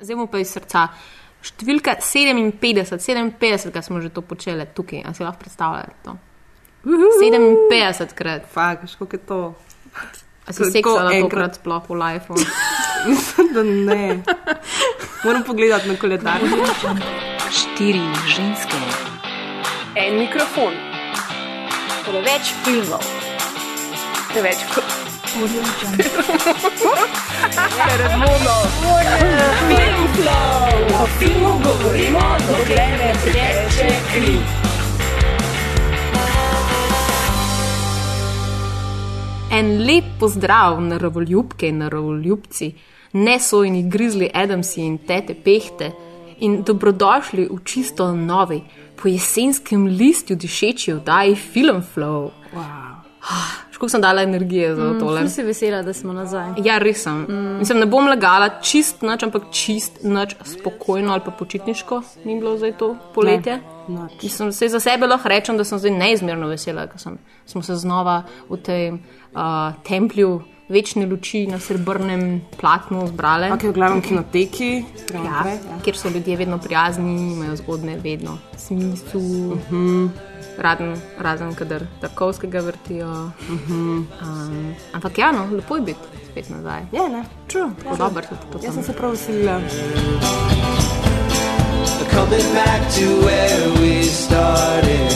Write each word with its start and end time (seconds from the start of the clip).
Zdaj 0.00 0.16
mu 0.16 0.26
pa 0.26 0.40
iz 0.40 0.52
srca. 0.52 0.88
Številka 1.40 1.96
57, 2.00 3.36
57, 3.40 3.80
smo 3.84 4.00
že 4.00 4.10
to 4.12 4.20
počeli 4.20 4.66
tukaj, 4.76 5.04
a 5.04 5.12
si 5.16 5.24
lahko 5.24 5.40
predstavljate 5.40 5.96
to? 6.04 6.16
57 6.84 8.16
krat. 8.16 8.44
Fak, 8.48 8.84
školiko 8.88 9.16
je 9.16 9.22
to? 9.28 9.40
A 10.48 10.52
si 10.52 10.64
seksala 10.72 11.12
enkrat 11.16 11.60
sploh 11.60 11.84
v 11.88 11.96
life? 11.96 12.32
Mislim, 13.08 13.52
da 13.56 13.62
ne. 13.62 14.22
Moram 15.24 15.44
pogledati 15.44 15.88
na 15.88 15.96
koledar. 15.96 16.40
Štiri 17.50 18.04
ženske. 18.28 18.80
En 19.96 20.18
mikrofon. 20.18 20.74
Preveč 22.08 22.54
filmov. 22.64 23.04
Preveč 24.32 24.64
kot. 24.74 25.09
Redmono. 27.98 28.56
Film 29.68 30.06
flow. 30.14 31.02
O 31.02 31.06
filmu 31.18 31.52
govorimo, 31.64 32.20
dokler 32.48 32.98
ne 32.98 33.12
teče 33.24 33.88
kri. 34.12 34.36
En 39.52 39.86
lep 39.86 40.04
pozdrav 40.20 40.80
na 40.80 40.98
revoljubke 40.98 41.68
in 41.68 41.88
revoljubci, 41.88 42.72
nesojni 43.12 43.88
grizli 43.88 44.30
Adamsi 44.34 44.80
in 44.80 44.98
tete 44.98 45.34
pehte 45.34 45.92
in 46.40 46.62
dobrodošli 46.62 47.48
v 47.50 47.64
čisto 47.64 48.12
novi, 48.14 48.62
po 49.02 49.08
jesenskem 49.08 49.86
listju 49.86 50.36
dišeči 50.36 50.92
oddaji 50.92 51.34
Film 51.36 51.82
Flow. 51.94 52.30
Wow. 52.54 52.89
Škoda 53.70 53.90
sem 53.90 54.00
dala 54.00 54.22
energije 54.22 54.74
za 54.76 54.84
Mm, 54.84 55.00
tole. 55.00 55.20
ful 55.20 55.28
si 55.28 55.42
vesela, 55.42 55.82
da 55.82 55.92
smo 55.92 56.12
nazaj. 56.12 56.52
Ja, 56.64 56.78
res 56.78 57.02
sem. 57.02 57.26
Mm. 57.28 57.58
Mislim, 57.58 57.78
ne 57.78 57.86
bom 57.86 58.08
lagala 58.08 58.48
čist 58.60 59.02
noč, 59.02 59.22
ampak 59.22 59.42
čist 59.50 60.02
noč 60.02 60.34
spokojno 60.44 61.12
ali 61.12 61.22
pa 61.24 61.30
počitniško 61.30 62.02
ni 62.24 62.38
bilo 62.40 62.56
zdaj 62.56 62.72
to 62.72 62.96
poletje. 63.14 63.60
Noč. 63.88 64.12
Mislim, 64.22 64.52
se 64.52 64.68
za 64.68 64.80
sebe 64.80 65.06
lahko 65.06 65.28
rečem, 65.28 65.56
da 65.56 65.64
sem 65.64 65.78
zdaj 65.78 65.90
neizmerno 65.90 66.46
vesela, 66.48 66.86
ker 66.86 67.00
sem, 67.00 67.18
smo 67.46 67.62
se 67.62 67.74
znova 67.74 68.22
v 68.48 68.56
tem 68.56 68.94
uh, 69.34 69.40
templju 69.84 70.42
večne 70.68 71.06
luči 71.06 71.46
na 71.46 71.58
srebrnem 71.58 72.40
platnu 72.60 73.06
zbrali. 73.06 73.50
Ok, 73.52 73.62
v 73.62 73.72
glavnem 73.72 74.02
kinoteki. 74.02 74.84
Ja, 75.14 75.20
ja. 75.20 75.80
kjer 75.84 75.96
so 75.96 76.08
ljudje 76.08 76.36
vedno 76.36 76.58
prijazni, 76.58 77.32
imajo 77.32 77.56
zgodne 77.56 77.96
vedno 77.98 78.38
smislu. 78.56 79.20
Uh 79.20 79.58
-huh. 79.70 80.08
Razen, 80.58 80.96
razen 81.18 81.54
kadar 81.54 81.82
Tarkovskega 82.00 82.60
vrtijo. 82.60 83.08
Uh 83.08 83.30
-huh. 83.68 84.04
um, 84.22 84.74
ampak 84.92 85.18
ja, 85.18 85.32
no, 85.32 85.56
lepo 85.56 85.76
je 85.76 85.82
biti 85.82 86.00
spet 86.30 86.50
nazaj. 86.50 86.82
Je, 86.92 87.08
ne? 87.08 87.24
True, 87.46 87.70
ja, 87.84 87.96
dobro 87.96 88.22
se 88.22 88.28
to 88.52 88.58
Jaz 88.62 88.74
sem 88.74 88.82
se 88.82 88.92
prav 88.92 89.10
veselila. 89.10 89.60
coming 92.10 92.52
back 92.54 92.82
to 92.94 93.06
where 93.26 93.62
we 93.80 94.02
started. 94.02 95.12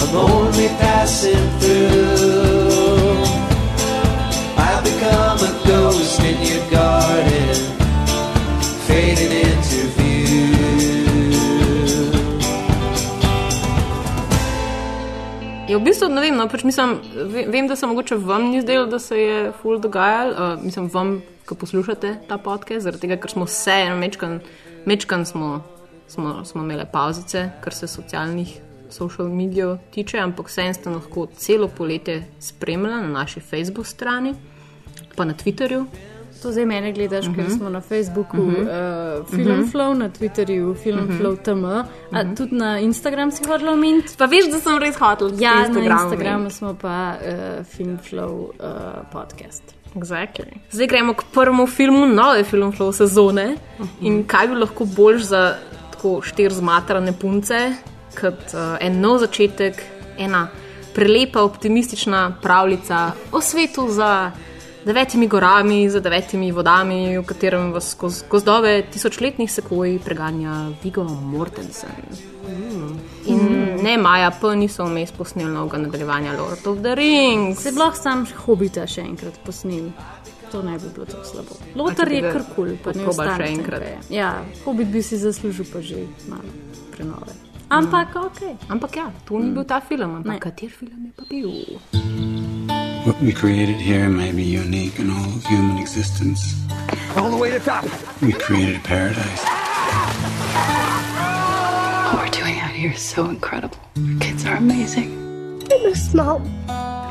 I'm 0.00 0.14
only 0.16 0.68
passing 0.68 1.44
through. 1.60 3.24
I've 4.66 4.82
become 4.90 5.38
a 5.50 5.52
ghost 5.66 6.20
in 6.20 6.38
your 6.50 6.64
garden, 6.70 7.54
fading 8.86 9.32
into 9.32 9.43
Je 15.74 15.78
v 15.78 15.82
bistvu 15.82 16.06
ne 16.06 16.22
vem, 16.22 16.36
no, 16.38 16.44
pač 16.46 16.62
mislim, 16.62 17.00
ve- 17.34 17.48
vem, 17.50 17.66
da 17.66 17.74
se 17.76 17.86
mogoče 17.86 18.14
vam 18.22 18.44
ni 18.52 18.60
zdelo, 18.62 18.86
da 18.86 18.98
se 19.02 19.16
je 19.18 19.38
ful 19.58 19.80
dogajalo, 19.82 20.30
uh, 20.54 20.62
mislim, 20.62 20.86
vam, 20.86 21.16
ki 21.48 21.56
poslušate 21.58 22.12
ta 22.28 22.38
podcast, 22.38 22.84
zaradi 22.86 23.00
tega, 23.02 23.16
ker 23.18 23.32
smo 23.32 23.44
vse 23.44 23.74
eno 23.88 23.96
mečkan, 23.98 24.36
mečkan 24.86 25.24
smo, 25.26 25.64
smo, 26.06 26.44
smo 26.46 26.62
imeli 26.62 26.86
pauzice, 26.92 27.48
kar 27.60 27.74
se 27.74 27.88
socialnih 27.90 28.52
social 28.90 29.26
medijev 29.28 29.74
tiče, 29.90 30.18
ampak 30.22 30.46
vseeno 30.46 30.74
ste 30.78 30.90
lahko 30.94 31.26
celo 31.36 31.66
poletje 31.68 32.20
spremljali 32.38 33.02
na 33.02 33.08
naši 33.18 33.40
Facebook 33.40 33.86
strani, 33.86 34.34
pa 35.16 35.24
na 35.24 35.34
Twitterju. 35.34 35.86
To 36.44 36.52
zdaj 36.52 36.66
mene 36.66 36.92
gledaš, 36.92 37.26
uh 37.26 37.32
-huh. 37.32 37.36
ker 37.36 37.44
Mhm. 37.44 37.52
smo 37.56 37.68
na 37.68 37.80
Facebooku 37.80 38.36
uh 38.36 38.44
-huh. 38.48 39.20
uh, 39.20 39.26
Film 39.30 39.50
uh 39.50 39.56
-huh. 39.58 39.70
Flow, 39.72 39.94
na 39.94 40.08
Twitterju 40.08 40.74
Film 40.74 40.98
uh 40.98 41.04
Mhm. 41.04 41.12
-huh. 41.12 41.20
Flow 41.20 41.36
TM, 41.36 41.64
a 41.64 41.80
uh 41.80 41.86
-huh. 42.12 42.36
tudi 42.36 42.54
na 42.56 42.78
Instagram 42.78 43.30
si 43.30 43.44
hodila 43.44 43.72
omeniti. 43.72 44.14
Pa 44.18 44.24
veš, 44.26 44.44
da 44.52 44.58
sem 44.60 44.78
res 44.78 44.96
hotel 44.96 45.30
Ja, 45.40 45.68
na 45.68 45.80
Instagramu 45.80 46.50
smo 46.50 46.74
pa 46.74 47.14
uh, 47.14 47.64
Film 47.66 47.98
Flow 48.10 48.32
uh, 48.40 48.50
podcast. 49.12 49.62
Exactly. 49.94 50.52
Zdaj 50.70 50.86
gremo 50.86 51.14
k 51.14 51.22
prvemu 51.34 51.66
filmu 51.66 52.06
nove 52.06 52.44
Film 52.44 52.72
Flow 52.72 52.92
sezone. 52.92 53.56
Uh 53.78 53.86
-huh. 53.86 53.88
In 54.00 54.24
kaj 54.26 54.46
bi 54.48 54.54
lahko 54.54 54.84
boljš 54.84 55.22
za 55.22 55.54
tako 55.90 56.20
štiri 56.22 56.54
zmatrane 56.54 57.12
punce, 57.20 57.72
kot 58.20 58.34
uh, 58.54 58.60
en 58.80 59.00
nov 59.00 59.18
začetek, 59.18 59.82
ena 60.18 60.48
prelepa, 60.94 61.42
optimistična 61.42 62.34
pravljica 62.42 63.12
o 63.32 63.40
svetu 63.40 63.88
za 63.88 64.30
devetimi 64.84 65.28
gorami, 65.28 65.90
za 65.90 66.00
devetimi 66.00 66.52
vodami, 66.52 67.18
v 67.18 67.24
katerem 67.24 67.72
vas 67.72 67.90
skozi 67.90 68.24
gozdove 68.30 68.82
tisočletnih 68.92 69.52
sekoj 69.52 69.98
preganja 70.04 70.70
Vigo 70.82 71.04
Mortensen. 71.04 72.34
In 73.26 73.40
ne 73.82 73.96
Maja, 73.98 74.30
pa 74.40 74.54
niso 74.54 74.84
vmes 74.84 75.12
posneli 75.12 75.50
novega 75.52 75.78
nadaljevanja 75.78 76.36
Lord 76.38 76.66
of 76.66 76.82
the 76.82 76.94
Rings. 76.94 77.62
Se 77.62 77.72
lahko 77.72 78.00
sam 78.02 78.26
hobita 78.46 78.86
še 78.86 79.06
enkrat 79.06 79.40
posnel. 79.46 79.88
To 80.52 80.62
ne 80.62 80.76
bi 80.78 80.92
bilo 80.94 81.06
tako 81.06 81.24
slabo. 81.24 81.56
Lotar 81.74 82.12
je 82.12 82.20
kar 82.22 82.44
kul, 82.54 82.76
pa 82.84 82.92
ne 82.94 83.08
ostane 83.10 83.46
še 83.46 83.52
enkrat? 83.56 83.88
je. 83.88 83.96
Ja, 84.20 84.36
hobit 84.64 84.92
bi 84.92 85.02
si 85.02 85.18
zaslužil 85.18 85.66
pa 85.72 85.82
že 85.82 86.04
malo 86.28 86.52
prenove. 86.94 87.43
Ampak 87.70 88.14
Mm. 88.14 88.24
ok. 88.26 88.40
Ampak 88.70 88.96
ja, 88.96 89.10
to 89.26 89.38
ni 89.38 89.50
bil 89.54 89.64
ta 89.64 89.80
film, 89.80 90.16
ampak 90.22 90.32
Ne. 90.32 90.38
kater 90.40 90.68
film 90.70 91.06
je 91.06 91.12
pa 91.16 91.24
bil? 91.28 91.50
What 93.06 93.20
we 93.20 93.32
created 93.32 93.76
here 93.76 94.08
may 94.08 94.32
be 94.32 94.42
unique 94.42 94.98
in 94.98 95.10
all 95.10 95.24
of 95.36 95.44
human 95.46 95.76
existence. 95.78 96.40
All 97.16 97.30
the 97.30 97.36
way 97.36 97.50
to 97.50 97.60
top. 97.60 97.84
We 98.22 98.32
created 98.32 98.76
a 98.76 98.84
paradise. 98.84 99.42
What 102.08 102.16
we're 102.24 102.30
doing 102.40 102.56
out 102.60 102.70
here 102.72 102.92
is 102.92 103.00
so 103.02 103.28
incredible. 103.28 103.76
Our 103.96 104.18
kids 104.20 104.44
are 104.46 104.56
amazing. 104.56 105.10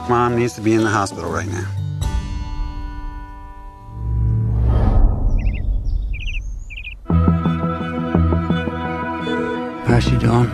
Mom 0.09 0.35
needs 0.35 0.53
to 0.55 0.61
be 0.61 0.73
in 0.73 0.83
the 0.83 0.89
hospital 0.89 1.29
right 1.31 1.47
now. 1.49 1.67
How's 9.93 10.05
she 10.05 10.17
doing? 10.17 10.49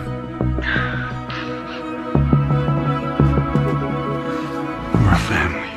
We're 4.92 5.14
a 5.14 5.22
family. 5.30 5.70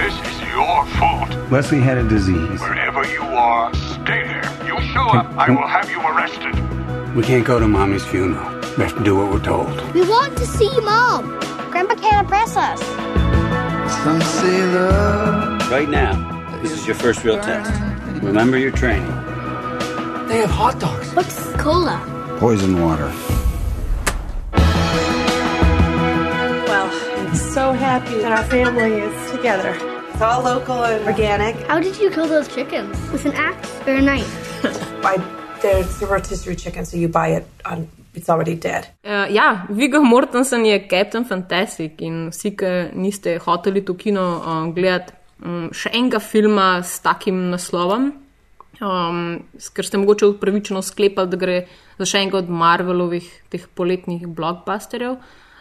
This 0.00 0.14
is 0.30 0.40
your 0.48 0.86
fault. 0.96 1.28
Leslie 1.52 1.80
had 1.80 1.98
a 1.98 2.08
disease. 2.08 2.58
Wherever 2.62 3.04
you 3.04 3.20
are, 3.20 3.74
stay 3.74 4.22
there. 4.24 4.50
You 4.66 4.80
show 4.94 5.10
up, 5.10 5.26
I 5.36 5.50
will 5.50 5.68
have 5.68 5.90
you 5.90 6.00
arrested. 6.00 6.54
We 7.14 7.22
can't 7.22 7.44
go 7.44 7.60
to 7.60 7.68
Mommy's 7.68 8.06
funeral. 8.06 8.50
We 8.78 8.84
have 8.84 8.96
to 8.96 9.04
do 9.04 9.14
what 9.14 9.30
we're 9.30 9.44
told. 9.44 9.78
We 9.92 10.00
want 10.00 10.38
to 10.38 10.46
see 10.46 10.70
Mom. 10.80 11.38
Grandpa 11.70 11.96
can't 11.96 12.24
impress 12.24 12.56
us. 12.56 12.80
Some 14.04 14.22
say 14.22 14.64
love. 14.72 15.70
Right 15.70 15.90
now, 15.90 16.16
this 16.62 16.72
is 16.72 16.86
your 16.86 16.96
first 16.96 17.22
real 17.24 17.38
test. 17.38 17.70
Remember 18.22 18.56
your 18.56 18.72
training. 18.72 19.29
They 20.30 20.38
have 20.46 20.50
hot 20.50 20.78
dogs. 20.78 21.10
What's 21.16 21.38
cola? 21.56 21.98
Poison 22.38 22.80
water. 22.80 23.10
Well, 26.70 26.88
I'm 27.18 27.34
so 27.34 27.72
happy 27.72 28.22
that 28.22 28.30
our 28.30 28.44
family 28.44 28.92
is 29.00 29.30
together. 29.32 29.74
It's 30.12 30.22
all 30.22 30.44
local 30.44 30.84
and 30.84 31.04
organic. 31.04 31.56
How 31.66 31.80
did 31.80 31.98
you 31.98 32.10
kill 32.12 32.28
those 32.28 32.46
chickens? 32.46 32.94
With 33.10 33.26
an 33.26 33.32
axe 33.34 33.74
or 33.88 33.94
a 33.94 34.00
knife? 34.00 34.30
I, 35.04 35.18
there's 35.62 36.00
a 36.00 36.06
rotisserie 36.06 36.54
chicken, 36.54 36.84
so 36.86 36.96
you 36.96 37.08
buy 37.08 37.30
it 37.30 37.46
on. 37.64 37.88
It's 38.14 38.30
already 38.30 38.54
dead. 38.54 38.86
Uh, 39.04 39.26
ja, 39.34 39.66
Vigo 39.68 40.00
Mortensen 40.00 40.64
je 40.64 40.78
Captain 40.86 41.24
Fantastic 41.24 42.00
in 42.02 42.30
vsi, 42.30 42.54
ki 42.54 42.66
niste 42.94 43.38
hoteli 43.42 43.82
to 43.84 43.94
kino 43.94 44.38
uh, 44.38 44.70
gledati, 44.70 45.10
um, 45.42 45.70
še 45.74 45.90
enega 45.90 46.22
filma 46.22 46.84
s 46.86 47.00
takim 47.02 47.50
naslovom, 47.50 48.12
um, 48.80 49.40
ker 49.74 49.86
ste 49.86 50.00
mogoče 50.00 50.26
upravičeno 50.26 50.82
sklepali, 50.82 51.30
da 51.30 51.36
gre 51.40 51.58
za 51.98 52.08
še 52.08 52.24
enega 52.24 52.40
od 52.40 52.50
Marvelovih 52.50 53.28
teh 53.52 53.68
poletnih 53.74 54.26
blockbusterjev. 54.26 55.18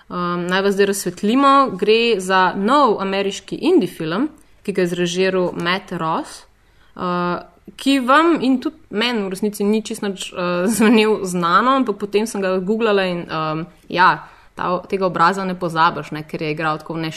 Um, 0.10 0.48
naj 0.50 0.66
vas 0.66 0.76
zdaj 0.78 0.90
razsvetlimo, 0.90 1.54
gre 1.78 2.18
za 2.24 2.50
nov 2.58 2.98
ameriški 3.04 3.60
indie 3.70 3.92
film, 3.92 4.30
ki 4.66 4.74
ga 4.74 4.86
je 4.86 4.94
zrežiral 4.96 5.52
Matt 5.54 5.94
Ross. 6.02 6.46
Uh, 6.96 7.38
ki 7.78 8.00
vam 8.02 8.40
in 8.42 8.58
tudi 8.64 8.82
meni 8.98 9.22
v 9.28 9.30
resnici 9.36 9.64
ni 9.64 9.84
čisto 9.86 10.10
uh, 10.10 10.66
zvenel 10.76 11.22
znano, 11.30 11.78
ampak 11.82 12.00
potem 12.02 12.28
sem 12.28 12.42
ga 12.42 12.58
googlala 12.58 13.06
in 13.06 13.26
um, 13.30 13.66
ja, 13.88 14.10
ta, 14.58 14.80
tega 14.90 15.06
obraza 15.08 15.46
ne 15.46 15.56
pozabiš, 15.60 16.12
ne, 16.18 16.26
ker 16.28 16.42
je 16.42 16.54
igral 16.56 16.82
tako 16.82 16.98
v 16.98 17.12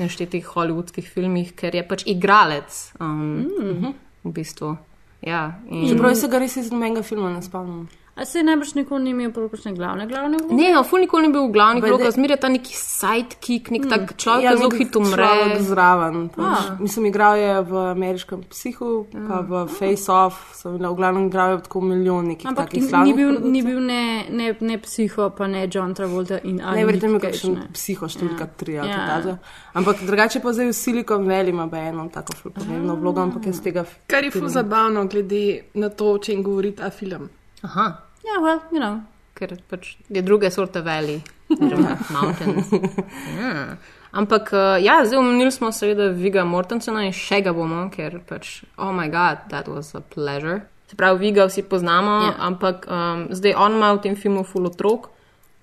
neštetih 0.00 0.48
hollywoodskih 0.54 1.04
filmih, 1.06 1.52
ker 1.54 1.76
je 1.76 1.84
pač 1.86 2.06
igralec. 2.08 2.80
Um, 2.98 3.44
mm. 3.44 3.92
v 4.24 4.32
bistvu. 4.36 4.76
Ja, 5.22 5.60
in... 5.68 5.88
Čeprav 5.88 6.14
se 6.16 6.28
ga 6.28 6.38
res 6.40 6.56
iz 6.56 6.70
nobenega 6.72 7.02
filma 7.02 7.30
ne 7.32 7.42
spomnim. 7.42 7.88
A 8.20 8.24
se 8.24 8.42
najbrž 8.42 8.74
nikoli 8.74 9.02
ni 9.02 9.10
imel 9.10 9.30
prav 9.32 9.48
glavne 9.48 10.04
glavne 10.06 10.36
vloge? 10.36 10.54
Ne, 10.54 10.72
no, 10.74 10.82
ful 10.84 11.00
nikoli 11.00 11.26
ni 11.26 11.32
bil 11.32 11.46
v 11.46 11.52
glavnih 11.52 11.82
Bajde- 11.82 11.94
vlogah, 11.94 12.12
zmeraj 12.12 12.34
je 12.34 12.40
ta 12.40 12.48
neki 12.48 12.74
sidekick, 12.76 13.70
nek 13.70 13.88
tak 13.88 14.16
človek, 14.16 14.42
Ja, 14.44 14.50
ki 14.50 14.56
zelo 14.58 14.68
nek 14.68 14.78
hitro 14.78 15.00
umre. 15.00 15.28
Zraven. 15.60 16.28
Pač. 16.28 16.58
A. 16.60 16.76
Mislim, 16.78 17.06
igral 17.06 17.36
je 17.36 17.62
v 17.62 17.72
ameriškem 17.90 18.42
psihu, 18.44 18.90
pa 19.08 19.40
v 19.40 19.66
Face 19.68 20.12
Off, 20.12 20.36
so 20.52 20.70
bile 20.70 20.88
v 20.88 20.94
glavnem 20.94 21.26
igral 21.26 21.60
tako 21.60 21.80
milijon 21.80 22.28
nekih 22.28 22.44
Ampak 22.46 22.68
takih 22.68 22.82
ni, 22.82 22.88
slavnih 22.88 23.14
bil, 23.16 23.28
produkcij. 23.30 23.50
ni 23.50 23.62
bil 23.62 23.80
ne, 23.80 24.02
ne, 24.30 24.56
ne 24.60 24.78
psiho, 24.78 25.30
pa 25.30 25.46
ne 25.46 25.68
John 25.72 25.94
Travolta 25.94 26.38
in 26.44 26.60
ali 26.60 26.76
Ne, 26.76 26.84
verjetno 26.84 27.08
je 27.08 27.12
bil 27.12 27.20
kakšen 27.20 27.56
psiho 27.72 28.04
številka 28.06 28.40
Ja. 28.40 28.52
3 28.56 28.78
ali 28.78 28.88
Ja. 28.88 28.96
kaj 28.96 29.08
takega. 29.08 29.38
Ampak 29.74 29.96
drugače 30.02 30.40
pa 30.40 30.52
zdaj 30.52 30.66
v 30.66 30.72
Silicon 30.74 31.24
Valley 31.24 31.48
ima 31.48 31.68
eno 31.72 32.08
tako 32.12 32.36
ful 32.36 32.52
pomembno 32.52 32.96
vlogo, 32.96 33.20
ampak 33.22 33.46
jaz 33.46 33.60
tega. 33.60 33.84
Kar 34.06 34.24
je 34.24 34.30
ful 34.30 34.48
zabavno, 34.48 35.06
glede 35.06 35.42
na 35.74 35.88
to, 35.88 36.12
o 36.12 36.18
čem 36.18 36.42
govori 36.42 36.72
ta 36.72 36.90
film. 36.90 37.30
Aha, 37.62 38.09
Ja, 38.24 38.40
well, 38.40 38.60
you 38.70 38.78
know. 38.78 39.00
ker 39.34 39.54
pač 39.70 39.94
je 40.08 40.20
druge 40.22 40.50
sorte 40.50 40.82
valley, 40.84 41.22
oziroma 41.48 41.94
mountains. 42.16 42.68
Ja. 43.38 43.76
Ampak, 44.12 44.50
eh, 44.52 44.82
ja, 44.84 44.98
zdaj 45.06 45.18
omenili 45.18 45.50
smo 45.50 45.70
seveda 45.72 46.10
Viga 46.12 46.44
Mortensona 46.44 47.04
in 47.06 47.12
še 47.12 47.38
ga 47.42 47.52
bomo, 47.54 47.86
ker 47.94 48.18
pač, 48.28 48.62
oh 48.76 48.90
my 48.92 49.08
god, 49.08 49.46
that 49.48 49.68
was 49.68 49.94
a 49.94 50.00
pleasure. 50.02 50.60
Se 50.90 50.96
pravi, 50.98 51.20
Viga 51.22 51.46
vsi 51.46 51.62
poznamo, 51.62 52.16
Ja. 52.26 52.34
ampak 52.40 52.84
um, 52.90 53.28
zdaj 53.30 53.54
on 53.56 53.78
ima 53.78 53.92
v 53.94 54.02
tem 54.02 54.16
filmu 54.16 54.42
full 54.44 54.66
otrok, 54.66 55.08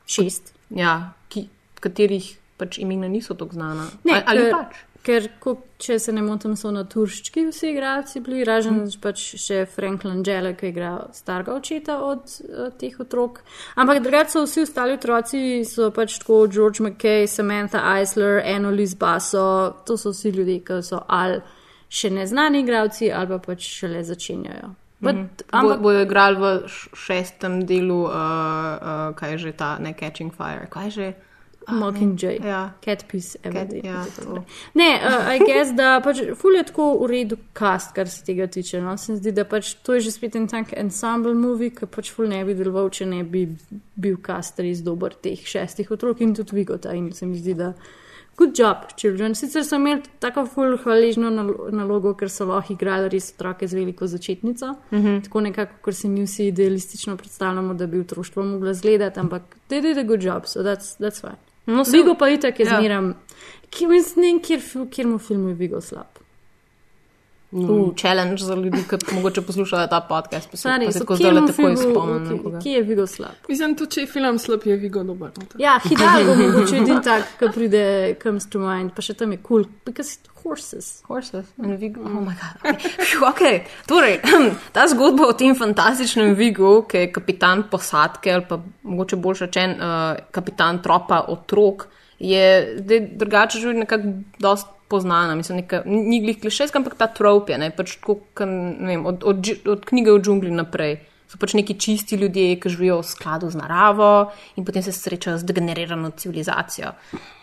Šest. 0.07 0.53
ja, 0.71 1.11
ki, 1.29 1.49
katerih 1.79 2.31
pač 2.57 2.79
imena 2.79 3.07
niso 3.07 3.35
tako 3.35 3.53
znana. 3.53 3.85
Ne, 4.03 4.13
Ali- 4.13 4.23
ali 4.25 4.43
ker, 4.47 4.53
pač. 4.55 4.96
Ker, 5.07 5.27
ko, 5.39 5.53
če 5.79 5.95
se 6.03 6.11
ne 6.11 6.19
motim, 6.25 6.57
so 6.59 6.67
na 6.75 6.81
turščki 6.89 7.45
vsi 7.47 7.69
igralci 7.71 8.19
bili, 8.25 8.41
razen 8.47 8.81
mm. 8.81 8.97
pač 8.99 9.21
še 9.39 9.61
Frank 9.71 10.03
Langella, 10.03 10.51
ki 10.57 10.71
igra 10.73 10.91
starega 11.15 11.53
očeta 11.55 11.95
od 12.03 12.25
uh, 12.27 12.65
teh 12.79 12.97
otrok. 12.99 13.39
Ampak 13.79 14.01
drugače 14.03 14.33
so 14.35 14.43
vsi 14.43 14.65
ostali 14.67 14.97
otroci, 14.97 15.43
so 15.69 15.87
pač 15.95 16.17
tako 16.19 16.41
George 16.51 16.83
McKay, 16.83 17.29
Samantha 17.31 17.85
Eisler, 17.93 18.41
Annalise 18.43 18.99
Basso, 18.99 19.45
to 19.87 19.95
so 19.95 20.11
vsi 20.11 20.33
ljudje, 20.35 20.59
ki 20.67 20.81
so 20.83 20.99
ali 21.07 21.39
še 21.87 22.11
neznani 22.11 22.65
igralci, 22.65 23.07
ali 23.13 23.31
pa 23.31 23.39
pač 23.47 23.63
šele 23.77 24.03
začenjajo. 24.03 24.73
But, 24.99 25.15
Bo, 25.15 25.45
ampak 25.53 25.81
bojo 25.85 26.01
igrali 26.03 26.41
v 26.41 26.51
šestem 26.97 27.61
delu, 27.69 28.01
uh, 28.09 28.11
uh, 28.11 29.15
kaj 29.15 29.37
je 29.37 29.41
že 29.45 29.51
ta, 29.55 29.77
ne 29.79 29.93
Catching 29.93 30.33
Fire, 30.33 30.67
kaj 30.73 30.91
je 30.91 30.91
že. 30.91 31.09
Mockingjay, 31.71 32.39
Ja. 32.45 32.73
Cat 32.85 33.05
Piece, 33.11 33.39
Cat- 33.43 33.73
ja, 33.83 34.05
to. 34.15 34.43
Ne, 34.73 34.99
uh, 35.03 35.35
I 35.35 35.39
guess, 35.39 35.71
da 35.75 35.99
pač 36.03 36.17
ful 36.35 36.55
je 36.55 36.63
tako 36.63 36.97
v 37.03 37.07
redu 37.11 37.37
cast, 37.53 37.93
kar 37.95 38.07
se 38.09 38.23
tega 38.25 38.47
tiče. 38.47 38.81
No? 38.81 38.97
Se 38.97 39.11
mi 39.11 39.17
zdi, 39.17 39.31
da 39.31 39.43
pač 39.45 39.73
to 39.83 39.93
je 39.93 39.99
že 40.01 40.11
spet 40.11 40.35
en 40.35 40.47
tak 40.47 40.73
ensemble 40.77 41.33
movie, 41.33 41.69
ki 41.69 41.85
pač 41.85 42.11
ful 42.11 42.27
ne 42.27 42.45
bi 42.45 42.53
deloval, 42.53 42.89
če 42.89 43.05
ne 43.05 43.23
bi 43.23 43.47
bil 43.95 44.17
cast 44.23 44.59
res 44.59 44.81
dober 44.81 45.13
teh 45.13 45.37
šestih 45.45 45.91
otrok 45.91 46.21
in 46.21 46.33
tudi 46.35 46.55
Vigota. 46.55 46.93
In 46.93 47.11
se 47.11 47.25
mi 47.25 47.35
zdi, 47.37 47.53
da 47.53 47.73
good 48.37 48.53
job, 48.59 48.77
children. 48.95 49.33
Sicer 49.35 49.63
so 49.65 49.75
imeli 49.75 50.03
tako 50.19 50.45
ful 50.45 50.77
hvaležno 50.77 51.29
nalo- 51.33 51.71
nalogo, 51.71 52.13
ker 52.13 52.29
so 52.29 52.45
lahko 52.45 52.73
igrali 52.73 53.09
res 53.09 53.33
otroke 53.33 53.67
z 53.67 53.73
veliko 53.73 54.07
začetnico. 54.07 54.75
Mm 54.91 54.97
-hmm. 55.03 55.23
Tako 55.23 55.41
nekako, 55.41 55.73
ker 55.85 55.93
si 55.95 56.07
mi 56.09 56.23
vsi 56.23 56.47
idealistično 56.47 57.17
predstavljamo, 57.17 57.73
da 57.73 57.87
bi 57.87 57.99
otroštvo 57.99 58.43
moglo 58.43 58.73
zgledati, 58.73 59.19
ampak 59.19 59.41
they 59.69 59.81
did 59.81 59.97
a 59.97 60.03
good 60.03 60.21
job, 60.23 60.45
so 60.45 60.59
that's, 60.61 60.97
that's 60.99 61.19
fine. 61.21 61.46
No, 61.67 61.83
Vigo 61.83 62.15
pa 62.15 62.29
itak 62.29 62.59
je 62.59 62.65
Ja. 62.65 62.79
zmeram, 62.79 63.13
ne 64.15 64.27
vem, 64.31 64.39
kjer, 64.39 64.61
kjer 64.91 65.07
mu 65.07 65.17
film 65.19 65.47
je 65.49 65.53
Vigo 65.53 65.81
slab. 65.81 66.16
Uh, 67.51 67.93
challenge 67.95 68.43
za 68.43 68.55
ljudi, 68.55 68.77
ki 68.89 69.15
mogoče 69.15 69.41
poslušajo 69.41 69.87
ta 69.87 70.01
podcast. 70.01 70.51
Pa 70.51 70.57
se, 70.57 70.61
Stari, 70.61 70.85
pa 70.85 70.91
se 70.91 70.99
tako 70.99 71.15
Figu- 71.15 71.77
spomnim. 71.77 72.27
ki- 72.27 72.33
nekoga. 72.33 72.59
Kje 72.59 72.71
je 72.71 72.81
Vigo 72.83 73.07
slab? 73.07 73.31
Mislim, 73.49 73.75
tudi 73.75 73.91
če 73.91 74.01
je 74.01 74.07
film 74.07 74.39
slab, 74.39 74.65
je 74.65 74.75
Vigo 74.75 75.03
dober. 75.03 75.31
no, 75.37 75.45
tako. 75.45 75.61
Ja, 75.63 75.79
Hidalgo 75.83 76.35
mogoče 76.35 76.77
edin 76.77 77.01
tak, 77.03 77.23
ki 77.39 77.45
pride, 77.53 78.15
comes 78.23 78.49
to 78.49 78.59
mind, 78.59 78.91
pa 78.95 79.01
še 79.01 79.13
tam 79.13 79.31
je 79.31 79.39
cool, 79.47 79.63
because 79.85 80.19
horses. 80.43 81.03
Horses 81.07 81.45
in 81.63 81.77
Vigo. 81.77 82.01
Oh, 82.01 82.09
moj 82.09 82.35
bog. 82.35 82.75
Okay. 82.75 83.31
Okay. 83.31 83.55
Torej, 83.87 84.19
ta 84.75 84.87
zgodba 84.87 85.27
o 85.27 85.33
tem 85.33 85.55
fantastičnem 85.55 86.35
Vigu, 86.35 86.81
ki 86.83 86.97
je 86.97 87.11
kapitan 87.11 87.63
posadke 87.71 88.31
ali 88.33 88.43
pa 88.49 88.59
mogoče 88.83 89.15
bolj 89.15 89.45
rečen 89.47 89.71
uh, 89.79 90.19
kapitan 90.31 90.81
tropa 90.83 91.23
otrok, 91.31 91.87
je 92.19 92.75
zdaj 92.83 92.99
drugače 93.17 93.59
že 93.59 93.73
nekako 93.73 94.03
dost 94.39 94.67
poznana. 94.89 95.35
Mislim, 95.35 95.61
neka, 95.61 95.81
ni 95.85 96.21
glih 96.23 96.39
klišejska, 96.41 96.79
ampak 96.79 96.97
ta 96.99 97.07
trop 97.07 97.49
je, 97.49 97.57
ne, 97.57 97.69
pač 97.75 97.97
tako, 97.99 98.19
ke, 98.37 98.47
ne 98.47 98.89
vem, 98.93 99.05
od, 99.05 99.23
od, 99.27 99.53
od 99.67 99.85
knjige 99.85 100.15
o 100.15 100.19
džungli 100.19 100.51
naprej. 100.51 100.99
So 101.27 101.35
pač 101.35 101.57
neki 101.59 101.75
čisti 101.75 102.15
ljudje, 102.15 102.55
ki 102.63 102.71
živijo 102.71 103.01
v 103.01 103.07
skladu 103.07 103.49
z 103.51 103.59
naravo 103.59 104.31
in 104.55 104.63
potem 104.65 104.83
se 104.83 104.93
srečajo 104.95 105.41
z 105.41 105.43
degenerirano 105.43 106.13
civilizacijo. 106.15 106.93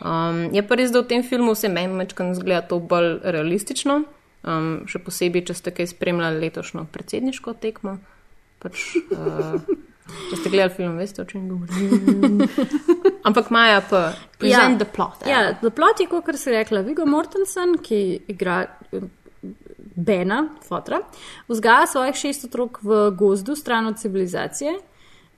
Um, 0.00 0.48
je 0.56 0.62
pa 0.64 0.78
res, 0.80 0.88
da 0.88 1.02
v 1.04 1.10
tem 1.10 1.24
filmu 1.26 1.52
vse 1.52 1.68
meni 1.68 1.92
večkrat 2.00 2.32
zgleda 2.40 2.64
to 2.70 2.80
bolj 2.80 3.18
realistično, 3.20 3.98
um, 4.40 4.70
še 4.88 5.02
posebej, 5.04 5.44
če 5.50 5.58
ste 5.60 5.74
kaj 5.76 5.92
spremljali 5.92 6.40
letošnjo 6.46 6.86
predsedniško 6.96 7.58
tekmo. 7.60 7.98
Pač, 8.64 8.96
uh, 9.12 9.60
če 10.30 10.36
ste 10.40 10.50
gledali 10.50 10.72
film, 10.76 10.96
veste, 10.98 11.22
o 11.22 11.28
čem 11.28 11.48
govorim. 11.48 12.40
Ampak 13.28 13.50
Maja 13.50 13.80
pa 13.90 14.00
present 14.38 14.78
ja. 14.78 14.84
the 14.84 14.88
plot. 14.94 15.22
evo. 15.22 15.30
Ja, 15.30 15.52
the 15.60 15.70
plot 15.70 16.00
je, 16.00 16.06
kot 16.10 16.36
se 16.40 16.52
rekla, 16.52 16.80
Vigo 16.86 17.06
Mortensen, 17.08 17.76
ki 17.82 18.00
igra 18.32 18.62
eh, 18.92 19.04
Bena, 19.94 20.40
fotra, 20.66 20.98
vzgaja 21.48 21.86
svojih 21.86 22.16
šest 22.18 22.48
otrok 22.48 22.80
v 22.82 23.04
gozdu, 23.14 23.54
stran 23.56 23.86
od 23.86 23.98
civilizacije. 24.00 24.72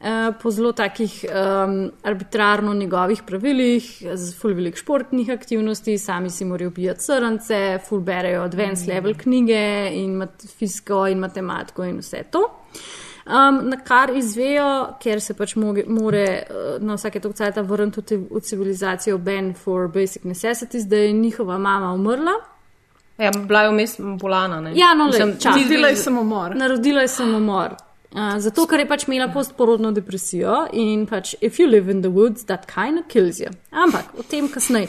eh, 0.01 0.33
Po 0.43 0.51
zelo 0.51 0.73
takih 0.73 1.25
um, 1.29 1.91
arbitrarno 2.03 2.75
njegovih 2.75 3.23
pravilih, 3.27 3.85
z 4.15 4.35
ful 4.39 4.55
velik 4.55 4.77
športnih 4.77 5.31
aktivnosti, 5.31 5.99
sami 5.99 6.31
si 6.31 6.45
morajo 6.45 6.69
ubijati 6.73 7.05
srnce, 7.05 7.79
ful 7.89 8.01
berejo 8.01 8.43
advanced 8.43 8.89
level 8.89 9.15
knjige 9.15 9.91
in 9.93 10.23
fiziko 10.59 11.07
in 11.07 11.19
matematiko 11.19 11.85
in 11.85 11.99
vse 12.01 12.25
to. 12.31 12.47
Um, 13.27 13.69
na 13.69 13.77
kar 13.77 14.11
izvejo, 14.17 14.89
ker 15.03 15.21
se 15.21 15.35
pač 15.35 15.57
moge, 15.57 15.83
more 15.89 16.43
uh, 16.51 16.83
na 16.83 16.95
vsake 16.95 17.21
toliko 17.21 17.37
cajta 17.37 17.63
vrniti 17.63 18.03
te- 18.03 18.17
v 18.17 18.41
civilizacijo 18.41 19.19
Ben 19.19 19.55
for 19.55 19.89
Basic 19.89 20.23
Necessities, 20.25 20.85
da 20.87 20.97
je 20.97 21.13
njihova 21.13 21.59
mama 21.59 21.93
umrla. 21.93 22.33
Ja, 23.19 23.31
bila 23.31 23.63
je 23.63 23.71
vmes 23.71 23.97
bolana. 24.21 24.61
Ne? 24.61 24.73
Ja, 24.75 24.95
no, 24.95 25.07
Mislim, 25.07 25.29
le, 25.29 25.41
čas. 25.41 25.57
Naredila 25.57 25.89
je 25.89 25.97
samomor. 25.97 26.57
Narodila 26.57 27.01
je 27.01 27.09
samomor. 27.09 27.75
Zato, 28.15 28.67
ker 28.67 28.81
je 28.81 28.89
pač 28.89 29.05
imela 29.09 29.29
postporodno 29.33 29.91
depresijo 29.93 30.67
in 30.73 31.07
pač, 31.07 31.35
if 31.41 31.59
you 31.59 31.67
live 31.69 31.91
in 31.91 32.03
the 32.03 32.09
woods, 32.11 32.45
that 32.47 32.67
kind 32.67 32.99
of 32.99 33.09
kills 33.09 33.41
you. 33.41 33.51
Ampak 33.71 34.15
o 34.19 34.23
tem 34.23 34.49
kasneje. 34.49 34.89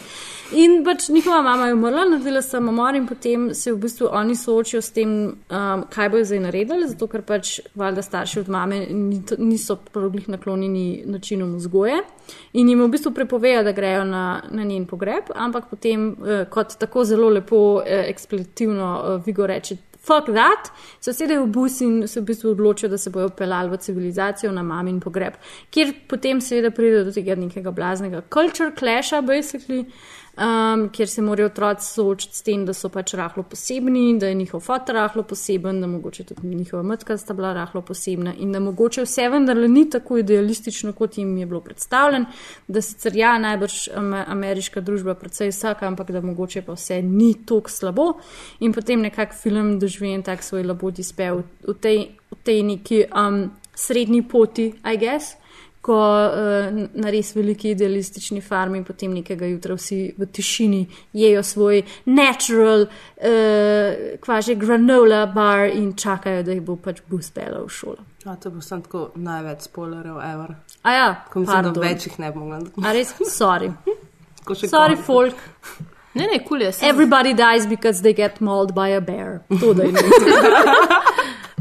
In 0.55 0.85
pač 0.85 1.09
njihova 1.09 1.41
mama 1.43 1.65
je 1.67 1.73
umrla, 1.73 2.05
naredila 2.07 2.41
samomor 2.41 2.95
in 2.95 3.07
potem 3.07 3.53
se 3.53 3.71
v 3.73 3.77
bistvu 3.77 4.07
oni 4.11 4.35
soočijo 4.35 4.81
s 4.81 4.93
tem, 4.95 5.09
um, 5.49 5.83
kaj 5.91 6.09
bojo 6.09 6.23
zdaj 6.29 6.39
naredili, 6.39 6.87
zato 6.87 7.07
ker 7.11 7.21
pač 7.27 7.57
valjda 7.75 8.01
starši 8.01 8.39
od 8.39 8.49
mame 8.49 8.79
ni- 8.89 9.21
niso 9.37 9.75
pravilih 9.75 10.29
naklonjeni 10.29 11.03
načinom 11.05 11.57
vzgoje 11.57 11.99
in 12.53 12.69
jim 12.69 12.81
v 12.81 12.87
bistvu 12.87 13.11
prepovejo, 13.11 13.63
da 13.63 13.71
grejo 13.71 14.05
na, 14.07 14.41
na 14.51 14.63
njen 14.63 14.85
pogreb, 14.87 15.33
ampak 15.35 15.67
potem, 15.69 16.09
uh, 16.15 16.45
kot 16.49 16.77
tako 16.79 17.03
zelo 17.03 17.29
lepo, 17.29 17.81
uh, 17.81 17.83
ekspletivno 17.87 18.93
uh, 18.95 19.25
Vigo 19.25 19.47
reče, 19.47 19.75
fuck 20.07 20.31
that, 20.33 20.71
se 20.99 21.13
sedejo 21.13 21.45
v 21.45 21.51
bus 21.51 21.81
in 21.81 22.07
se 22.07 22.21
v 22.21 22.29
bistvu 22.31 22.53
odločijo, 22.55 22.89
da 22.89 22.97
se 22.97 23.11
bojo 23.13 23.29
pelali 23.29 23.69
v 23.69 23.81
civilizacijo 23.83 24.51
na 24.55 24.63
mamin 24.63 24.99
pogreb, 25.03 25.35
kjer 25.71 25.93
potem 26.07 26.41
seveda 26.41 26.71
pride 26.71 27.03
do 27.03 27.11
tega 27.11 27.35
nekega 27.35 27.71
blaznega 27.71 28.23
culture 28.33 28.71
clasha, 28.71 29.21
basically. 29.21 29.85
Um, 30.37 30.89
kjer 30.89 31.09
se 31.09 31.21
morajo 31.21 31.45
otroci 31.45 31.85
soočiti 31.85 32.35
s 32.37 32.43
tem, 32.45 32.65
da 32.65 32.73
so 32.73 32.91
pač 32.93 33.15
rahlo 33.17 33.41
posebni, 33.43 34.19
da 34.21 34.27
je 34.29 34.35
njihov 34.37 34.61
fotor 34.61 34.95
rahlo 34.95 35.23
poseben, 35.23 35.79
da 35.81 35.87
mogoče 35.87 36.23
tudi 36.29 36.55
njihova 36.55 36.83
matka 36.83 37.17
sta 37.17 37.33
bila 37.33 37.53
rahlo 37.53 37.81
posebna 37.81 38.35
in 38.37 38.51
da 38.51 38.59
mogoče 38.59 39.01
vse 39.01 39.29
vendarle 39.33 39.67
ni 39.67 39.89
tako 39.89 40.17
idealistično, 40.17 40.93
kot 40.93 41.17
jim 41.17 41.37
je 41.37 41.45
bilo 41.45 41.61
predstavljeno, 41.61 42.25
da 42.67 42.81
sicer 42.81 43.15
ja, 43.15 43.37
najbrž 43.37 43.87
am- 43.95 44.13
ameriška 44.13 44.81
družba 44.81 45.15
precej 45.15 45.49
vsaka, 45.49 45.87
ampak 45.87 46.11
da 46.11 46.21
mogoče 46.21 46.61
pa 46.61 46.77
vse 46.77 47.01
ni 47.01 47.33
tako 47.45 47.69
slabo 47.69 48.07
in 48.59 48.73
potem 48.73 49.01
nekak 49.01 49.33
film 49.33 49.79
doživi 49.79 50.13
en 50.13 50.23
tak 50.23 50.43
svoj 50.43 50.63
labodi 50.63 51.03
spev 51.03 51.41
v 51.67 51.73
tej, 51.81 52.07
v 52.31 52.39
tej 52.43 52.63
neki 52.63 53.03
um, 53.09 53.49
srednji 53.75 54.21
poti, 54.21 54.73
I 54.85 54.97
guess 54.97 55.33
ko 55.87 55.95
uh, 55.95 56.67
na 56.93 57.09
res 57.09 57.29
veliki 57.31 57.69
idealistični 57.71 58.41
farmi 58.43 58.83
potem 58.83 59.13
nekega 59.15 59.47
jutra 59.47 59.75
vsi 59.75 59.99
v 60.13 60.27
tišini 60.27 60.81
jejo 61.15 61.43
svoj 61.43 61.79
natural, 62.05 62.83
uh, 62.83 63.89
kvaže 64.19 64.55
granola 64.55 65.25
bar 65.27 65.69
in 65.69 65.93
čakajo, 65.95 66.43
da 66.43 66.51
jih 66.51 66.61
bo 66.61 66.75
pač 66.77 66.99
bus 67.07 67.31
pelal 67.31 67.63
v 67.63 67.71
šolo. 67.71 68.03
A, 68.25 68.35
to 68.35 68.51
bo 68.51 68.59
sem 68.61 68.81
tako 68.83 69.05
največ 69.15 69.69
spoilerjev, 69.69 70.17
ever. 70.25 70.55
A 70.83 70.93
ja, 70.93 71.07
Ko 71.31 71.39
mislim, 71.39 71.55
da 71.57 71.71
pardon. 71.71 71.83
večjih 71.83 72.19
ne 72.19 72.31
bi 72.31 72.39
mogla. 72.39 72.59
A 72.83 72.93
res, 72.93 73.13
sorry. 73.31 73.71
Sorry, 74.47 74.95
konec. 74.95 75.05
folk. 75.05 75.35
Ne, 76.15 76.23
ne, 76.25 76.37
kul 76.39 76.61
je. 76.61 76.71
sem- 76.71 76.89
Everybody 76.89 77.33
dies 77.33 77.65
because 77.67 78.01
they 78.01 78.13
get 78.13 78.39
mauled 78.41 78.71
by 78.73 78.87
a 78.89 79.01
bear. 79.01 79.41
To 79.59 79.73
da 79.73 79.83
je 79.83 79.91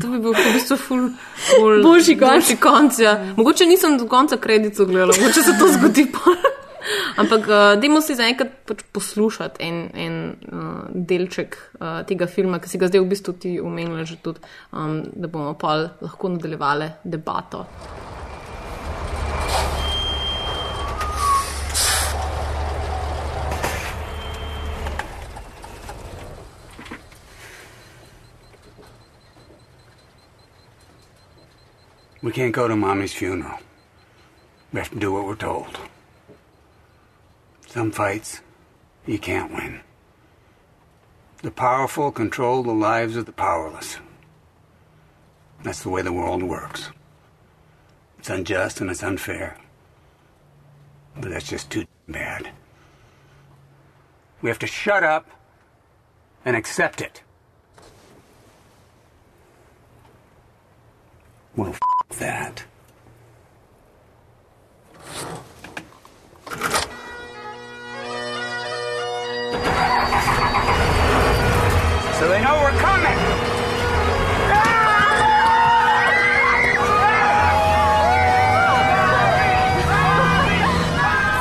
To 0.06 0.12
bi 0.12 0.20
bil 0.22 0.34
v 0.38 0.52
bistvu 0.54 0.76
ful, 0.78 1.08
ful 1.34 1.80
Boljši 1.86 2.14
konc. 2.20 2.30
Boljši 2.30 2.56
konc 2.62 2.98
ja. 3.02 3.16
Mogoče 3.36 3.66
nisem 3.66 3.96
do 3.98 4.06
konca 4.06 4.36
kredico 4.38 4.86
gledala, 4.86 5.14
mogoče 5.18 5.42
se 5.42 5.54
to 5.58 5.66
zgodi 5.75 6.06
pa. 6.12 6.36
Ampak 7.22 7.48
uh, 7.50 7.75
dajmo 7.82 7.98
si 8.04 8.14
zaenkrat 8.14 8.52
pač 8.68 8.84
poslušati 8.94 9.66
en, 9.66 9.80
en 10.06 10.20
uh, 10.46 10.84
delček 10.94 11.58
uh, 11.80 12.04
tega 12.06 12.30
filma, 12.30 12.60
ki 12.62 12.70
si 12.70 12.78
ga 12.78 12.86
zdaj 12.86 13.02
v 13.02 13.10
bistvu 13.10 13.34
ti 13.42 13.56
omenila 13.58 14.06
že 14.06 14.20
tudi, 14.22 14.38
um, 14.70 15.00
da 15.10 15.26
bomo 15.26 15.56
pa 15.58 15.75
lahko 15.98 16.30
nadaljevali 16.36 16.92
debato. 17.02 17.66
We 32.23 32.32
can't 32.32 32.54
go 32.54 32.66
to 32.66 32.75
Mommy's 32.75 33.12
funeral. 33.12 33.58
We 34.73 34.78
have 34.80 34.90
to 34.90 34.99
do 34.99 35.12
what 35.12 35.26
we're 35.26 35.37
told. 35.37 35.78
Some 37.66 37.90
fights, 37.90 38.40
you 39.06 39.18
can't 39.18 39.52
win. 39.52 39.80
The 41.42 41.50
powerful 41.50 42.11
control 42.11 42.62
the 42.62 42.73
lives 42.73 43.16
of 43.16 43.26
the 43.26 43.32
powerless. 43.32 43.99
That's 45.62 45.82
the 45.82 45.90
way 45.90 46.02
the 46.02 46.12
world 46.12 46.42
works. 46.42 46.90
It's 48.18 48.30
unjust 48.30 48.80
and 48.80 48.90
it's 48.90 49.02
unfair. 49.02 49.58
But 51.20 51.30
that's 51.30 51.49
just 51.49 51.70
too 51.70 51.85
bad. 52.08 52.50
We 54.42 54.49
have 54.49 54.58
to 54.61 54.66
shut 54.66 55.04
up 55.04 55.28
and 56.44 56.56
accept 56.56 57.00
it. 57.00 57.23
Well, 61.56 61.75
that. 62.18 62.64
So 72.18 72.28
they 72.28 72.40
know 72.40 72.56
we're 72.62 72.78
coming. 72.80 73.18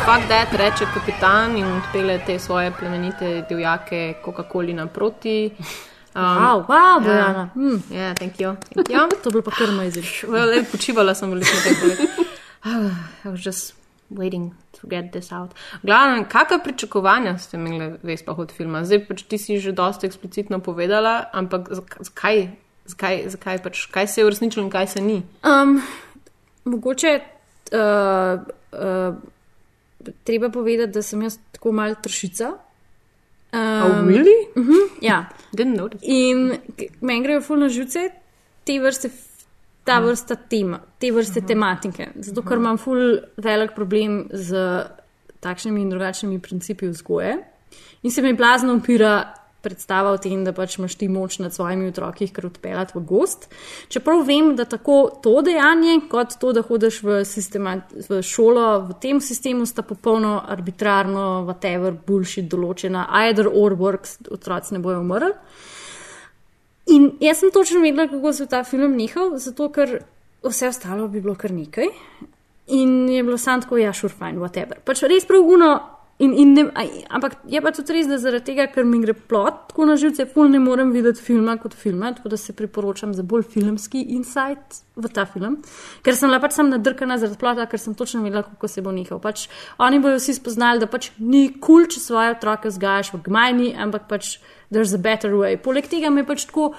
Fuck 0.06 0.28
that, 0.28 0.54
reče 0.54 0.86
kapitan 0.94 1.58
in 1.58 1.66
odpele 1.66 2.20
te 2.26 2.40
svoje 2.40 2.72
plemenite 2.72 3.46
divjake 3.50 4.14
Coca-Coli 4.26 4.74
naproti. 4.74 5.52
Um, 6.16 6.22
Wow, 6.22 6.66
wow, 6.68 7.00
Bojana. 7.04 7.50
Mm. 7.56 7.82
Ja, 7.92 7.98
yeah, 7.98 8.14
thank 8.18 8.40
you. 8.40 8.56
Thank 8.74 8.90
you. 8.90 9.10
To 9.24 9.30
je 9.30 9.32
bilo 9.32 9.44
pa 9.44 9.52
kar 9.52 9.70
amazing. 9.70 10.06
Well, 10.32 10.48
le, 10.48 10.64
počivala 10.64 11.16
sem 11.16 11.30
veliko 11.32 11.58
tega. 11.64 12.08
I 13.26 13.28
was 13.30 13.44
just 13.46 13.74
waiting 14.10 14.54
to 14.80 14.88
get 14.88 15.12
this 15.12 15.32
out. 15.32 15.52
Glavno, 15.84 16.26
kakšna 16.30 16.60
pričakovanja 16.64 17.38
ste 17.38 17.58
imeli, 17.58 17.98
veš 18.04 18.24
pa 18.26 18.32
od 18.32 18.52
filma? 18.52 18.86
Zdaj 18.86 19.06
pač 19.08 19.24
ti 19.28 19.38
si 19.38 19.60
že 19.60 19.72
dosta 19.72 20.08
eksplicitno 20.08 20.60
povedala, 20.60 21.26
ampak 21.34 21.70
zak- 21.70 22.00
zakaj, 22.00 22.48
zakaj, 22.86 23.30
zakaj 23.30 23.58
pač, 23.64 23.86
kaj 23.92 24.08
se 24.08 24.22
je 24.22 24.26
uresničilo 24.26 24.66
in 24.66 24.72
kaj 24.72 24.88
se 24.88 25.02
ni? 25.02 25.20
Um, 25.44 25.82
mogoče 26.66 27.20
uh, 27.20 28.40
uh, 28.72 29.16
treba 30.24 30.50
povedati, 30.50 30.92
da 30.94 31.02
sem 31.02 31.22
jaz 31.22 31.38
tako 31.52 31.72
mal 31.72 31.96
tršica. 32.02 32.54
Um, 33.56 33.62
Oh, 33.62 34.08
really? 34.08 34.48
Uh 34.56 34.68
-huh, 34.68 34.90
ja. 35.02 35.30
Didn't 35.58 35.78
notice. 35.78 36.06
In 36.06 36.60
meni 37.02 37.24
grejo 37.24 37.42
fulno 37.42 37.70
živce 37.70 38.10
te 38.64 38.80
vrste, 38.80 39.10
ta 39.84 40.00
vrsta 40.00 40.36
tema, 40.36 40.80
te 41.00 41.12
vrste 41.12 41.42
tematike. 41.42 42.08
Zato, 42.16 42.42
ker 42.42 42.58
imam 42.58 42.78
ful 42.78 43.20
velik 43.38 43.72
problem 43.76 44.28
z 44.34 44.56
takšnimi 45.40 45.82
in 45.82 45.90
drugačnimi 45.90 46.40
principi 46.40 46.88
vzgoje. 46.88 47.38
In 48.02 48.12
se 48.12 48.22
mi 48.22 48.34
blazno 48.34 48.74
upira 48.74 49.34
predstava 49.66 50.14
o 50.14 50.22
tem, 50.22 50.44
da 50.46 50.54
pač 50.54 50.78
imaš 50.78 50.96
ti 51.02 51.10
moč 51.10 51.40
nad 51.42 51.54
svojimi 51.54 51.90
otroki, 51.90 52.30
kar 52.34 52.46
odpeljati 52.52 52.96
v 52.96 53.04
gost. 53.10 53.48
Čeprav 53.90 54.22
vem, 54.28 54.54
da 54.56 54.68
tako 54.70 55.00
to 55.24 55.40
dejanje, 55.46 55.98
kot 56.12 56.38
to, 56.42 56.54
da 56.54 56.62
hodiš 56.66 57.02
v, 57.04 57.22
v 58.10 58.22
šolo, 58.22 58.66
v 58.92 58.98
tem 59.02 59.22
sistemu 59.22 59.66
sta 59.66 59.86
popolno 59.86 60.38
arbitrarno, 60.56 61.46
whatever, 61.50 61.96
bullshit 62.08 62.50
določena, 62.52 63.08
either 63.26 63.50
or 63.50 63.78
works, 63.80 64.20
otroci 64.30 64.78
ne 64.78 64.84
bojo 64.86 65.02
umrli. 65.02 65.34
In 66.94 67.16
jaz 67.20 67.42
sem 67.42 67.50
točno 67.52 67.82
vedela, 67.82 68.08
kako 68.08 68.34
se 68.34 68.44
je 68.44 68.52
ta 68.54 68.64
film 68.64 68.94
nehal, 68.98 69.38
zato 69.42 69.72
ker 69.74 69.98
vse 70.46 70.70
ostalo 70.70 71.08
bi 71.08 71.22
bilo 71.22 71.34
kar 71.36 71.52
nekaj. 71.52 71.90
In 72.68 73.10
je 73.10 73.24
bilo 73.24 73.38
samo 73.38 73.62
tako, 73.62 73.78
ja, 73.78 73.94
sure, 73.94 74.14
fine, 74.14 74.40
whatever. 74.42 74.82
Pač 74.86 75.04
res 75.10 75.26
pravuno. 75.26 75.95
In, 76.18 76.32
in 76.34 76.54
ne, 76.54 76.64
ampak 77.12 77.34
je 77.52 77.60
pa 77.60 77.74
tudi 77.76 77.92
res, 77.98 78.08
da 78.08 78.16
zaradi 78.16 78.54
tega, 78.54 78.70
ker 78.72 78.86
mi 78.88 79.02
gre 79.02 79.12
plot 79.12 79.66
tako 79.74 79.88
na 79.90 79.98
živce, 80.00 80.24
ful 80.32 80.48
ne 80.48 80.62
morem 80.64 80.94
videti 80.96 81.20
filma 81.20 81.58
kot 81.60 81.74
filma, 81.76 82.14
tako 82.16 82.32
da 82.32 82.38
se 82.40 82.56
priporočam 82.56 83.12
za 83.14 83.24
bolj 83.28 83.44
filmski 83.52 84.06
insight 84.16 84.80
v 84.96 85.12
ta 85.12 85.26
film. 85.28 85.58
Ker 86.08 86.16
sem 86.16 86.32
bila 86.32 86.40
pač 86.40 86.56
sam 86.56 86.72
nadrkana 86.72 87.18
zaradi 87.20 87.40
plota, 87.42 87.66
ker 87.68 87.84
sem 87.84 87.98
točno 88.00 88.24
vedela, 88.24 88.46
kako 88.48 88.70
se 88.72 88.84
bo 88.86 88.96
nehal. 88.96 89.20
Pač 89.20 89.50
oni 89.76 90.00
bojo 90.00 90.22
vsi 90.22 90.38
spoznali, 90.40 90.80
da 90.80 90.88
pač 90.88 91.10
ni 91.20 91.50
kul, 91.52 91.84
cool, 91.84 91.90
če 91.92 92.00
svoje 92.00 92.38
otroke 92.38 92.72
vzgajaš 92.72 93.12
v 93.18 93.20
gmajni, 93.28 93.74
ampak 93.76 94.08
pač 94.08 94.38
there's 94.72 94.96
a 94.96 95.02
better 95.02 95.36
way. 95.36 95.60
Poleg 95.60 95.92
tega 95.92 96.14
me 96.16 96.24
pač 96.24 96.48
tako 96.48 96.72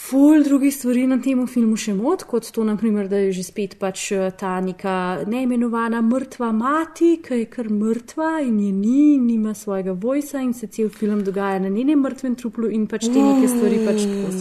ful 0.00 0.42
drugih 0.42 0.74
stvari 0.74 1.06
na 1.06 1.18
tem 1.22 1.42
filmu 1.46 1.76
še 1.76 1.92
mod, 1.94 2.24
kot 2.30 2.48
to, 2.54 2.64
naprimer, 2.64 3.08
da 3.10 3.20
je 3.20 3.34
že 3.36 3.44
spet 3.46 3.76
pač 3.78 4.06
eh, 4.16 4.30
ta 4.32 4.56
neka 4.64 5.26
neimenovana 5.28 6.00
mrtva 6.02 6.50
mati, 6.56 7.18
ki 7.22 7.42
je 7.42 7.50
kar 7.52 7.68
mrtva 7.68 8.40
in 8.46 8.58
je 8.64 8.72
ni, 8.72 9.18
nima 9.20 9.54
svojega 9.54 9.92
vojsa 9.92 10.40
in 10.40 10.54
se 10.56 10.66
cel 10.66 10.88
film 10.88 11.22
dogaja 11.24 11.60
na 11.60 11.68
njenem 11.68 12.00
mrtvem 12.00 12.34
truplu 12.34 12.72
in 12.72 12.88
pač 12.90 13.06
te 13.10 13.20
neke 13.20 13.48
stvari 13.52 13.84
pač 13.86 14.04
tako 14.08 14.32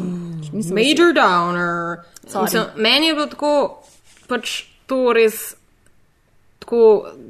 nisem 0.54 0.76
Major 0.76 1.14
Downer. 1.14 2.04
Sorry. 2.26 2.44
Mislim, 2.44 2.64
meni 2.78 3.08
je 3.08 3.14
bilo 3.14 3.28
tako, 3.28 3.54
pač 4.28 4.64
to 4.88 5.14
res. 5.14 5.59
Tako 6.60 6.80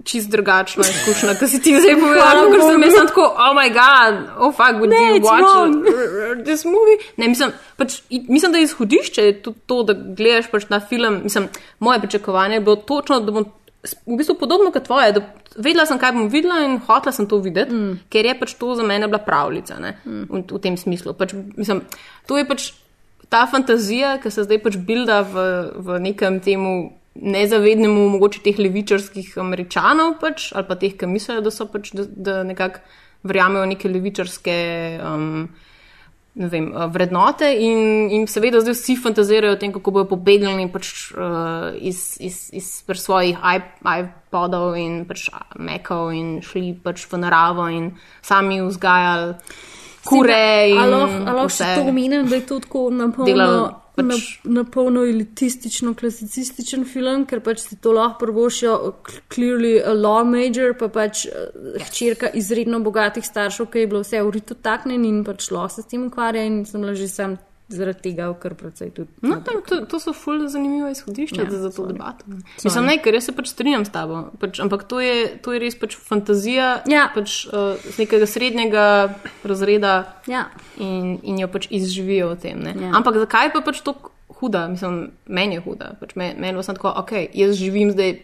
čist 0.04 0.32
drugačna 0.34 0.84
izkušnja, 0.90 1.36
ki 1.40 1.48
si 1.48 1.60
ti 1.62 1.76
zdaj 1.78 1.96
povedala, 2.02 2.48
ker 2.50 2.64
sem 2.66 2.86
jaz 2.88 2.96
tako, 3.12 3.28
oh 3.30 3.52
moj 3.56 3.70
bog, 3.76 4.18
oh 4.40 4.56
fuck, 4.56 4.80
would 4.82 4.90
Ne, 4.90 5.04
you 5.14 5.22
watch 5.22 6.44
this 6.48 6.66
movie? 6.66 6.98
Ne, 7.22 7.30
mislim, 7.30 7.54
pač, 7.78 8.02
mislim, 8.10 8.52
da 8.52 8.58
je 8.58 8.68
izhodišče 8.68 9.26
je 9.28 9.38
tudi 9.46 9.62
to, 9.70 9.84
da 9.84 9.94
gledaš 9.94 10.50
pač 10.52 10.66
na 10.74 10.82
film. 10.82 11.22
Mislim, 11.24 11.48
moje 11.80 12.00
pričakovanje 12.00 12.58
je 12.58 12.66
bilo 12.66 12.76
točno, 12.76 13.20
da 13.20 13.32
bom 13.32 13.46
v 13.84 14.18
bistvu 14.18 14.36
podobno 14.36 14.72
kot 14.72 14.84
tvoje. 14.90 15.14
Da 15.16 15.24
vedela 15.56 15.86
sem, 15.86 16.00
kaj 16.00 16.14
bom 16.18 16.28
videla 16.32 16.60
in 16.66 16.80
hotela 16.84 17.14
sem 17.16 17.28
to 17.30 17.40
videti, 17.44 17.74
mm. 17.74 17.98
ker 18.12 18.28
je 18.28 18.36
pač 18.40 18.54
to 18.60 18.76
za 18.76 18.84
mene 18.84 19.08
bila 19.08 19.22
pravljica 19.24 19.80
ne, 19.80 19.96
mm. 20.06 20.28
v, 20.30 20.44
v 20.52 20.62
tem 20.64 20.78
smislu. 20.78 21.16
Pač, 21.18 21.34
mislim, 21.58 21.84
to 22.28 22.38
je 22.38 22.48
pač 22.48 22.72
ta 23.30 23.46
fantazija, 23.48 24.18
ki 24.24 24.32
se 24.34 24.44
zdaj 24.48 24.62
pač 24.64 24.78
bilda 24.84 25.22
v, 25.22 25.46
v 25.86 26.00
nekem 26.10 26.40
temu 26.44 26.92
nezavednemu, 27.22 28.10
mogoče 28.16 28.44
teh 28.46 28.60
levičarskih 28.60 29.38
američanov, 29.42 30.18
pač, 30.22 30.52
ali 30.56 30.68
pa 30.68 30.78
teh, 30.80 30.96
ki 30.98 31.10
mislijo, 31.10 31.42
da 31.46 31.52
so 31.52 31.68
pač, 31.72 31.92
da, 31.96 32.06
da 32.08 32.44
nekako 32.48 32.84
verjamejo 33.24 33.66
neke 33.74 33.92
levičarske. 33.92 34.62
Um, 35.04 35.50
Ne 36.40 36.48
vem, 36.48 36.70
uh, 36.72 36.86
vrednote, 36.94 37.48
in, 37.58 38.06
in 38.16 38.28
seveda 38.30 38.62
zdaj 38.62 38.76
vsi 38.78 38.94
fantazirajo 39.02 39.56
o 39.56 39.58
tem, 39.60 39.74
kako 39.76 39.92
bodo 39.92 40.06
pobegnili 40.14 40.68
pač, 40.72 41.10
uh, 41.18 41.74
iz, 41.76 42.14
iz, 42.24 42.38
iz 42.56 42.68
pač 42.88 43.02
svojih 43.02 43.42
iP- 43.42 43.82
iPodov 43.82 44.78
in 44.80 45.02
pač 45.10 45.26
Mekov 45.60 46.14
in 46.16 46.30
šli 46.46 46.78
pač 46.80 47.04
v 47.12 47.20
naravo 47.26 47.66
in 47.74 47.90
sami 48.24 48.62
vzgajali 48.62 49.34
kure. 50.06 50.70
Ali 50.80 51.02
vse. 51.02 51.26
lahko 51.26 51.50
to 51.76 51.90
omenim, 51.90 52.30
da 52.30 52.36
je 52.36 52.46
to 52.46 52.60
tako 52.60 52.90
napolno, 52.94 53.82
Na, 54.02 54.16
pač- 54.16 54.40
na 54.44 54.64
polno 54.64 55.04
elitistično, 55.08 55.94
klasicističen 56.00 56.86
film, 56.86 57.26
ker 57.30 57.42
pač 57.46 57.64
si 57.66 57.80
to 57.82 57.94
lahko 57.96 58.26
prvošijo, 58.26 58.76
clearly 59.32 59.78
a 59.84 59.94
law 59.94 60.24
major, 60.28 60.74
pa 60.80 60.90
pač 60.94 61.26
eh, 61.26 61.84
hčerka 61.90 62.32
izredno 62.34 62.80
bogatih 62.86 63.26
staršev, 63.26 63.70
ki 63.72 63.86
je 63.86 63.92
bilo 63.92 64.04
vse 64.06 64.24
v 64.24 64.34
ritu 64.38 64.56
taknen 64.56 65.06
in 65.06 65.24
pač 65.28 65.52
lahko 65.52 65.76
se 65.76 65.86
s 65.86 65.92
tem 65.92 66.08
ukvarja 66.08 66.46
in 66.46 66.66
sem 66.66 66.82
bila 66.82 66.96
že 66.96 67.08
sam 67.08 67.38
zaradi 67.70 68.02
tega 68.02 68.28
kar 68.34 68.56
precej 68.56 68.90
tudi. 68.92 69.10
No, 69.22 69.38
to, 69.40 69.62
to, 69.62 69.86
to 69.86 70.00
so 70.00 70.14
ful 70.14 70.48
zanimiva 70.48 70.90
izhodišča 70.90 71.42
Ja, 71.42 71.50
za, 71.50 71.70
to 71.70 71.84
sorry. 71.84 71.94
debato. 71.94 72.26
Mislim, 72.64 72.86
ne, 72.86 72.98
ker 72.98 73.14
jaz 73.14 73.24
se 73.24 73.32
pač 73.32 73.48
strinjam 73.48 73.86
s 73.86 73.90
tabo, 73.90 74.24
pač, 74.38 74.60
ampak 74.60 74.84
to 74.84 75.00
je, 75.00 75.38
to 75.38 75.54
je 75.54 75.60
res 75.60 75.76
pač 75.76 75.94
fantazija 75.96 76.82
Ja. 76.88 77.08
pač, 77.14 77.46
uh, 77.46 77.78
z 77.78 77.98
nekega 77.98 78.26
srednjega 78.26 78.86
razreda 79.44 79.94
Ja. 80.28 80.48
in, 80.78 81.20
in 81.24 81.38
jo 81.38 81.48
pač 81.48 81.68
izživijo 81.70 82.34
v 82.34 82.40
tem. 82.40 82.58
ne. 82.60 82.74
Ja. 82.76 82.92
Ampak 82.94 83.16
zakaj 83.18 83.54
pa 83.54 83.62
pač 83.62 83.82
to 83.82 83.94
huda? 84.30 84.68
Mislim, 84.68 85.12
meni 85.28 85.56
je 85.56 85.62
huda. 85.62 85.94
Pač 86.00 86.16
me, 86.16 86.34
meni 86.34 86.58
je 86.58 86.64
samo 86.64 86.78
tako, 86.78 86.94
ok, 86.98 87.12
jaz 87.34 87.54
živim 87.56 87.92
zdaj 87.92 88.18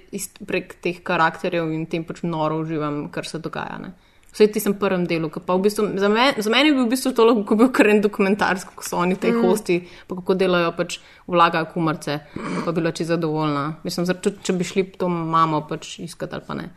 prek 0.48 0.76
teh 0.82 1.04
karakterjev 1.04 1.70
in 1.72 1.86
tem 1.86 2.04
pač 2.04 2.24
noro 2.24 2.60
uživam, 2.60 3.10
kar 3.12 3.26
se 3.26 3.38
dogaja. 3.38 3.78
Ne. 3.82 3.94
Vse 4.36 4.50
ti 4.52 4.60
sem 4.60 4.74
prvem 4.76 5.06
delu, 5.08 5.30
pa 5.32 5.56
v 5.56 5.64
bistvu, 5.64 5.86
za, 5.96 6.10
me, 6.12 6.26
za 6.36 6.52
mene 6.52 6.74
bi 6.76 6.82
v 6.82 6.90
bistvu 6.92 7.14
to 7.16 7.24
lahko 7.24 7.56
bil 7.56 7.70
kar 7.72 7.88
en 7.88 8.02
dokumentarski, 8.04 8.74
kako 8.74 8.84
so 8.84 8.98
oni 9.00 9.16
te 9.16 9.32
mm. 9.32 9.46
hosti, 9.46 9.78
pa 10.10 10.18
kako 10.18 10.36
delajo, 10.36 10.74
pač 10.76 10.98
vlagajo 11.32 11.70
kumarce, 11.72 12.18
pa 12.66 12.74
bila 12.76 12.92
če 12.92 13.08
zadovoljna. 13.14 13.64
Mislim, 13.88 14.04
zar, 14.10 14.20
če, 14.20 14.58
bi 14.60 14.68
šli 14.68 14.84
to 15.00 15.08
mamo 15.08 15.62
pač 15.70 16.02
iskati 16.04 16.36
ali 16.36 16.44
pa 16.50 16.58
ne. 16.60 16.68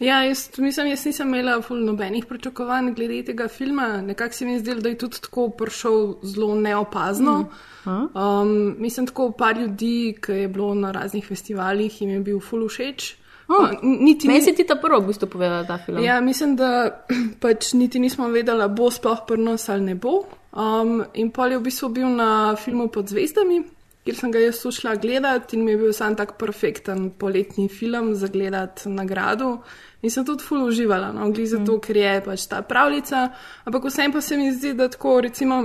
Ja, 0.00 0.22
jaz, 0.24 0.46
mislim, 0.56 0.88
jaz 0.94 1.04
nisem 1.08 1.28
imela 1.34 1.58
nobenih 1.84 2.24
pričakovanj 2.28 2.94
glede 2.96 3.22
tega 3.28 3.48
filma. 3.48 4.00
Nekako 4.04 4.34
se 4.34 4.48
mi 4.48 4.56
je 4.56 4.64
zdelo, 4.64 4.80
da 4.80 4.88
je 4.88 4.98
tudi 5.04 5.20
tako 5.20 5.50
prišel 5.56 6.00
zelo 6.22 6.54
neopazno. 6.54 7.36
Mm. 7.84 8.08
Um, 8.16 8.56
mislim, 8.78 9.06
tako 9.12 9.30
par 9.36 9.60
ljudi, 9.60 10.16
ki 10.16 10.32
je 10.32 10.48
bilo 10.48 10.74
na 10.74 10.96
raznih 10.96 11.28
festivalih, 11.28 12.00
jim 12.00 12.10
je 12.16 12.20
bil 12.20 12.40
full 12.40 12.68
všeč. 12.68 13.14
Oh, 13.48 13.70
niti 13.82 14.28
ni... 14.28 14.42
si 14.42 14.54
ti 14.54 14.64
ta 14.66 14.74
prvo 14.74 15.00
v 15.00 15.12
bistvu 15.12 15.28
povedala, 15.30 15.62
da 15.62 15.78
film. 15.78 16.02
Ja, 16.02 16.18
mislim, 16.20 16.56
da 16.58 17.04
pač 17.42 17.72
niti 17.78 18.02
nismo 18.02 18.28
vedela, 18.28 18.68
bo 18.68 18.90
sploh 18.90 19.22
prnos 19.26 19.68
ali 19.68 19.92
ne 19.92 19.94
bo. 19.94 20.24
Um, 20.56 21.04
in 21.14 21.30
pol 21.30 21.54
je 21.54 21.60
v 21.60 21.66
bistvu 21.68 21.92
bil 21.94 22.08
na 22.10 22.56
filmu 22.58 22.88
pod 22.90 23.12
zvezdami, 23.12 23.60
kjer 24.06 24.18
sem 24.18 24.32
ga 24.34 24.42
jaz 24.42 24.62
šla 24.62 24.96
gledati 24.98 25.56
in 25.56 25.64
mi 25.64 25.74
je 25.74 25.78
bil 25.78 25.92
sam 25.92 26.16
tak 26.16 26.38
perfekten 26.38 27.10
poletni 27.10 27.68
film 27.68 28.14
za 28.14 28.26
gledati 28.26 28.88
nagrado. 28.88 29.60
In 30.02 30.10
sem 30.10 30.26
tudi 30.26 30.44
ful 30.44 30.66
uživala, 30.66 31.12
no, 31.12 31.30
glede 31.30 31.56
zato, 31.56 31.76
mm. 31.76 31.82
ker 31.82 31.96
je 31.96 32.14
pač 32.26 32.46
ta 32.50 32.62
pravljica. 32.62 33.28
Ampak 33.64 33.90
vsem 33.90 34.12
pa 34.12 34.20
se 34.20 34.36
mi 34.36 34.52
zdi, 34.54 34.74
da 34.78 34.88
tako, 34.90 35.20
recimo, 35.24 35.60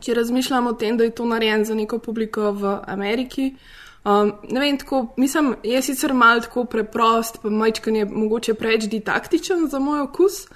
če 0.00 0.14
razmišljam 0.16 0.66
o 0.66 0.72
tem, 0.78 0.96
da 0.96 1.04
je 1.04 1.14
to 1.16 1.26
narejen 1.28 1.64
za 1.64 1.74
neko 1.76 1.98
publiko 1.98 2.52
v 2.52 2.76
Ameriki. 2.88 3.52
Um, 4.04 4.32
ne 4.50 4.60
vem, 4.60 4.78
tako, 4.78 5.06
mislim, 5.16 5.54
je 5.62 5.82
sicer 5.82 6.14
malo 6.14 6.40
tako 6.40 6.64
preprost, 6.64 7.38
pa 7.42 7.50
majčkan 7.50 7.96
je 7.96 8.04
mogoče 8.04 8.54
preveč 8.54 8.88
didaktičen 8.90 9.68
za 9.68 9.78
moj 9.78 10.00
okus, 10.00 10.46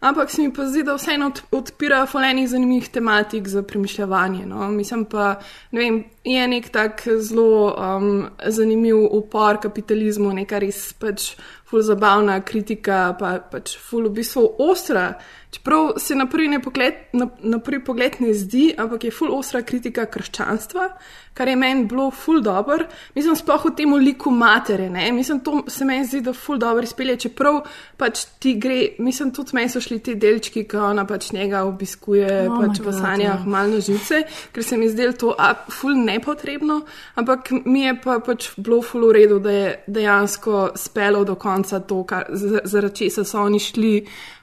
ampak 0.00 0.30
se 0.30 0.42
mi 0.42 0.52
pa 0.54 0.64
zdi, 0.66 0.82
da 0.82 0.94
vseeno 0.94 1.30
odpira 1.52 2.06
folenih 2.06 2.48
zanimivih 2.48 2.88
tematik 2.88 3.48
za 3.48 3.62
premišljanje. 3.62 4.46
No? 4.46 4.68
Mislim 4.70 5.04
pa, 5.04 5.34
ne 5.70 5.80
vem, 5.80 6.04
je 6.24 6.48
nek 6.48 6.68
tak 6.68 7.02
zelo 7.20 7.74
um, 7.76 8.28
zanimiv 8.46 8.96
upor 9.10 9.60
kapitalizmu, 9.60 10.32
neka 10.32 10.58
res 10.58 10.92
pač 10.96 11.34
ful 11.68 11.82
zabavna 11.82 12.38
kritika, 12.40 13.14
pa 13.18 13.38
pač 13.50 13.76
ful 13.80 14.08
v 14.08 14.20
bistvu 14.20 14.44
ostra. 14.62 15.14
Čeprav 15.54 15.92
se 16.02 16.16
na 16.18 16.26
prvi, 16.26 16.58
pogled, 16.62 16.94
na, 17.14 17.28
na 17.46 17.58
prvi 17.62 17.78
pogled 17.84 18.16
ne 18.20 18.32
zdi, 18.34 18.72
ampak 18.78 19.04
je 19.06 19.10
ful 19.14 19.30
ostra 19.34 19.62
kritika 19.62 20.06
krščanstva, 20.10 20.88
kar 21.34 21.48
je 21.48 21.54
meni 21.58 21.84
bilo 21.90 22.08
ful 22.10 22.40
dobr. 22.42 22.84
Mislim, 23.14 23.36
sploh 23.38 23.68
v 23.68 23.72
tem 23.78 23.94
liku 24.02 24.32
matere, 24.34 24.88
ne? 24.90 25.06
mislim, 25.14 25.40
to 25.46 25.62
se 25.70 25.86
meni 25.86 26.06
zdi, 26.10 26.24
da 26.26 26.34
ful 26.34 26.58
dobro 26.58 26.82
izpelje, 26.82 27.16
čeprav 27.26 27.60
pač 27.98 28.24
ti 28.42 28.56
gre, 28.58 28.80
mislim, 28.98 29.30
tudi 29.34 29.54
meni 29.54 29.70
so 29.70 29.82
šli 29.82 30.00
ti 30.02 30.16
delčki, 30.18 30.64
ki 30.66 30.80
ona 30.90 31.06
pač 31.06 31.30
njega 31.34 31.62
obiskuje 31.70 32.48
oh 32.48 32.58
pač 32.58 32.82
v 32.82 32.94
sanjah 32.98 33.46
ja. 33.46 33.50
malo 33.54 33.78
živce, 33.78 34.24
ker 34.54 34.66
se 34.66 34.78
mi 34.78 34.90
zdi 34.90 35.12
to 35.18 35.36
a, 35.38 35.52
ful 35.70 35.94
nepotrebno, 36.14 36.80
ampak 37.20 37.50
mi 37.66 37.84
je 37.84 37.96
pa 38.04 38.18
pač 38.24 38.52
bilo 38.56 38.80
ful 38.82 39.08
v 39.08 39.16
redu, 39.18 39.38
da 39.42 39.52
je 39.52 39.68
dejansko 39.86 40.70
spelo 40.78 41.24
do 41.24 41.34
konca 41.34 41.80
to, 41.80 42.02
kar, 42.08 42.30
zaradi 42.32 43.04
česa 43.04 43.26
so 43.26 43.42
oni 43.44 43.60
šli 43.60 43.94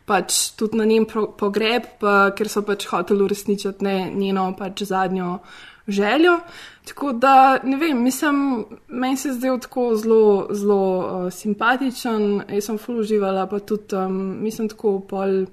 pač 0.05 0.51
tudi 0.59 0.77
na 0.79 0.85
njen 0.85 1.05
pogreb, 1.07 1.87
pa, 2.01 2.31
ker 2.35 2.49
so 2.51 2.63
pač 2.67 2.87
hoteli 2.91 3.23
uresničiti 3.25 3.85
ne, 3.85 3.97
njeno 4.11 4.51
pač 4.57 4.83
zadnjo 4.89 5.39
željo. 5.87 6.39
Tako 6.87 7.11
da, 7.13 7.59
ne 7.63 7.77
vem, 7.77 8.01
mislim, 8.03 8.65
meni 8.87 9.17
se 9.17 9.33
zdel 9.33 9.59
tako 9.61 9.91
zelo, 9.95 10.47
zelo 10.51 10.81
uh, 10.97 11.27
simpatičen, 11.33 12.41
jaz 12.49 12.65
sem 12.65 12.79
full 12.81 13.03
uživala, 13.03 13.45
pa 13.47 13.59
tudi, 13.59 13.95
um, 13.95 14.17
mislim, 14.41 14.69
tako 14.69 14.99
pol. 15.09 15.45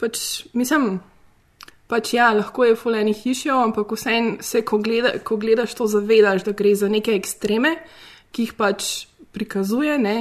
Pač, 0.00 0.46
mislim, 0.54 0.98
pač 1.86 2.14
ja, 2.14 2.32
lahko 2.34 2.64
je 2.64 2.76
fuleni 2.76 3.14
hišijo, 3.14 3.58
ampak 3.68 3.92
vseeno 3.94 4.36
se, 4.40 4.62
ko, 4.66 4.78
gleda, 4.82 5.16
ko 5.24 5.38
gledaš 5.40 5.74
to, 5.78 5.86
zavedaš, 5.90 6.44
da 6.46 6.54
gre 6.56 6.74
za 6.74 6.88
neke 6.90 7.14
ekstreme, 7.14 7.76
ki 8.34 8.48
jih 8.48 8.54
pač 8.58 9.06
prikazuje. 9.36 9.98
Ne? 9.98 10.16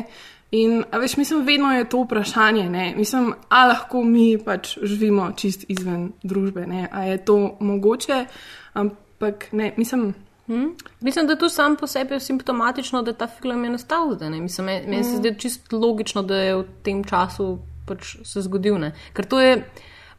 In, 0.56 0.84
veš, 0.92 1.18
mislim, 1.18 1.46
vedno 1.46 1.72
je 1.74 1.88
to 1.90 2.04
vprašanje, 2.04 2.68
ne? 2.70 2.94
mislim, 2.98 3.34
ali 3.50 3.74
lahko 3.74 4.04
mi 4.04 4.28
pač 4.38 4.78
živimo 4.82 5.32
čist 5.38 5.66
izven 5.68 6.12
družbe, 6.24 6.68
ali 6.92 7.10
je 7.10 7.26
to 7.26 7.40
mogoče, 7.60 8.26
ampak 8.74 9.50
ne, 9.52 9.74
mislim. 9.78 10.14
Hmm? 10.46 10.76
Mislim, 11.02 11.26
da 11.26 11.34
je 11.34 11.40
to 11.42 11.48
sam 11.50 11.76
po 11.76 11.88
sebi 11.88 12.20
simptomatično, 12.20 13.02
da 13.02 13.14
ta 13.14 13.28
film 13.28 13.64
je 13.64 13.70
nastal 13.70 14.12
zdaj. 14.14 14.30
Mislim, 14.30 14.66
meni 14.66 15.04
se 15.04 15.10
hmm. 15.10 15.18
zdi 15.18 15.32
čisto 15.40 15.80
logično, 15.80 16.22
da 16.22 16.38
je 16.38 16.56
v 16.56 16.66
tem 16.86 17.02
času 17.04 17.58
pač 17.88 18.16
se 18.24 18.44
zgodil. 18.46 18.78
Ne? 18.78 18.92
Ker 19.14 19.26
to 19.26 19.40
je, 19.42 19.58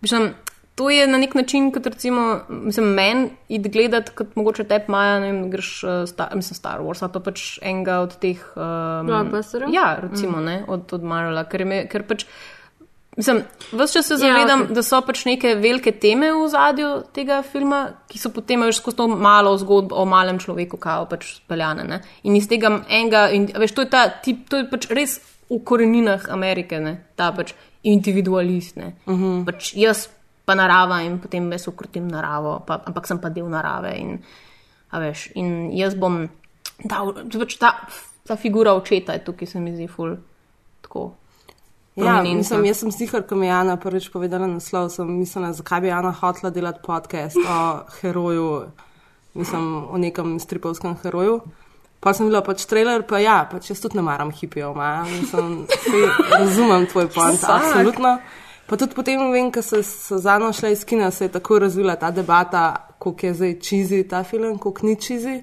mislim, 0.02 0.32
to 0.76 0.90
je 0.90 1.06
na 1.06 1.18
nek 1.18 1.34
način, 1.34 1.70
kot 1.72 1.86
recimo, 1.86 2.40
mislim, 2.48 2.86
meni 2.86 3.28
id 3.48 3.68
gledati, 3.72 4.12
kot 4.14 4.34
mogoče 4.36 4.64
te 4.64 4.84
Maja, 4.88 5.20
ne 5.20 5.32
vem, 5.32 5.50
greš, 5.50 5.70
uh, 5.84 6.02
star, 6.08 6.34
mislim, 6.36 6.54
Star 6.54 6.82
Wars, 6.84 7.00
ali 7.02 7.12
pa 7.12 7.20
pač 7.24 7.44
enega 7.62 8.02
od 8.04 8.18
teh. 8.20 8.42
Um, 8.56 9.08
ja, 9.72 9.86
recimo, 10.02 10.36
mm. 10.36 10.44
ne, 10.44 10.58
od, 10.68 10.92
od 10.92 11.02
Marvela, 11.02 11.46
ker, 11.48 11.64
me, 11.64 11.86
ker 11.88 12.04
pač. 12.04 12.26
Mislim, 13.16 13.40
vse 13.70 13.96
čas 13.96 14.10
se 14.10 14.14
ja, 14.14 14.18
zavedam, 14.18 14.60
ja, 14.60 14.66
okay. 14.66 14.74
da 14.76 14.82
so 14.84 15.00
pač 15.00 15.22
neke 15.24 15.54
velike 15.56 15.94
teme 15.96 16.28
v 16.36 16.48
zadju 16.52 16.90
tega 17.16 17.38
filma, 17.40 17.78
ki 18.12 18.20
so 18.20 18.28
potem 18.34 18.66
že 18.68 18.76
skozi 18.76 18.98
to 18.98 19.06
malo 19.08 19.54
zgodbo 19.56 19.96
o 19.96 20.04
malem 20.04 20.36
človeku, 20.36 20.76
kao 20.76 21.06
pač 21.08 21.38
speljane. 21.38 21.86
Ne? 21.88 22.02
In 22.28 22.36
iz 22.36 22.50
tega 22.52 22.74
enega, 22.84 23.30
in, 23.32 23.48
veš, 23.48 23.72
to 23.72 23.86
je, 23.86 23.90
ta, 23.94 24.10
tip, 24.20 24.44
to 24.52 24.60
je 24.60 24.68
pač 24.68 24.90
res 24.92 25.16
v 25.48 25.62
koreninah 25.64 26.28
Amerike, 26.36 26.82
ne? 26.84 26.98
ta 27.16 27.30
pač 27.32 27.56
individualist. 27.80 28.76
Uh 28.76 28.92
mhm. 29.06 29.24
-huh. 29.24 29.44
pač 29.48 29.72
jaz 29.72 30.10
pa 30.46 30.54
narava 30.54 31.02
in 31.02 31.18
potem 31.18 31.50
jaz 31.52 31.66
ukrotim 31.68 32.06
naravo, 32.08 32.60
pa, 32.66 32.78
ampak 32.86 33.08
sem 33.10 33.18
pa 33.18 33.32
del 33.34 33.50
narave. 33.50 33.92
In, 33.98 34.16
veš, 34.94 35.28
in 35.34 35.72
jaz 35.74 35.98
bom 35.98 36.22
dal, 36.86 37.12
pač 37.34 37.58
ta, 37.58 37.74
ta 38.26 38.38
figura 38.38 38.76
očeta 38.78 39.18
je 39.18 39.24
tukaj, 39.26 39.50
se 39.50 39.60
mi 39.60 39.74
zdi, 39.74 39.90
ful. 39.90 40.14
Tako. 40.86 41.10
Ja, 41.96 42.20
mislim, 42.22 42.64
jaz 42.68 42.82
sem 42.84 42.92
stihar, 42.92 43.24
ko 43.26 43.38
mi 43.40 43.48
je 43.48 43.50
Jana 43.50 43.78
prvič 43.80 44.10
povedala 44.12 44.46
naslov, 44.46 44.90
sem 44.92 45.08
mislila, 45.08 45.54
zakaj 45.56 45.80
bi 45.80 45.88
Jana 45.88 46.12
hotela 46.12 46.52
delati 46.52 46.84
podcast 46.84 47.40
o 47.40 47.60
heroju, 48.00 48.50
mislim, 49.34 49.70
o 49.90 49.98
nekem 49.98 50.36
stripovskem 50.40 50.98
heroju. 51.02 51.40
Pa 52.00 52.12
sem 52.14 52.28
bila 52.28 52.42
pač 52.44 52.66
trailer, 52.68 53.02
pa 53.08 53.18
ja, 53.18 53.38
pač 53.50 53.72
jaz 53.72 53.80
tudi 53.80 53.96
ne 53.96 54.04
maram 54.04 54.30
hipijo, 54.30 54.74
mislim, 54.76 55.64
razumem 56.30 56.84
tvoj 56.92 57.08
point, 57.16 57.40
absolutno. 57.48 58.18
Pa 58.66 58.76
tudi 58.76 58.94
potem, 58.94 59.20
vem, 59.30 59.52
ko 59.54 59.62
so, 59.62 59.78
so 59.86 60.18
zadnjo 60.18 60.50
šle 60.52 60.72
iz 60.72 60.84
kina, 60.84 61.10
se 61.10 61.24
je 61.24 61.32
tako 61.32 61.58
razvila 61.62 61.96
ta 61.96 62.10
debata, 62.10 62.94
koliko 62.98 63.26
je 63.26 63.34
zdaj 63.34 63.54
čizi 63.60 64.02
ta 64.08 64.24
film, 64.24 64.58
koliko 64.58 64.86
ni 64.86 64.96
čizi. 65.00 65.42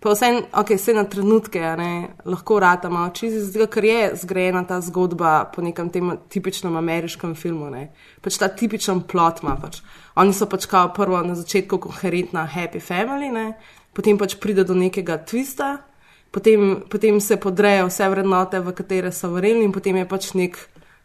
Pa 0.00 0.14
vse, 0.14 0.28
ok, 0.56 0.70
vse 0.78 0.94
na 0.96 1.04
trenutke, 1.04 1.60
ne, 1.76 2.14
lahko 2.24 2.60
rata 2.60 2.88
malo 2.88 3.10
čizi, 3.12 3.40
zato 3.44 3.66
ker 3.66 3.84
je 3.84 4.12
zgrajena 4.22 4.62
ta 4.64 4.78
zgodba 4.80 5.50
po 5.52 5.62
nekem 5.62 5.90
tem 5.90 6.14
tipičnem 6.28 6.76
ameriškem 6.76 7.34
filmu. 7.34 7.68
Ne. 7.70 7.90
Pač 8.24 8.38
ta 8.40 8.48
tipičen 8.48 9.02
plot 9.02 9.42
ima. 9.42 9.58
Pač. 9.60 9.82
Oni 10.16 10.32
so 10.32 10.48
pač 10.48 10.64
kao 10.70 10.94
prvo 10.96 11.20
na 11.26 11.34
začetku 11.34 11.78
koherentna 11.78 12.46
happy 12.48 12.80
family, 12.80 13.28
ne. 13.28 13.52
potem 13.92 14.18
pač 14.18 14.38
pride 14.40 14.64
do 14.64 14.74
nekega 14.74 15.18
twista, 15.18 15.82
potem, 16.30 16.84
potem 16.88 17.20
se 17.20 17.36
podrejo 17.36 17.90
vse 17.90 18.08
vrednote, 18.08 18.60
v 18.62 18.72
katere 18.72 19.12
so 19.12 19.28
verjeli 19.34 19.66
in 19.66 19.72
potem 19.74 19.98
je 20.00 20.06
pač 20.08 20.32
nek 20.38 20.56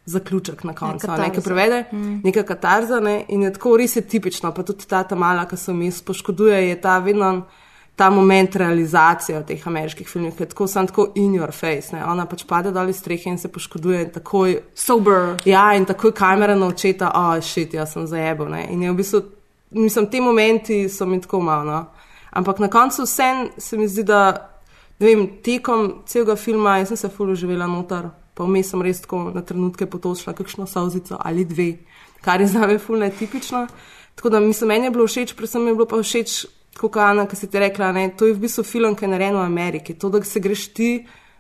zaključek 0.06 0.64
na 0.64 0.74
koncu. 0.76 1.08
Nekaj 1.12 1.44
prevede, 1.44 1.84
mm. 1.92 2.22
nekaj 2.24 2.44
katarza 2.44 3.00
ne? 3.00 3.24
in 3.28 3.44
je 3.44 3.54
tako 3.54 3.78
res 3.78 3.96
je 3.96 4.02
tipično, 4.02 4.52
pa 4.54 4.64
tudi 4.64 4.86
ta 4.88 5.04
ta 5.04 5.16
mala, 5.16 5.48
ki 5.50 5.58
se 5.58 5.74
mi 5.74 5.92
spoškoduje, 5.92 6.68
je 6.70 6.82
ta 6.82 7.00
vedno 7.00 7.46
ta 7.96 8.10
moment 8.10 8.56
realizacije 8.56 9.40
v 9.40 9.44
teh 9.48 9.68
ameriških 9.68 10.08
filmih, 10.10 10.36
ki 10.36 10.44
je 10.44 10.50
tako 10.52 10.68
sam 10.68 10.88
tako 10.88 11.08
in 11.16 11.34
your 11.34 11.52
face. 11.52 11.96
Ne? 11.96 12.04
Ona 12.06 12.26
pač 12.26 12.44
pade 12.48 12.72
dol 12.76 12.90
iz 12.92 13.00
strehe 13.00 13.32
in 13.32 13.38
se 13.40 13.48
poškoduje 13.48 14.02
in 14.04 14.10
takoj. 14.12 14.58
Sober. 14.76 15.38
Ja, 15.46 15.70
in 15.76 15.86
takoj 15.86 16.12
kamera 16.12 16.56
na 16.56 16.68
očeta, 16.68 17.12
a 17.14 17.30
oh, 17.30 17.42
šit, 17.42 17.74
jaz 17.74 17.94
sem 17.96 18.08
zajebal. 18.08 18.52
Ne? 18.52 18.66
In 18.72 18.84
je 18.84 18.92
v 18.92 18.98
bistvu, 19.00 19.22
mislim, 19.72 20.10
ti 20.12 20.22
momenti 20.22 20.90
so 20.90 21.06
mi 21.06 21.22
tako 21.22 21.40
malo. 21.42 21.64
No? 21.64 21.86
Ampak 22.36 22.60
na 22.60 22.68
koncu 22.68 23.08
vse 23.08 23.32
se 23.58 23.78
mi 23.78 23.88
zdi, 23.88 24.04
da. 24.04 24.52
Ne 25.00 25.08
vem, 25.08 25.26
tekom 25.44 25.90
celega 26.08 26.38
filma, 26.40 26.78
jaz 26.80 26.94
sem 26.94 26.98
se 26.98 27.10
fully 27.12 27.36
živela 27.36 27.68
noter, 27.68 28.06
pa 28.36 28.44
vmes 28.44 28.70
sem 28.70 28.82
res 28.84 29.02
tako 29.02 29.32
na 29.34 29.42
trenutke 29.42 29.88
potočila 29.88 30.36
kakšno 30.36 30.68
sauzico 30.68 31.18
ali 31.20 31.46
dve, 31.46 31.70
kar 32.22 32.42
je 32.42 32.48
za 32.52 32.68
me 32.68 32.78
fulne 32.80 33.10
tipično. 33.10 33.68
Tako 34.16 34.30
da 34.30 34.40
mislim, 34.40 34.68
meni 34.68 34.86
je 34.86 34.92
bilo 34.92 35.08
všeč, 35.08 35.34
predvsem 35.36 35.64
mi 35.64 35.72
je 35.72 35.76
bilo 35.76 35.88
pa 35.88 36.00
všeč, 36.04 36.46
kot 36.80 36.98
Ana, 36.98 37.26
ki 37.28 37.36
si 37.36 37.48
ti 37.52 37.60
rekla, 37.60 37.92
ne, 37.96 38.10
to 38.18 38.28
je 38.28 38.36
v 38.36 38.44
bistvu 38.44 38.64
film, 38.64 38.96
ki 38.96 39.06
je 39.06 39.12
narejen 39.12 39.38
v 39.40 39.46
Ameriki. 39.46 39.96
To, 40.00 40.10
da 40.12 40.24
se 40.24 40.40
greš 40.40 40.68
ti 40.76 40.90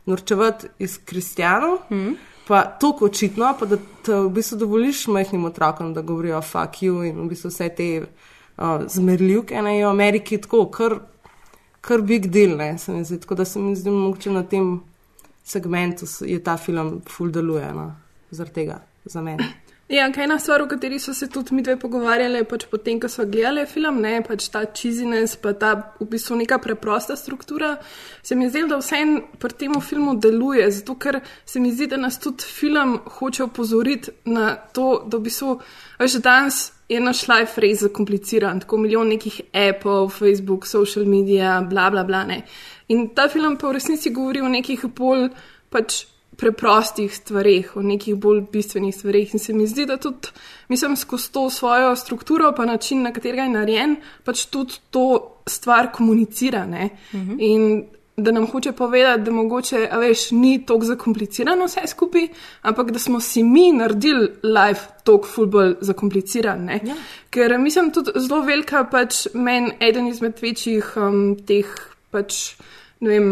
norčevati 0.05 0.67
iz 0.79 0.97
kristijanov. 1.05 1.77
Mm. 1.91 2.15
Pa 2.47 2.61
to 2.79 2.93
očitno, 3.01 3.55
pa 3.59 3.65
da 3.65 3.77
te 4.05 4.13
v 4.13 4.29
bistvu 4.29 4.59
dovoliš 4.61 5.07
majhnim 5.07 5.45
otrokom, 5.45 5.93
da 5.93 6.01
govorijo 6.01 6.41
fuck 6.41 6.83
you 6.83 7.03
in 7.07 7.17
v 7.23 7.29
bistvu 7.31 7.49
vse 7.49 7.69
te 7.75 7.87
uh, 8.01 8.85
zmerljivke, 8.87 9.61
ne, 9.61 9.79
v 9.81 9.89
Ameriki 9.89 10.37
tako, 10.37 10.67
kar, 10.71 10.99
kar 11.81 12.01
big 12.05 12.27
deal, 12.29 12.55
ne, 12.57 12.77
se 12.77 12.93
mi 12.93 13.03
zdi. 13.03 13.19
Tako 13.23 13.35
da 13.35 13.45
se 13.45 13.59
mi 13.59 13.75
zdi 13.75 13.89
mogoče 13.89 14.31
na 14.31 14.43
tem 14.43 14.77
segmentu 15.45 16.09
je 16.25 16.41
ta 16.43 16.57
film 16.57 16.99
full 17.05 17.31
deluje 17.31 17.71
no, 17.73 17.91
zaradi 18.31 18.53
tega. 18.53 18.81
za 19.05 19.21
mene. 19.21 19.53
Ja, 19.89 20.07
kaj 20.09 20.23
ena 20.25 20.39
stvar, 20.41 20.63
o 20.63 20.67
kateri 20.67 20.97
so 20.99 21.13
se 21.13 21.27
tudi 21.29 21.53
mi 21.53 21.61
dve 21.61 21.75
pogovarjali, 21.77 22.39
pač 22.49 22.63
potem, 22.71 22.97
ko 22.99 23.05
smo 23.09 23.27
gledali 23.29 23.67
film, 23.69 23.99
ne 24.01 24.15
pač 24.25 24.47
ta 24.49 24.63
čizinec, 24.65 25.35
pa 25.43 25.53
ta 25.53 25.73
v 25.99 26.07
bistvu 26.09 26.39
neka 26.39 26.57
preprosta 26.57 27.13
struktura, 27.15 27.75
se 28.25 28.33
mi 28.35 28.49
zdi, 28.49 28.63
da 28.65 28.79
vse 28.81 29.03
pri 29.37 29.53
tem 29.53 29.77
filmu 29.81 30.15
deluje, 30.17 30.65
zato 30.73 30.95
ker 30.97 31.19
se 31.45 31.61
mi 31.61 31.69
zdi, 31.69 31.91
da 31.93 32.01
nas 32.01 32.17
tudi 32.17 32.49
film 32.49 32.97
hoče 33.19 33.45
opozoriti 33.45 34.15
na 34.25 34.55
to, 34.55 35.03
da 35.05 35.19
v 35.21 35.27
bistvu, 35.29 35.59
veš, 36.01 36.17
danes 36.17 36.63
je 36.89 36.99
naš 37.01 37.27
life 37.29 37.61
res 37.61 37.85
zakompliciran, 37.85 38.65
tako 38.65 38.81
milijon 38.81 39.13
nekih 39.13 39.37
appov, 39.53 40.09
Facebook, 40.17 40.65
social 40.65 41.05
media, 41.05 41.59
bla 41.61 41.91
bla 41.93 42.03
bla. 42.03 42.25
Ne. 42.25 42.41
In 42.87 43.07
ta 43.15 43.29
film 43.29 43.57
pa 43.57 43.69
v 43.69 43.77
resnici 43.79 44.11
govori 44.13 44.41
o 44.41 44.49
nekih 44.49 44.85
bolj 44.97 45.29
pač 45.69 46.05
preprostih 46.35 47.15
stvarih, 47.15 47.75
o 47.77 47.81
nekih 47.81 48.15
bolj 48.19 48.43
bistvenih 48.51 48.95
stvarih. 48.95 49.33
In 49.33 49.39
se 49.39 49.53
mi 49.53 49.67
zdi, 49.67 49.85
da 49.85 49.97
tudi, 49.97 50.31
mislim, 50.67 50.95
skozi 50.95 51.31
to 51.31 51.49
svojo 51.49 51.95
strukturo, 51.95 52.51
pa 52.55 52.65
način, 52.65 53.01
na 53.01 53.13
katerega 53.13 53.43
je 53.43 53.49
narejen, 53.49 53.95
pač 54.23 54.45
tudi 54.51 54.79
to 54.91 55.05
stvar 55.47 55.91
komunicira. 55.91 56.65
Mhm. 56.65 57.35
In 57.39 57.85
da 58.17 58.31
nam 58.31 58.45
hoče 58.47 58.71
povedati, 58.71 59.23
da 59.23 59.31
mogoče, 59.31 59.87
a 59.91 59.97
veš, 59.99 60.31
ni 60.31 60.65
tako 60.65 60.85
zakomplicirano 60.85 61.65
vse 61.65 61.87
skupaj, 61.87 62.27
ampak 62.61 62.91
da 62.91 62.99
smo 62.99 63.19
si 63.19 63.43
mi 63.43 63.71
naredili 63.71 64.29
life 64.43 64.81
tako 65.03 65.27
fulbol 65.27 65.73
zakompliciran. 65.81 66.69
Ja. 66.69 66.95
Ker 67.29 67.57
mislim, 67.59 67.91
tudi 67.91 68.11
zelo 68.15 68.41
velika, 68.41 68.85
pač 68.91 69.27
meni 69.33 69.73
eden 69.79 70.07
izmed 70.07 70.39
večjih 70.41 70.93
um, 70.95 71.35
teh, 71.47 71.67
pač, 72.11 72.55
ne 72.99 73.09
vem 73.09 73.29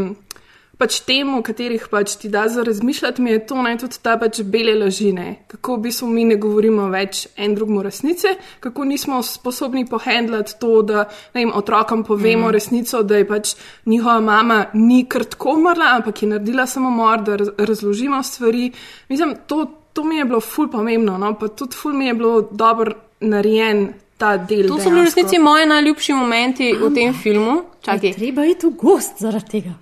pač 0.84 0.98
temu, 1.06 1.40
katerih 1.46 1.86
pač 1.92 2.18
ti 2.20 2.30
da 2.34 2.48
za 2.52 2.64
razmišljati, 2.66 3.22
mi 3.22 3.32
je 3.32 3.44
to 3.48 3.62
naj 3.62 3.78
tudi 3.84 4.00
ta 4.04 4.16
pač 4.20 4.42
bele 4.42 4.74
lažine. 4.76 5.46
Kako 5.48 5.78
v 5.78 5.84
bistvu 5.86 6.10
mi 6.12 6.26
ne 6.28 6.38
govorimo 6.42 6.90
več 6.92 7.28
en 7.38 7.56
drugmu 7.56 7.84
resnice, 7.86 8.34
kako 8.64 8.88
nismo 8.90 9.22
sposobni 9.24 9.86
pohendlati 9.90 10.58
to, 10.60 10.82
da 10.82 11.06
vem, 11.36 11.54
otrokom 11.56 12.04
povemo 12.04 12.50
mm. 12.50 12.56
resnico, 12.58 13.04
da 13.04 13.22
je 13.22 13.30
pač 13.30 13.56
njihova 13.86 14.20
mama 14.20 14.60
ni 14.74 15.04
krtko 15.10 15.56
umrla, 15.56 15.94
ampak 16.00 16.24
je 16.24 16.34
naredila 16.34 16.68
samomor, 16.68 17.24
da 17.24 17.38
razložimo 17.64 18.24
stvari. 18.24 18.72
Mislim, 19.10 19.38
to, 19.48 19.66
to 19.94 20.04
mi 20.04 20.18
je 20.18 20.26
bilo 20.26 20.42
ful 20.42 20.72
pomembno, 20.74 21.18
no? 21.18 21.36
pa 21.40 21.48
tudi 21.48 21.78
ful 21.80 21.94
mi 21.94 22.10
je 22.10 22.18
bilo 22.18 22.42
dobro 22.52 22.98
narejen. 23.24 23.94
To 24.18 24.80
so 24.80 24.90
bili 24.90 25.02
v 25.02 25.04
resnici 25.04 25.40
moji 25.40 25.66
najljubši 25.66 26.14
momenti 26.14 26.74
v 26.80 26.92
tem 26.96 27.14
filmu. 27.14 27.64
Čakaj. 27.82 28.14
Treba 28.14 28.46
je 28.48 28.60
tu 28.60 28.70
gost 28.70 29.20
zaradi 29.20 29.50
tega. 29.50 29.74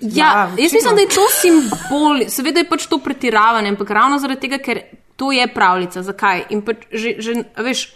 Ja, 0.00 0.26
ja 0.26 0.48
jaz 0.58 0.72
mislim, 0.72 0.96
da 0.96 1.00
je 1.00 1.08
to 1.08 1.26
simbol, 1.30 2.24
seveda 2.28 2.64
je 2.64 2.68
pač 2.68 2.86
to 2.90 2.98
pretiravanje, 2.98 3.70
ampak 3.70 3.90
ravno 3.90 4.18
zaradi 4.18 4.48
tega, 4.48 4.58
ker 4.58 4.80
to 5.16 5.30
je 5.32 5.46
pravljica. 5.54 6.02
Zakaj? 6.02 6.46
In 6.50 6.64
pač 6.66 6.88
že, 6.90 7.14
že 7.22 7.44
veš, 7.56 7.86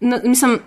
na, 0.00 0.20
mislim. 0.24 0.60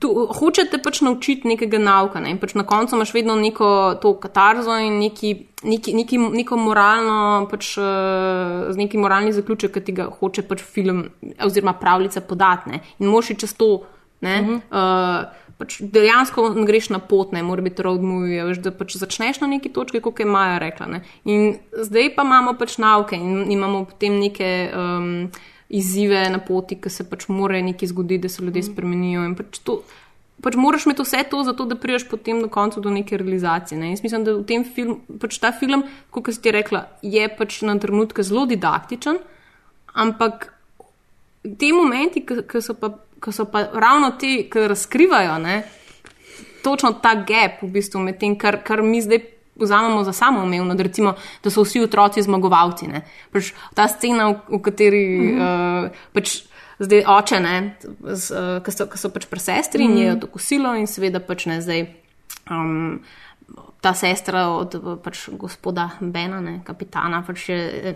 Tu, 0.00 0.08
hočete 0.38 0.78
pač 0.82 1.00
naučiti 1.04 1.48
nekega 1.48 1.78
nauka, 1.78 2.20
ne? 2.20 2.32
in 2.34 2.38
pač 2.42 2.54
na 2.58 2.64
koncu 2.66 2.96
imaš 2.96 3.12
vedno 3.14 3.36
neko 3.36 3.98
to 4.02 4.14
katarzo 4.20 4.76
in 4.80 4.98
neki, 4.98 5.34
neki, 5.62 5.94
neki, 5.94 6.18
neko 6.18 6.58
moralno, 6.58 7.46
pač, 7.50 7.74
uh, 7.78 8.72
neki 8.74 8.98
moralni 8.98 9.34
zaključek, 9.36 9.74
ki 9.76 9.84
ti 9.84 9.96
ga 10.00 10.08
hoče 10.20 10.46
pač 10.48 10.64
film 10.64 11.04
oziroma 11.44 11.76
pravljica 11.78 12.24
podati. 12.24 12.80
In 12.98 13.12
moši 13.12 13.38
čez 13.38 13.54
to. 13.54 13.84
Uh 14.24 14.30
-huh. 14.30 14.60
uh, 14.72 15.44
pač 15.58 15.78
dejansko 15.80 16.48
greš 16.66 16.90
na 16.90 16.98
pot, 16.98 17.32
ne 17.32 17.42
more 17.42 17.62
biti 17.62 17.82
road 17.82 18.02
movie, 18.02 18.42
veš, 18.44 18.60
da 18.64 18.72
pač 18.74 18.96
začneš 18.96 19.40
na 19.42 19.46
neki 19.46 19.72
točki, 19.74 20.00
kot 20.00 20.20
je 20.20 20.26
Maja 20.26 20.58
rekla. 20.62 20.86
Ne. 20.86 21.02
In 21.24 21.56
zdaj 21.72 22.14
pa 22.16 22.26
imamo 22.26 22.56
pač 22.58 22.78
nauke 22.82 23.16
in 23.16 23.50
imamo 23.52 23.84
potem 23.84 24.18
neke 24.18 24.70
um, 24.74 25.30
izzive 25.74 26.22
na 26.30 26.38
poti, 26.38 26.78
ki 26.80 26.90
se 26.90 27.06
pač 27.08 27.28
more 27.28 27.60
nekaj 27.62 27.90
zgoditi, 27.90 28.22
da 28.24 28.30
se 28.32 28.44
ljudje 28.44 28.62
spremenijo. 28.70 29.26
Pač 29.38 29.60
to, 29.66 29.80
pač 30.44 30.58
moraš 30.60 30.86
imeti 30.86 31.06
vse 31.06 31.22
to, 31.30 31.42
zato 31.46 31.66
da 31.68 31.78
priješ 31.80 32.08
potem 32.10 32.42
do 32.42 32.48
konca 32.48 32.80
do 32.80 32.92
neke 32.94 33.18
realizacije. 33.20 33.78
Ne. 33.80 33.92
Jaz 33.92 34.04
mislim, 34.06 34.26
da 34.26 34.36
v 34.38 34.44
tem 34.48 34.64
filmu, 34.64 35.00
pač 35.20 35.38
ta 35.42 35.52
film, 35.52 35.86
kot 36.14 36.32
si 36.32 36.42
ti 36.42 36.54
rekla, 36.54 36.86
je 37.02 37.28
pač 37.38 37.62
na 37.66 37.76
trenutke 37.80 38.26
zelo 38.26 38.46
didaktičen, 38.50 39.22
ampak. 39.94 40.50
Te 41.44 41.68
momenti, 41.76 42.22
ki 42.24 42.60
so 42.64 42.72
pa 42.72 42.88
ki 43.24 43.32
so 43.32 43.44
pa 43.44 43.66
ravno 43.72 44.10
ti, 44.20 44.48
ki 44.52 44.68
razkrivajo 44.68 45.38
ne, 45.38 45.62
točno 46.62 46.92
ta 47.02 47.14
gap 47.14 47.62
v 47.62 47.70
bistvu 47.72 48.00
med 48.00 48.18
tem, 48.20 48.36
kar, 48.38 48.60
kar 48.64 48.82
mi 48.82 49.00
zdaj 49.04 49.22
vzamemo 49.56 50.04
za 50.04 50.12
samoumevno, 50.12 50.74
da, 50.74 50.82
recimo, 50.82 51.14
da 51.44 51.50
so 51.50 51.62
vsi 51.64 51.84
otroci 51.84 52.22
zmagovalci. 52.22 52.88
Pač 53.32 53.52
ta 53.74 53.88
scena, 53.88 54.30
v, 54.32 54.58
v 54.58 54.62
kateri 54.62 55.04
mm 55.18 55.38
-hmm. 55.38 55.84
uh, 55.84 55.90
pač. 56.12 56.42
Zdaj 56.78 57.04
oče, 57.06 57.38
uh, 57.38 58.62
ki 58.64 58.72
so, 58.72 58.86
so 58.98 59.08
pač 59.08 59.26
pri 59.30 59.40
sestri 59.40 59.84
in 59.84 59.90
mm. 59.90 59.96
je 59.96 60.20
to 60.20 60.26
kosilo, 60.26 60.74
in 60.74 60.86
seveda 60.86 61.20
pač 61.20 61.46
ne 61.46 61.60
zdaj. 61.60 61.86
Um, 62.50 63.00
ta 63.80 63.94
sestra 63.94 64.48
od 64.48 64.74
pač, 65.02 65.28
gospoda 65.28 65.90
Bena, 66.00 66.40
ne, 66.40 66.60
kapitana, 66.64 67.22
pač 67.26 67.48
je. 67.48 67.94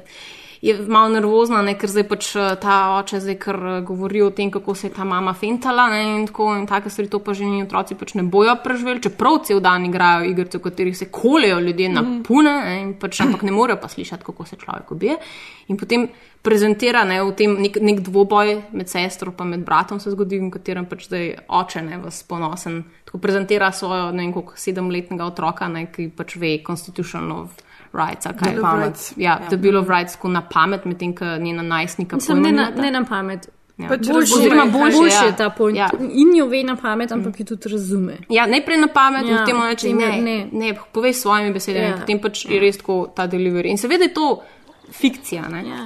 Je 0.63 0.75
malo 0.89 1.09
nervozna, 1.09 1.63
ne, 1.63 1.75
ker 1.79 1.91
zdaj 1.91 2.05
pač 2.11 2.31
eh, 2.37 2.55
ta 2.61 2.77
oče 2.99 3.21
zdaj 3.23 3.37
kar 3.43 3.59
eh, 3.59 3.81
govori 3.87 4.23
o 4.23 4.31
tem, 4.35 4.51
kako 4.51 4.75
se 4.75 4.89
je 4.89 4.95
ta 4.97 5.05
mama 5.05 5.35
fentala 5.35 5.89
ne, 5.93 6.01
in 6.17 6.27
tako 6.27 6.51
in 6.57 6.67
take 6.67 6.91
stvari, 6.91 7.11
to 7.11 7.21
pa 7.23 7.35
že 7.35 7.47
njeni 7.47 7.67
otroci 7.67 7.95
pač 7.99 8.15
ne 8.19 8.25
bojo 8.27 8.57
preživeli, 8.65 9.03
čeprav 9.07 9.43
cel 9.47 9.61
dan 9.63 9.87
igrajo 9.87 10.27
igrice, 10.31 10.59
v 10.59 10.67
katerih 10.67 10.97
se 10.99 11.11
kolejo 11.11 11.61
ljudje 11.61 11.89
na 11.89 12.03
mhm. 12.03 12.23
pune, 12.27 12.57
ne, 12.65 12.81
pač, 13.01 13.21
ampak 13.27 13.47
ne 13.47 13.55
morejo 13.55 13.79
pa 13.83 13.89
slišati, 13.89 14.25
kako 14.25 14.47
se 14.47 14.57
človek 14.57 14.91
ubije. 14.93 15.19
In 15.69 15.77
potem 15.77 16.09
prezentira 16.43 17.05
ne, 17.05 17.21
v 17.23 17.35
tem 17.37 17.55
nek, 17.61 17.79
nek 17.83 18.03
dvoboj 18.07 18.55
med 18.73 18.89
sestro 18.89 19.35
in 19.45 19.65
bratom 19.65 20.01
se 20.01 20.11
zgodi, 20.11 20.39
v 20.41 20.51
katerem 20.51 20.87
pač 20.87 21.07
zdaj 21.07 21.35
oče 21.49 21.83
ne 21.83 21.99
vas 22.03 22.23
ponosen. 22.23 22.85
Tako 23.05 23.19
prezentira 23.19 23.71
svojo, 23.73 24.11
ne 24.13 24.25
vem, 24.25 24.33
koliko 24.33 24.57
sedemletnega 24.57 25.27
otroka, 25.27 25.69
ne, 25.69 25.87
ki 25.93 26.11
pač 26.17 26.37
ve, 26.37 26.59
constitutional 26.67 27.49
rights, 27.93 28.27
kaj 28.41 28.55
je 28.55 28.61
pamet. 28.61 29.13
Ja, 29.17 29.39
ja. 29.43 29.49
The 29.49 29.57
Bill 29.57 29.77
of 29.77 29.89
Rights, 29.89 30.17
ko 30.17 30.29
na 30.29 30.43
pamet, 30.43 30.85
medtem 30.85 31.15
ko 31.17 31.25
njena 31.25 31.63
najstnika 31.63 32.17
pojma. 32.17 32.43
Ne, 32.43 32.53
na, 32.53 32.71
ne 32.77 32.91
na 32.91 33.05
pamet. 33.05 33.49
Ja. 33.79 33.89
Pač 33.89 34.09
boljši 34.11 35.07
ja. 35.07 35.25
je 35.27 35.37
ta 35.39 35.51
point. 35.55 35.77
Ja. 35.77 35.91
In 35.99 36.33
jo 36.37 36.49
ve 36.51 36.65
na 36.67 36.75
pamet, 36.77 37.13
ampak 37.13 37.39
mm. 37.39 37.43
jo 37.43 37.45
tudi 37.55 37.71
razume. 37.73 38.17
Ja, 38.29 38.47
najprej 38.51 38.81
na 38.83 38.89
pamet, 38.91 39.29
ja. 39.29 39.39
potem 39.39 39.63
reče: 39.63 39.93
ne, 39.95 40.11
ne, 40.23 40.37
ne, 40.53 40.73
povej 40.93 41.15
s 41.15 41.23
svojimi 41.23 41.53
besedami, 41.55 41.87
ja. 41.87 41.99
potem 42.01 42.19
pač 42.21 42.45
ja. 42.45 42.57
je 42.57 42.61
res 42.67 42.81
tako 42.83 43.01
ta 43.15 43.29
delivery. 43.31 43.71
In 43.71 43.79
seveda 43.79 44.11
je 44.11 44.15
to 44.15 44.33
fikcija. 44.99 45.47
Ja. 45.63 45.85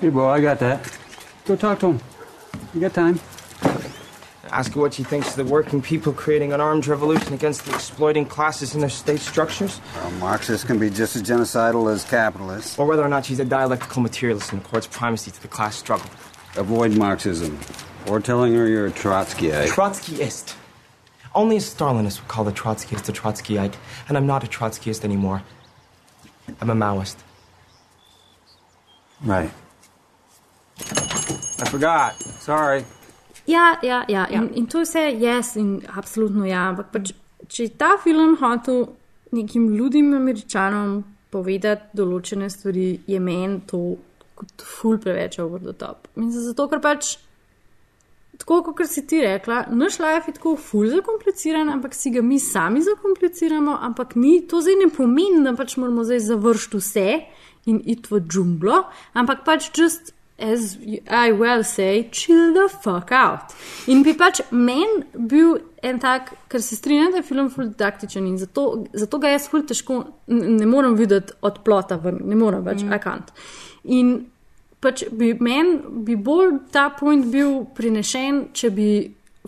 Hey, 0.00 0.10
boy, 0.10 0.28
I 0.36 0.44
got 0.44 0.60
that. 0.60 0.84
Go 1.48 1.56
talk 1.56 1.80
to 1.80 1.94
him. 1.94 2.00
You 2.74 2.80
got 2.80 2.92
time. 2.92 3.33
Ask 4.54 4.72
her 4.74 4.80
what 4.80 4.94
she 4.94 5.02
thinks 5.02 5.36
of 5.36 5.44
the 5.44 5.52
working 5.52 5.82
people 5.82 6.12
creating 6.12 6.52
an 6.52 6.60
armed 6.60 6.86
revolution 6.86 7.34
against 7.34 7.64
the 7.64 7.74
exploiting 7.74 8.24
classes 8.24 8.72
in 8.76 8.80
their 8.80 8.88
state 8.88 9.18
structures. 9.18 9.80
Well, 9.96 10.12
Marxists 10.12 10.64
can 10.64 10.78
be 10.78 10.90
just 10.90 11.16
as 11.16 11.24
genocidal 11.24 11.92
as 11.92 12.04
capitalists. 12.04 12.78
Or 12.78 12.86
whether 12.86 13.02
or 13.02 13.08
not 13.08 13.24
she's 13.24 13.40
a 13.40 13.44
dialectical 13.44 14.00
materialist 14.00 14.52
and 14.52 14.62
accords 14.62 14.86
primacy 14.86 15.32
to 15.32 15.42
the 15.42 15.48
class 15.48 15.74
struggle. 15.74 16.08
Avoid 16.54 16.96
Marxism. 16.96 17.58
Or 18.06 18.20
telling 18.20 18.54
her 18.54 18.68
you're 18.68 18.86
a 18.86 18.92
Trotskyite. 18.92 19.70
Trotskyist. 19.70 20.54
Only 21.34 21.56
a 21.56 21.58
Stalinist 21.58 22.20
would 22.20 22.28
call 22.28 22.44
the 22.44 22.52
Trotskyist 22.52 23.08
a 23.08 23.12
Trotskyite, 23.12 23.74
and 24.06 24.16
I'm 24.16 24.28
not 24.28 24.44
a 24.44 24.46
Trotskyist 24.46 25.04
anymore. 25.04 25.42
I'm 26.60 26.70
a 26.70 26.76
Maoist. 26.76 27.16
Right. 29.20 29.50
I 30.78 31.68
forgot. 31.68 32.14
Sorry. 32.14 32.84
Ja, 33.46 33.78
ja, 33.82 34.04
ja. 34.08 34.26
ja. 34.30 34.42
In, 34.42 34.50
in 34.54 34.66
to 34.66 34.78
je 34.78 34.84
vse 34.88 35.04
jaz 35.20 35.56
in 35.56 35.80
absolutno 35.96 36.46
ja. 36.48 36.68
Ampak 36.72 36.92
pač, 36.92 37.12
če 37.48 37.68
je 37.68 37.74
ta 37.78 37.94
film 38.02 38.36
hotel 38.40 38.86
nekim 39.34 39.68
ludim 39.78 40.14
američanom 40.16 41.02
povedati 41.34 41.98
določene 41.98 42.48
stvari, 42.50 42.88
je 43.10 43.20
meni 43.20 43.60
to 43.68 43.82
kot 44.38 44.64
ful 44.66 44.98
preveč 45.02 45.38
over 45.42 45.62
the 45.62 45.74
top. 45.78 46.08
In 46.16 46.32
zato, 46.32 46.68
ker 46.70 46.82
pač. 46.84 47.16
Tako 48.34 48.74
kot 48.74 48.90
si 48.90 49.04
ti 49.06 49.20
rekla, 49.22 49.60
naš 49.78 50.00
life 50.02 50.26
je 50.26 50.34
tako 50.40 50.56
ful 50.58 50.88
zakompliciran, 50.90 51.68
ampak 51.70 51.92
si 51.94 52.10
ga 52.10 52.22
mi 52.22 52.40
sami 52.42 52.80
zakompliciramo, 52.82 53.76
ampak 53.86 54.16
ni, 54.18 54.40
to 54.50 54.58
zdaj 54.58 54.74
ne 54.80 54.88
pomeni, 54.90 55.44
da 55.46 55.52
pač 55.54 55.76
moramo 55.78 56.02
zdaj 56.02 56.24
završiti 56.26 56.80
vse 56.82 57.06
in 57.70 57.78
iti 57.78 58.10
v 58.10 58.18
džunglo, 58.26 58.80
ampak 59.22 59.44
pač 59.46 59.70
just 59.78 60.10
as 60.38 60.78
I 61.08 61.32
well 61.32 61.62
say, 61.62 62.08
chill 62.10 62.52
the 62.52 62.68
fuck 62.68 63.12
out. 63.12 63.54
In 63.86 64.02
bi 64.02 64.14
pač 64.18 64.40
meni 64.50 65.04
bil 65.14 65.58
en 65.84 66.00
tak, 66.02 66.32
ker 66.50 66.62
se 66.62 66.76
strinjam, 66.76 67.12
da 67.12 67.20
je 67.20 67.28
film 67.28 67.50
full 67.52 67.70
didaktičen 67.70 68.26
in 68.26 68.38
zato, 68.38 68.84
zato 68.92 69.20
ga 69.22 69.30
jaz 69.34 69.48
full 69.50 69.66
težko 69.68 70.00
ne 70.26 70.66
morem 70.66 70.96
videti 70.98 71.36
od 71.42 71.60
plota 71.64 72.00
ven, 72.02 72.18
ne 72.24 72.38
morem 72.38 72.64
več, 72.66 72.82
mm. 72.82 72.94
I 72.94 73.02
can't. 73.02 73.34
In 73.84 74.14
pač 74.82 75.04
bi 75.12 75.34
meni 75.40 75.78
bi 76.06 76.16
bolj 76.16 76.64
ta 76.74 76.88
point 76.98 77.28
bil 77.30 77.62
prinešen, 77.76 78.48
če 78.56 78.72
bi 78.74 78.88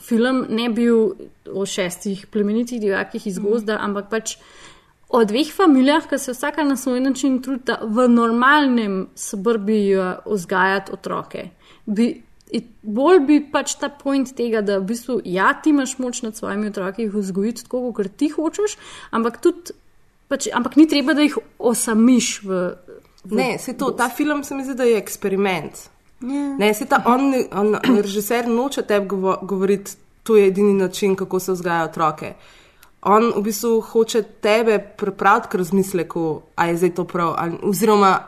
film 0.02 0.44
ne 0.52 0.68
bil 0.70 1.16
o 1.50 1.64
šestih 1.66 2.26
plemenitih 2.30 2.80
dijakih 2.80 3.26
iz 3.26 3.40
gozda, 3.42 3.74
mm. 3.74 3.88
ampak 3.88 4.12
pač 4.12 4.36
o 5.08 5.24
dveh 5.24 5.52
familijah, 5.54 6.08
ki 6.08 6.18
se 6.18 6.32
vsaka 6.32 6.64
na 6.64 6.76
svoj 6.76 7.00
način 7.00 7.42
trudita 7.42 7.78
v 7.82 8.08
normalnem 8.08 9.06
suburbiju 9.14 10.12
vzgajati 10.26 10.92
otroke. 10.92 11.48
Bi, 11.86 12.22
bolj 12.82 13.20
bi 13.26 13.40
pač 13.52 13.74
ta 13.80 13.88
point 13.88 14.30
tega, 14.36 14.62
da 14.62 14.78
v 14.78 14.86
bistvu 14.90 15.20
ja, 15.24 15.52
ti 15.62 15.70
imaš 15.70 15.96
moč 15.98 16.22
nad 16.22 16.36
svojimi 16.36 16.70
otroki 16.70 17.06
jih 17.06 17.14
vzgojiti 17.14 17.64
tako, 17.66 17.92
kot 17.92 18.16
ti 18.16 18.28
hočeš, 18.34 18.76
ampak 19.10 19.40
tudi, 19.42 19.74
pač, 20.28 20.48
ampak 20.54 20.76
ni 20.76 20.88
treba, 20.90 21.14
da 21.14 21.26
jih 21.26 21.38
osamiš 21.58 22.40
v. 22.44 22.62
v 23.24 23.38
Ne, 23.38 23.58
se 23.58 23.76
to, 23.78 23.90
ta 23.90 24.08
film 24.08 24.44
se 24.44 24.54
mi 24.54 24.64
zdi, 24.64 24.74
da 24.74 24.84
je 24.84 24.98
eksperiment. 24.98 25.86
Ja. 26.20 26.56
Ne, 26.58 26.74
se 26.74 26.86
ta 26.86 27.02
on, 27.06 27.34
on 27.52 27.74
režiser 27.84 28.48
noče 28.48 28.82
tebi 28.82 29.08
govo- 29.08 29.38
govoriti, 29.42 29.96
to 30.22 30.36
je 30.36 30.46
edini 30.46 30.74
način, 30.74 31.16
kako 31.16 31.40
se 31.40 31.52
vzgajajo 31.52 31.90
otroke. 31.90 32.34
On 33.06 33.30
v 33.36 33.42
bistvu 33.46 33.80
hoče 33.80 34.22
tebe 34.42 34.78
pripraviti 34.98 35.48
k 35.52 35.60
razmisleku, 35.62 36.24
a 36.56 36.66
je 36.66 36.76
zdaj 36.76 36.94
to 36.94 37.04
prav, 37.06 37.34
ali, 37.38 37.58
oziroma 37.62 38.26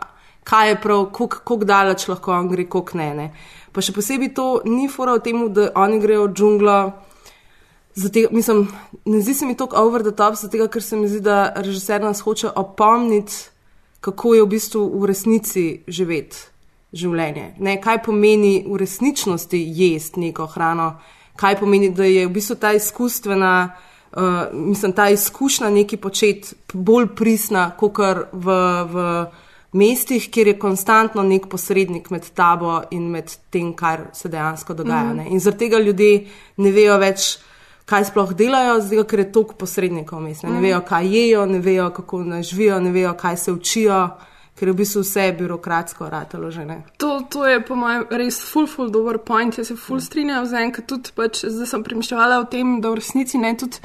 kaj 0.49 0.69
je 0.69 0.81
prav, 0.81 1.05
kako 1.13 1.57
daleč 1.57 2.09
lahko 2.09 2.33
on 2.33 2.49
gre, 2.49 2.65
kako 2.65 2.99
ne, 2.99 3.09
ne. 3.15 3.27
Pa 3.73 3.85
še 3.85 3.93
posebej 3.93 4.33
to 4.37 4.47
ni 4.65 4.89
fora 4.89 5.19
v 5.19 5.25
tem, 5.25 5.43
da 5.53 5.69
oni 5.77 6.01
grejo 6.01 6.29
v 6.29 6.33
džunglo. 6.33 6.77
Zatega, 7.99 8.31
mislim, 8.33 8.69
ne 9.05 9.21
zdi 9.21 9.35
se 9.35 9.47
mi 9.47 9.57
tako 9.59 9.83
over 9.83 10.07
the 10.07 10.15
top, 10.17 10.39
zato 10.41 10.69
ker 10.71 10.83
se 10.83 10.97
mi 10.97 11.09
zdi, 11.11 11.21
da 11.21 11.53
režiser 11.57 12.01
nas 12.01 12.23
hoče 12.25 12.55
opomniti, 12.57 13.51
kako 14.01 14.35
je 14.35 14.47
v 14.47 14.51
bistvu 14.55 14.85
v 14.95 15.11
resnici 15.11 15.67
živeti 15.89 16.47
življenje. 16.95 17.59
Ne, 17.59 17.77
kaj 17.83 18.03
pomeni 18.07 18.63
v 18.65 18.79
resničnosti 18.81 19.59
jesti 19.59 20.23
neko 20.23 20.47
hrano, 20.55 20.93
kaj 21.37 21.59
pomeni, 21.61 21.91
da 21.93 22.07
je 22.09 22.25
v 22.25 22.33
bistvu 22.33 22.57
ta 22.63 22.73
izkustvena, 22.79 23.75
uh, 24.13 24.23
mislim, 24.53 24.93
ta 24.93 25.09
izkušnja 25.09 25.71
nekaj 25.71 25.99
početi 25.99 26.55
bolj 26.73 27.07
prisna, 27.17 27.71
kot 27.77 27.99
v, 28.33 28.57
v 28.93 29.27
mestih, 29.73 30.31
kjer 30.31 30.47
je 30.47 30.59
konstantno 30.59 31.23
nek 31.23 31.49
posrednik 31.49 32.11
med 32.11 32.31
tabo 32.35 32.83
in 32.91 33.11
med 33.11 33.37
tem, 33.51 33.75
kar 33.77 34.01
se 34.13 34.29
dejansko 34.29 34.75
dogaja. 34.75 35.15
Mm. 35.15 35.27
In 35.31 35.41
zaradi 35.41 35.59
tega 35.59 35.79
ljudje 35.79 36.27
ne 36.57 36.73
vejo 36.73 36.99
več. 36.99 37.39
Kaj 37.89 38.05
sploh 38.05 38.35
delajo, 38.37 38.81
zdaj, 38.85 39.05
ker 39.09 39.19
je 39.19 39.33
toliko 39.33 39.55
posrednikov, 39.55 40.21
mislim. 40.21 40.53
ne 40.53 40.59
Mhm. 40.59 40.65
vejo, 40.67 40.81
kaj 40.81 41.07
jejo, 41.17 41.47
ne 41.47 41.59
vejo, 41.59 41.91
kako 41.91 42.25
živijo, 42.43 42.81
ne 42.81 42.91
vejo, 42.93 43.15
kaj 43.15 43.37
se 43.37 43.53
učijo, 43.53 44.11
ker 44.59 44.69
je 44.69 44.75
v 44.75 44.81
bistvu 44.83 45.03
vse 45.05 45.27
birokratsko 45.39 46.11
ratalo 46.11 46.51
že 46.51 46.67
ne. 46.67 46.83
To, 46.99 47.23
to 47.31 47.47
je 47.47 47.63
po 47.65 47.79
mojem 47.79 48.07
res 48.11 48.41
ful, 48.43 48.67
ful, 48.67 48.91
dober 48.91 49.21
point. 49.23 49.59
Jaz 49.59 49.71
se 49.71 49.77
ful 49.79 50.03
strinjam 50.03 50.47
z 50.47 50.61
enim, 50.61 50.73
ker 50.75 50.85
tudi 50.85 51.15
pač, 51.15 51.45
zdaj 51.47 51.71
sem 51.71 51.85
premišljala 51.87 52.43
o 52.43 52.49
tem, 52.51 52.79
da 52.83 52.91
v 52.93 53.01
resnici 53.01 53.39
ne 53.39 53.55
tudi. 53.59 53.79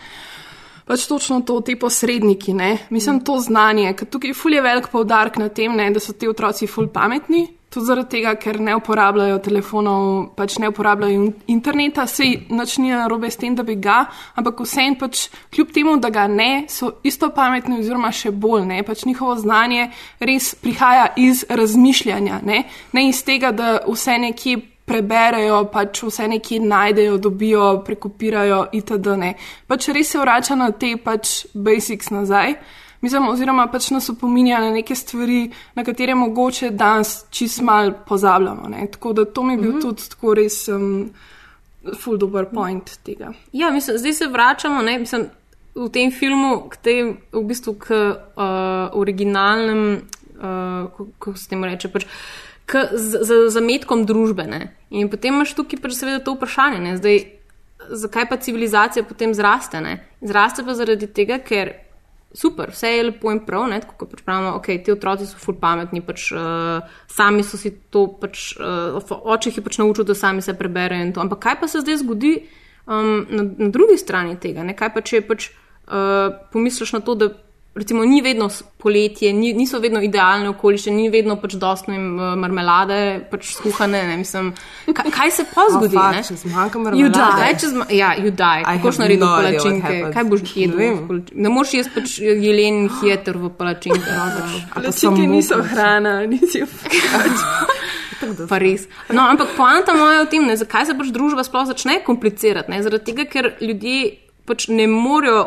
Pač 0.83 1.05
točno 1.07 1.39
to, 1.47 1.61
ti 1.63 1.77
posredniki, 1.79 2.51
ne? 2.53 2.73
mislim 2.91 3.21
to 3.23 3.37
znanje, 3.39 3.93
ker 3.95 4.09
tukaj 4.11 4.33
ful 4.35 4.51
je 4.51 4.63
velik 4.65 4.89
poudarek 4.91 5.39
na 5.39 5.47
tem, 5.47 5.71
ne, 5.71 5.87
da 5.95 6.01
so 6.03 6.11
ti 6.11 6.27
otroci 6.27 6.67
ful 6.67 6.89
pametni, 6.91 7.45
tudi 7.73 7.85
zaradi 7.89 8.09
tega, 8.09 8.35
ker 8.37 8.59
ne 8.61 8.75
uporabljajo 8.77 9.39
telefonov, 9.43 10.03
pač 10.37 10.57
ne 10.61 10.69
uporabljajo 10.69 11.13
in- 11.13 11.33
interneta, 11.55 12.05
sej 12.07 12.45
nič 12.53 12.77
ni 12.77 12.91
narobe 12.93 13.31
s 13.31 13.39
tem, 13.41 13.55
da 13.55 13.65
bi 13.65 13.75
ga, 13.75 14.03
ampak 14.37 14.61
vseeno 14.61 14.99
pač 14.99 15.27
kljub 15.53 15.71
temu, 15.73 15.95
da 15.97 16.09
ga 16.13 16.27
ne, 16.27 16.65
so 16.69 16.99
isto 17.03 17.31
pametni 17.33 17.79
oziroma 17.79 18.11
še 18.13 18.31
bolj, 18.31 18.67
ne, 18.69 18.83
pač 18.85 19.05
njihovo 19.09 19.35
znanje 19.41 19.89
res 20.19 20.53
prihaja 20.61 21.09
iz 21.17 21.45
razmišljanja, 21.49 22.43
ne, 22.45 22.63
ne 22.93 23.07
iz 23.09 23.23
tega, 23.25 23.51
da 23.51 23.79
vse 23.87 24.19
nekje 24.21 24.61
preberejo, 24.85 25.63
pač 25.71 26.03
vse 26.03 26.27
nekje 26.27 26.59
najdejo, 26.59 27.17
dobijo, 27.17 27.67
prekopirajo 27.85 28.65
itd. 28.75 29.17
Ne. 29.17 29.33
Pač 29.67 29.87
res 29.95 30.11
se 30.11 30.19
vrača 30.19 30.57
na 30.59 30.71
te 30.71 30.95
pač 30.99 31.45
basics 31.53 32.11
nazaj. 32.11 32.57
Mislim, 33.03 33.25
oziroma 33.27 33.65
pač 33.67 33.89
nas 33.91 34.05
opominja 34.09 34.61
na 34.63 34.69
neke 34.71 34.95
stvari, 34.95 35.49
na 35.75 35.83
katere 35.83 36.15
mogoče 36.15 36.69
danes 36.71 37.25
čist 37.29 37.59
mal 37.61 37.91
pozabljamo. 38.07 38.69
Ne. 38.71 38.87
Tako 38.91 39.13
da 39.13 39.25
to 39.25 39.43
mi 39.43 39.53
je 39.53 39.57
bil 39.57 39.71
mm 39.71 39.75
-hmm. 39.77 39.81
tudi 39.81 40.09
tako 40.09 40.33
res 40.33 40.67
um, 40.67 41.09
full 41.99 42.17
dober 42.17 42.45
point 42.53 42.97
tega. 43.03 43.33
Ja, 43.51 43.71
mislim, 43.71 43.97
zdaj 43.97 44.13
se 44.13 44.27
vračamo 44.27 44.81
ne, 44.81 44.99
mislim, 44.99 45.25
v 45.75 45.89
tem 45.89 46.11
filmu 46.11 46.69
k 46.69 46.75
tem, 46.77 47.17
v 47.31 47.43
bistvu 47.43 47.73
k 47.73 47.89
uh, 47.91 48.13
originalnem, 48.93 50.01
uh, 50.35 50.91
ko- 50.97 51.07
kako 51.19 51.37
se 51.37 51.49
temu 51.49 51.65
reče, 51.65 51.87
pač, 51.91 52.05
k 52.65 52.87
z- 52.93 53.19
z- 53.21 53.49
zametkom 53.49 54.05
družbe. 54.05 54.43
Ne. 54.47 54.75
In 54.89 55.09
potem 55.09 55.33
imaš 55.33 55.53
tukaj 55.53 55.81
pač 55.81 55.91
seveda 55.91 56.19
to 56.23 56.33
vprašanje, 56.33 56.79
ne, 56.79 56.97
zdaj, 56.97 57.23
zakaj 57.91 58.29
pa 58.29 58.37
civilizacija 58.37 59.03
potem 59.03 59.33
zraste. 59.33 59.81
Ne. 59.81 60.07
Zraste 60.21 60.63
pa 60.63 60.73
zaradi 60.73 61.07
tega, 61.07 61.39
ker. 61.39 61.82
Super, 62.33 62.71
vse 62.73 62.89
je 62.89 63.03
lepo 63.03 63.31
in 63.31 63.43
prav, 63.45 63.67
ne, 63.69 63.77
tako 63.83 63.93
kot 64.01 64.09
pač 64.15 64.23
pravimo, 64.25 64.55
ok, 64.57 64.69
ti 64.85 64.93
otroci 64.93 65.27
so 65.29 65.37
ful 65.37 65.53
pametni, 65.61 66.01
pač, 66.01 66.31
uh, 66.33 66.81
sami 67.11 67.45
so 67.45 67.59
si 67.61 67.69
to, 67.93 68.07
pač, 68.21 68.55
uh, 68.57 68.97
oče 68.97 69.51
jih 69.51 69.59
je 69.59 69.65
pač 69.67 69.77
naučil, 69.77 70.07
da 70.09 70.15
sami 70.17 70.41
se 70.41 70.55
preberejo 70.57 71.05
in 71.05 71.13
to. 71.13 71.21
Ampak 71.21 71.43
kaj 71.45 71.59
pa 71.61 71.69
se 71.69 71.83
zdaj 71.85 72.01
zgodi 72.01 72.33
um, 72.87 73.27
na, 73.29 73.45
na 73.45 73.69
drugi 73.69 73.99
strani 74.01 74.39
tega? 74.41 74.65
Ne? 74.65 74.73
Kaj 74.77 74.93
pa 74.95 75.05
če 75.05 75.21
pač, 75.29 75.51
uh, 75.85 76.33
pomisliš 76.55 76.95
na 76.97 77.03
to, 77.05 77.13
da 77.21 77.29
recimo 77.75 78.05
ni 78.05 78.21
vedno 78.21 78.49
poletje, 78.77 79.33
ni, 79.33 79.53
niso 79.53 79.79
vedno 79.79 79.97
idealne 79.99 80.49
okoliščine, 80.49 80.95
ni 80.95 81.09
vedno 81.09 81.35
pač 81.35 81.55
dostno 81.55 81.93
jim 81.93 82.05
marmelade, 82.37 82.99
pač 83.31 83.53
skuhane, 83.53 84.03
ne 84.03 84.17
mislim. 84.17 84.51
Kaj, 84.87 85.09
kaj 85.11 85.31
se 85.31 85.45
pa 85.49 85.65
zgodi? 85.73 85.95
fakt, 85.95 86.15
ne? 86.15 86.21
če 86.23 86.35
zmanjka 86.35 86.77
You 86.77 86.83
marmelade? 87.09 87.55
če 87.55 87.67
zma 87.67 87.85
ja, 87.89 88.11
you 88.15 88.29
die. 88.31 88.61
I 88.61 88.65
Kako 88.65 88.83
boš 88.83 88.93
have 88.93 89.03
naredil 89.03 89.25
no 89.25 89.31
palačinke? 89.35 89.93
Kaj 90.13 90.23
boš 90.25 90.41
Ne 90.43 90.61
jedel? 90.61 90.99
palač- 91.07 91.33
Ne 91.35 91.49
moreš 91.49 91.73
jesti 91.73 91.93
pač 91.95 92.09
jelen 92.19 92.77
hieter 92.91 93.37
v 93.37 93.49
palačinke. 93.51 94.11
Palačinke 94.73 95.27
niso 95.27 95.57
hrana, 95.63 96.19
nisi 96.25 96.61
Pa 98.49 98.57
res. 98.57 98.85
No, 99.09 99.25
ampak 99.25 99.49
poanta 99.57 99.91
moja 99.93 100.21
je 100.21 100.25
v 100.25 100.29
tem, 100.29 100.45
ne, 100.45 100.55
zakaj 100.55 100.85
se 100.85 100.93
pač 100.95 101.09
družba 101.11 101.43
sploh 101.43 101.65
začne 101.67 101.97
komplicirati. 102.01 102.71
Ne? 102.71 102.79
Zaradi 102.79 103.09
tega, 103.09 103.25
ker 103.25 103.49
ljudje 103.59 104.13
pač 104.45 104.69
ne 104.69 104.87
morejo 104.87 105.41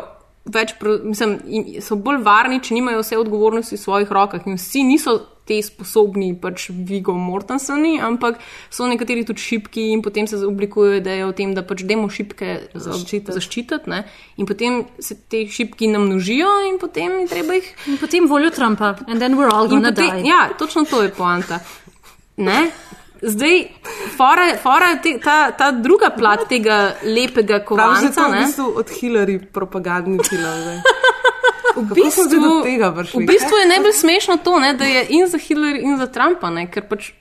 več, 0.53 0.75
mislim, 1.03 1.39
so 1.83 1.97
bolj 1.99 2.21
varni, 2.25 2.61
če 2.63 2.77
nimajo 2.77 3.01
vse 3.03 3.17
odgovornosti 3.19 3.75
v 3.75 3.81
svojih 3.81 4.13
rokah. 4.13 4.45
In 4.47 4.59
vsi 4.59 4.83
niso 4.87 5.17
te 5.47 5.57
sposobni, 5.63 6.33
pač 6.35 6.67
Vigo 6.69 7.15
Mortensoni, 7.15 7.95
ampak 8.03 8.41
so 8.73 8.87
nekateri 8.89 9.23
tudi 9.27 9.39
šipki 9.39 9.85
in 9.93 10.03
potem 10.03 10.27
se 10.27 10.39
oblikujejo 10.43 10.99
ideje 10.99 11.23
o 11.25 11.31
tem, 11.35 11.53
da 11.55 11.63
pač 11.63 11.85
demo 11.87 12.09
šipke 12.11 12.57
zaščititi. 12.75 13.35
zaščititi 13.37 13.93
ne? 13.93 14.03
in 14.37 14.49
potem 14.49 14.81
se 14.99 15.15
te 15.31 15.45
šipki 15.47 15.87
namnožijo 15.93 16.51
in 16.67 16.81
potem 16.81 17.21
je 17.23 17.29
treba 17.31 17.55
jih 17.61 17.71
In 17.87 17.97
potem 18.01 18.27
volijo 18.27 18.51
Trumpa, 18.59 18.97
and 19.07 19.23
then 19.23 19.39
we're 19.39 19.51
all 19.53 19.71
gonna 19.71 19.93
potem, 19.95 20.19
die. 20.19 20.27
ja, 20.27 20.49
točno 20.59 20.83
to 20.89 21.01
je 21.05 21.13
poanta. 21.15 21.61
Ne? 22.37 22.67
Zdaj, 23.21 23.67
fora, 24.15 24.43
je- 24.43 24.57
fora 24.57 24.85
je 24.87 25.01
te, 25.01 25.19
ta, 25.19 25.51
ta 25.51 25.71
druga 25.71 26.09
plat 26.09 26.47
tega 26.47 26.77
lepega 27.03 27.59
Prav 27.61 27.95
se 27.95 28.07
to 28.07 28.13
kovanca. 28.13 28.27
v 28.29 28.39
bistvu 28.39 28.73
od 28.75 28.87
Hillary 28.91 29.37
propagandni 29.47 30.19
film. 30.23 30.43
V 31.77 31.93
bistvu, 31.93 32.25
prišli? 32.63 33.21
v 33.21 33.27
bistvu 33.27 33.55
je 33.55 33.67
najbolj 33.67 33.93
smešno 33.93 34.37
to, 34.37 34.59
ne, 34.59 34.73
da 34.73 34.83
je 34.83 35.05
in 35.09 35.27
za 35.27 35.37
Hillary, 35.37 35.83
in 35.83 35.97
za 35.97 36.07
Trumpa, 36.07 36.49
ne, 36.49 36.65
ker 36.65 36.81
pač 36.83 37.11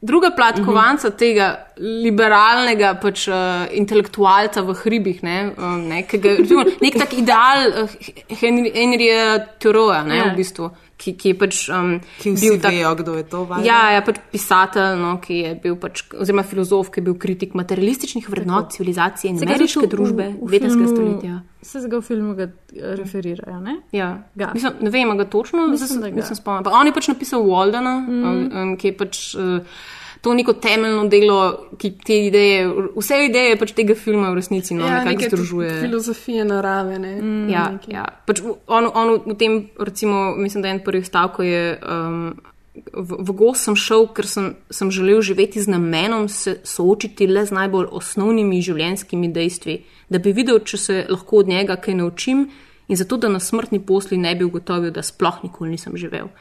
druga 0.00 0.30
plat 0.30 0.56
Mhm. 0.56 0.64
kovanca 0.64 1.10
tega 1.10 1.66
liberalnega 1.76 2.94
pač, 2.94 3.28
uh, 3.28 3.34
intelektualca 3.70 4.62
v 4.62 4.74
hribih, 4.74 5.22
ne, 5.22 5.52
um, 5.54 5.88
ne, 5.88 6.02
ga, 6.04 6.32
nek 6.80 6.94
tak 6.96 7.12
ideal 7.14 7.84
uh, 7.84 7.88
Henry, 8.32 8.72
Henryja 8.72 9.26
Thoreauja, 9.58 10.02
ne, 10.02 10.16
Ja. 10.16 10.24
v 10.24 10.36
bistvu, 10.36 10.70
ki, 11.02 11.14
ki 11.18 11.32
je 11.32 11.36
pač 11.38 11.60
um, 11.74 11.96
Ki 12.22 12.32
vsi 12.36 12.52
vejo, 12.62 12.92
kdo 13.00 13.16
je 13.18 13.24
to. 13.26 13.42
valjda. 13.50 13.66
Ja, 13.66 13.80
ja, 13.96 14.02
pač 14.06 14.20
pisatelj, 14.32 15.00
no, 15.02 15.16
ki 15.22 15.38
je 15.40 15.54
bil, 15.64 15.76
pač, 15.82 16.04
oziroma 16.14 16.44
filozof, 16.46 16.92
ki 16.94 17.02
je 17.02 17.06
bil 17.10 17.16
kritik 17.18 17.56
materialističnih 17.58 18.28
vrednot 18.30 18.70
civilizacije 18.76 19.32
in 19.34 19.40
ameriške 19.42 19.88
družbe 19.90 20.28
v 20.38 20.50
19. 20.52 20.68
filmu- 20.70 20.92
stoletja. 20.92 21.40
Se 21.62 21.78
ga 21.86 21.98
v 21.98 22.02
filmu 22.02 22.34
ga 22.34 22.46
eh, 22.50 22.94
referirajo, 22.98 23.60
ne? 23.62 23.76
Ja. 23.94 24.08
Ga. 24.34 24.50
Mislim, 24.54 24.78
ne 24.82 24.90
vem, 24.90 25.16
ga 25.18 25.26
točno 25.30 25.66
Mislim, 25.70 26.00
se- 26.02 26.10
ga. 26.10 26.16
nisem 26.16 26.38
spomnila. 26.38 26.62
Ampak 26.64 26.74
On 26.74 26.86
je 26.86 26.94
pač 26.96 27.08
napisal 27.08 27.44
Waldena, 27.46 27.96
mm. 28.02 28.22
um, 28.62 28.72
ki 28.76 28.90
je 28.90 28.96
pač 28.98 29.20
uh, 29.38 29.82
to 30.22 30.34
neko 30.34 30.52
temeljno 30.62 31.08
delo, 31.10 31.38
ki 31.78 31.88
te 31.98 32.16
ideje, 32.28 32.68
vse 32.94 33.16
ideje 33.26 33.56
pač 33.58 33.72
tega 33.74 33.96
filma 33.98 34.30
v 34.30 34.38
resnici 34.38 34.74
no, 34.74 34.86
ja, 34.86 35.00
nekako 35.02 35.10
neke 35.16 35.30
združuje. 35.32 35.72
filozofije 35.80 36.44
narave. 36.46 36.98
Ne? 36.98 37.16
Mm, 37.18 37.48
ja, 37.50 37.64
ja. 37.90 38.04
Pač 38.26 38.40
v- 38.40 38.54
on, 38.70 38.86
on 38.94 39.18
v 39.26 39.34
tem, 39.36 39.58
recimo, 39.78 40.30
mislim, 40.38 40.62
da 40.62 40.70
je 40.70 40.78
en 40.78 40.82
prvih 40.86 41.06
stavkov 41.06 41.44
je. 41.44 41.78
Um, 41.82 42.40
V, 42.72 43.04
v 43.20 43.32
gost 43.36 43.66
sem 43.68 43.74
šel, 43.76 44.06
ker 44.16 44.24
sem, 44.24 44.46
sem 44.72 44.88
želel 44.88 45.20
živeti 45.20 45.60
z 45.60 45.68
namenom 45.68 46.24
se 46.32 46.54
soočiti 46.64 47.26
le 47.28 47.42
z 47.44 47.52
najbolj 47.52 47.90
osnovnimi 47.92 48.62
življenjskimi 48.64 49.28
dejstvi, 49.28 49.74
da 50.08 50.16
bi 50.16 50.32
videl, 50.32 50.56
če 50.64 50.78
se 50.80 50.96
lahko 51.04 51.42
od 51.44 51.50
njega 51.52 51.76
kaj 51.76 51.98
naučim, 52.00 52.46
in 52.88 52.96
zato, 52.96 53.18
da 53.20 53.28
na 53.28 53.40
smrtni 53.44 53.76
posli 53.84 54.16
ne 54.16 54.32
bi 54.34 54.48
ugotovil, 54.48 54.88
da 54.90 55.04
sploh 55.04 55.42
nikoli 55.44 55.74
nisem 55.76 55.92
živel. 56.00 56.32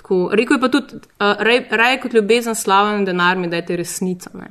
Tako, 0.00 0.30
rekel 0.32 0.56
je 0.56 0.60
pa 0.60 0.68
tudi, 0.68 0.94
uh, 0.96 1.34
raje 1.38 1.66
rej 1.72 2.00
kot 2.00 2.12
ljubezen, 2.12 2.54
slava 2.54 2.94
in 2.94 3.04
denar 3.04 3.36
mi 3.36 3.48
dajte 3.48 3.76
resnico. 3.76 4.30
Ne. 4.34 4.48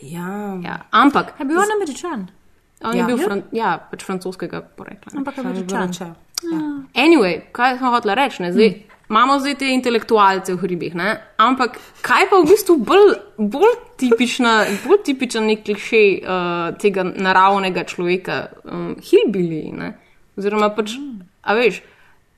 Ja. 0.00 0.56
Ja, 0.58 0.78
ampak. 0.90 1.34
Je 1.38 1.44
bil 1.44 1.58
on 1.58 1.72
američan. 1.72 2.28
On 2.82 2.94
Ja. 2.94 2.98
je 2.98 3.06
bil 3.06 3.18
Ja. 3.18 3.26
fran, 3.26 3.42
ja, 3.52 3.78
pač 3.90 4.02
francoskega 4.02 4.62
porekla. 4.72 5.12
ne. 5.12 5.18
Ampak 5.18 5.38
američan. 5.38 5.86
reče? 5.86 6.06
Anyway, 6.94 7.40
kaj 7.52 7.76
smo 7.76 7.90
hoteli 7.90 8.14
reči? 8.14 8.42
ne, 8.42 8.52
Zdaj, 8.52 8.70
imamo 9.10 9.38
zdaj 9.38 9.54
te 9.54 9.68
intelektualce 9.68 10.54
v 10.54 10.58
hribih, 10.58 10.94
ne? 10.94 11.10
ampak 11.38 11.76
kaj 12.00 12.30
pa 12.30 12.36
v 12.36 12.46
bistvu 12.46 12.76
bolj, 12.78 13.12
bolj, 13.38 13.74
tipična, 13.96 14.54
bolj 14.86 15.02
tipičen 15.04 15.46
nek 15.46 15.64
kliše 15.64 16.00
uh, 16.16 16.30
tega 16.78 17.04
naravnega 17.04 17.84
človeka, 17.84 18.38
um, 18.64 18.96
hilbili. 18.96 19.72
ne? 19.72 19.92
Oziroma, 20.36 20.70
pač, 20.70 20.96
a 21.42 21.52
veš, 21.54 21.82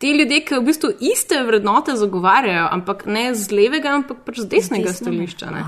ti 0.02 0.10
ljudje, 0.18 0.40
ki 0.46 0.56
v 0.58 0.64
bistvu 0.66 0.88
iste 1.12 1.38
vrednote 1.46 1.94
zagovarjajo, 1.96 2.64
ampak 2.74 3.04
ne 3.06 3.28
z 3.38 3.54
levega, 3.54 3.92
ampak 4.00 4.24
pač 4.26 4.40
z 4.42 4.48
desnega 4.50 4.90
stališča. 4.96 5.50
ne. 5.54 5.62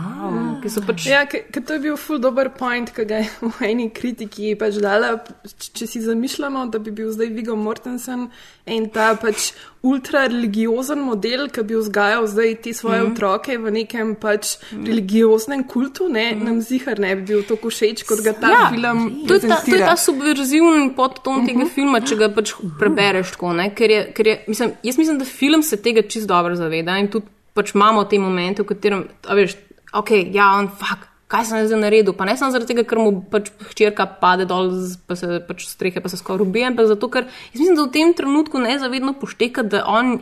Ki 0.62 0.72
so 0.74 0.82
pač 0.82 1.06
Ja, 1.06 1.22
ker 1.30 1.62
to 1.62 1.76
je 1.76 1.82
bil 1.84 1.98
ful 2.00 2.18
dober 2.22 2.50
point, 2.50 2.90
ki 2.90 3.06
ga 3.06 3.22
je 3.22 3.28
v 3.58 3.68
eni 3.70 3.86
kritiki 3.94 4.56
pač 4.58 4.80
dala. 4.82 5.14
Če 5.46 5.86
si 5.86 6.02
zamišljamo, 6.02 6.66
da 6.74 6.82
bi 6.82 6.90
bil 6.94 7.14
zdaj 7.14 7.30
Vigo 7.36 7.54
Mortensen 7.54 8.26
en 8.66 8.90
ta 8.90 9.12
pač 9.20 9.52
ultra-religiozen 9.84 11.02
model, 11.04 11.48
ki 11.52 11.62
bi 11.68 11.76
vzgajal 11.76 12.26
zdaj 12.30 12.54
te 12.64 12.72
svoje 12.76 13.02
mm. 13.02 13.12
otroke 13.12 13.58
v 13.60 13.72
nekem 13.74 14.14
pač 14.20 14.54
mm. 14.56 14.86
religioznem 14.88 15.64
kultu, 15.68 16.08
ne, 16.08 16.30
mm. 16.32 16.44
nam 16.48 16.60
zihar 16.64 17.00
ne 17.02 17.12
bi 17.18 17.26
bil 17.32 17.44
tako 17.48 17.72
všeč, 17.72 18.06
kot 18.08 18.24
ga 18.24 18.32
ta 18.40 18.52
ja, 18.54 18.64
film 18.72 19.04
To 19.28 19.36
je 19.36 19.44
ta, 19.44 19.60
to 19.60 19.76
je 19.76 19.84
ta 19.84 19.96
subverzivni 20.00 20.90
podton 20.96 21.36
uh 21.36 21.42
-huh. 21.42 21.52
tega 21.52 21.68
filma, 21.74 22.00
če 22.00 22.16
ga 22.16 22.28
pač 22.32 22.54
prebereš 22.80 23.36
tako. 23.36 23.52
ne, 23.52 23.70
Ker 23.74 23.90
je, 23.90 24.02
ker 24.16 24.26
je, 24.26 24.44
mislim, 24.48 24.72
jaz 24.82 24.98
mislim, 24.98 25.18
da 25.18 25.24
film 25.24 25.62
se 25.62 25.76
tega 25.76 26.02
čist 26.02 26.28
dobro 26.28 26.56
zaveda 26.56 26.98
in 26.98 27.08
tudi 27.08 27.26
pač 27.54 27.74
imamo 27.74 28.04
te 28.04 28.18
momente, 28.18 28.62
v 28.62 28.66
katerem, 28.66 29.04
a 29.26 29.34
veš, 29.34 29.56
ok, 29.92 30.10
ja, 30.32 30.58
on 30.58 30.68
fuk. 30.68 31.13
Kaj 31.34 31.44
sem 31.44 31.66
zdaj 31.66 31.80
naredil? 31.80 32.12
Pa 32.12 32.24
ne 32.24 32.36
samo 32.36 32.50
zaradi 32.50 32.68
tega, 32.68 32.84
ker 32.84 32.96
mu 32.96 33.24
pač 33.24 33.48
hčerka 33.66 34.06
pade 34.06 34.44
dol, 34.44 34.70
z- 34.72 34.96
pa 34.98 35.14
se 35.14 35.40
pač 35.40 35.66
strehe, 35.66 35.98
pa 35.98 36.06
se 36.06 36.14
skoraj 36.14 36.42
ubije, 36.42 36.68
ampak 36.68 36.86
zato, 36.86 37.08
ker 37.08 37.24
jaz 37.24 37.58
mislim, 37.58 37.74
da 37.74 37.82
v 37.82 37.90
tem 37.90 38.14
trenutku 38.14 38.58
nezavedno 38.60 39.14
pošteka, 39.14 39.62
da 39.64 39.82
on 39.84 40.20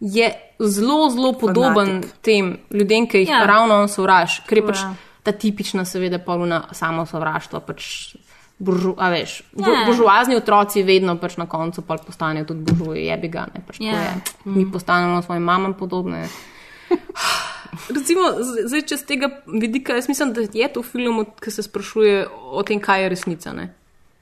je 0.00 0.30
zelo, 0.60 1.10
zelo 1.10 1.32
podoben 1.34 1.98
Fanatik. 1.98 2.12
tem 2.20 2.44
ljudem, 2.70 3.06
ki 3.06 3.18
jih 3.18 3.28
Ja. 3.28 3.38
ja. 3.38 3.46
ravno 3.48 3.74
on 3.76 3.88
sovraž, 3.88 4.40
ker 4.42 4.58
je 4.58 4.64
pač 4.64 4.78
je. 4.78 4.90
ta 5.22 5.32
tipična, 5.32 5.84
seveda, 5.84 6.18
polna 6.18 6.68
samo 6.70 7.02
sovraštva. 7.04 7.60
Pač 7.60 8.14
buržu, 8.56 8.94
veš, 8.94 9.42
Ja. 9.56 9.84
buržuazni 9.84 10.36
otroci 10.36 10.82
vedno 10.82 11.16
pač 11.16 11.36
na 11.36 11.46
koncu 11.46 11.82
postanejo 11.82 12.44
tudi 12.46 12.62
buržuji, 12.64 13.04
je 13.04 13.16
bi 13.16 13.28
ga. 13.28 13.46
Ne, 13.48 13.60
pač 13.60 13.80
Ja. 13.80 13.90
je. 13.92 14.14
Mi 14.44 14.62
postanemo 14.64 15.18
svojim 15.20 15.42
mamam 15.42 15.74
podobne. 15.74 16.28
Recimo, 17.72 18.28
zdaj, 18.68 18.84
če 18.90 18.98
z 19.00 19.06
tega 19.08 19.28
vidika, 19.48 19.96
jaz 19.96 20.08
mislim, 20.10 20.34
da 20.36 20.44
je 20.44 20.68
to 20.74 20.82
film, 20.84 21.22
ki 21.40 21.50
se 21.50 21.64
sprašuje 21.64 22.26
o 22.52 22.62
tem, 22.68 22.80
kaj 22.82 23.04
je 23.04 23.12
resnica. 23.14 23.52
Ne? 23.56 23.70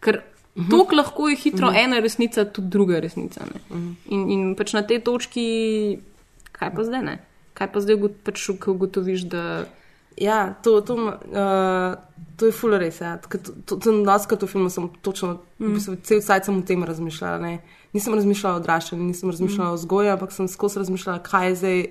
Ker 0.00 0.20
uh 0.20 0.62
-huh. 0.62 0.70
tako 0.70 0.96
lahko 0.96 1.28
je 1.28 1.36
hitro 1.36 1.68
uh 1.68 1.74
-huh. 1.74 1.84
ena 1.84 1.98
resnica, 1.98 2.44
tudi 2.44 2.68
druga 2.68 3.00
resnica. 3.00 3.40
Uh 3.70 3.76
-huh. 3.76 3.94
in, 4.06 4.30
in 4.30 4.54
pač 4.56 4.72
na 4.72 4.82
tej 4.82 5.00
točki, 5.00 5.98
kaj 6.52 6.74
pa 6.74 6.84
zdaj 6.84 7.02
ne? 7.02 7.18
Kaj 7.54 7.72
pa 7.72 7.80
zdaj, 7.80 7.96
pač, 8.24 8.50
ko 8.60 8.70
ugotoviš, 8.72 9.20
da. 9.20 9.64
Ja, 10.16 10.54
to, 10.62 10.80
to, 10.80 10.94
uh, 10.94 11.94
to 12.36 12.46
je 12.46 12.52
ful 12.52 12.78
res. 12.78 13.00
Ja. 13.00 13.16
To, 13.16 13.38
to, 13.66 13.76
to, 13.76 14.04
Doskrat 14.04 14.42
v 14.42 14.46
filmu 14.46 14.70
sem 14.70 14.90
točno, 15.02 15.38
mm. 15.58 15.66
v 15.66 15.74
bistvu, 15.74 15.96
cel 16.02 16.20
cajt 16.20 16.44
sem 16.44 16.58
o 16.58 16.62
tem 16.62 16.84
razmišljala. 16.84 17.38
Ne. 17.38 17.58
Nisem 17.92 18.14
razmišljala 18.14 18.56
o 18.56 18.60
odraščanju, 18.60 19.02
nisem 19.02 19.30
razmišljala 19.30 19.70
mm. 19.70 19.72
o 19.72 19.74
vzgoji, 19.74 20.08
ampak 20.08 20.32
sem 20.32 20.48
skozi 20.48 20.78
razmišljala, 20.78 21.18
kaj 21.18 21.48
je 21.48 21.54
zdaj 21.54 21.86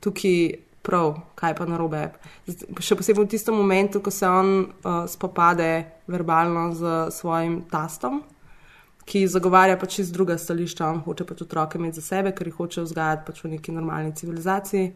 tukaj 0.00 0.69
prav, 0.82 1.14
kaj 1.34 1.54
pa 1.58 1.66
narobe. 1.68 2.08
Še 2.80 2.96
posebej 2.98 3.24
v 3.24 3.30
tistem 3.34 3.56
momentu, 3.56 4.00
ko 4.00 4.12
se 4.12 4.28
on 4.28 4.52
uh, 4.64 5.04
spopade 5.10 5.70
verbalno 6.10 6.70
z 6.74 7.10
svojim 7.14 7.62
tastom. 7.70 8.22
Ki 9.04 9.24
zagovarja 9.26 9.78
pač 9.80 10.00
iz 10.04 10.12
druga 10.14 10.36
stališča, 10.38 10.86
on 10.88 11.00
hoče 11.04 11.26
pač 11.26 11.42
otroke 11.44 11.80
imeti 11.80 12.00
za 12.00 12.06
sebe, 12.14 12.34
ker 12.36 12.48
jih 12.48 12.60
hoče 12.60 12.84
vzgajati 12.86 13.26
pač 13.26 13.42
v 13.44 13.56
neki 13.56 13.74
normalni 13.74 14.14
civilizaciji. 14.16 14.92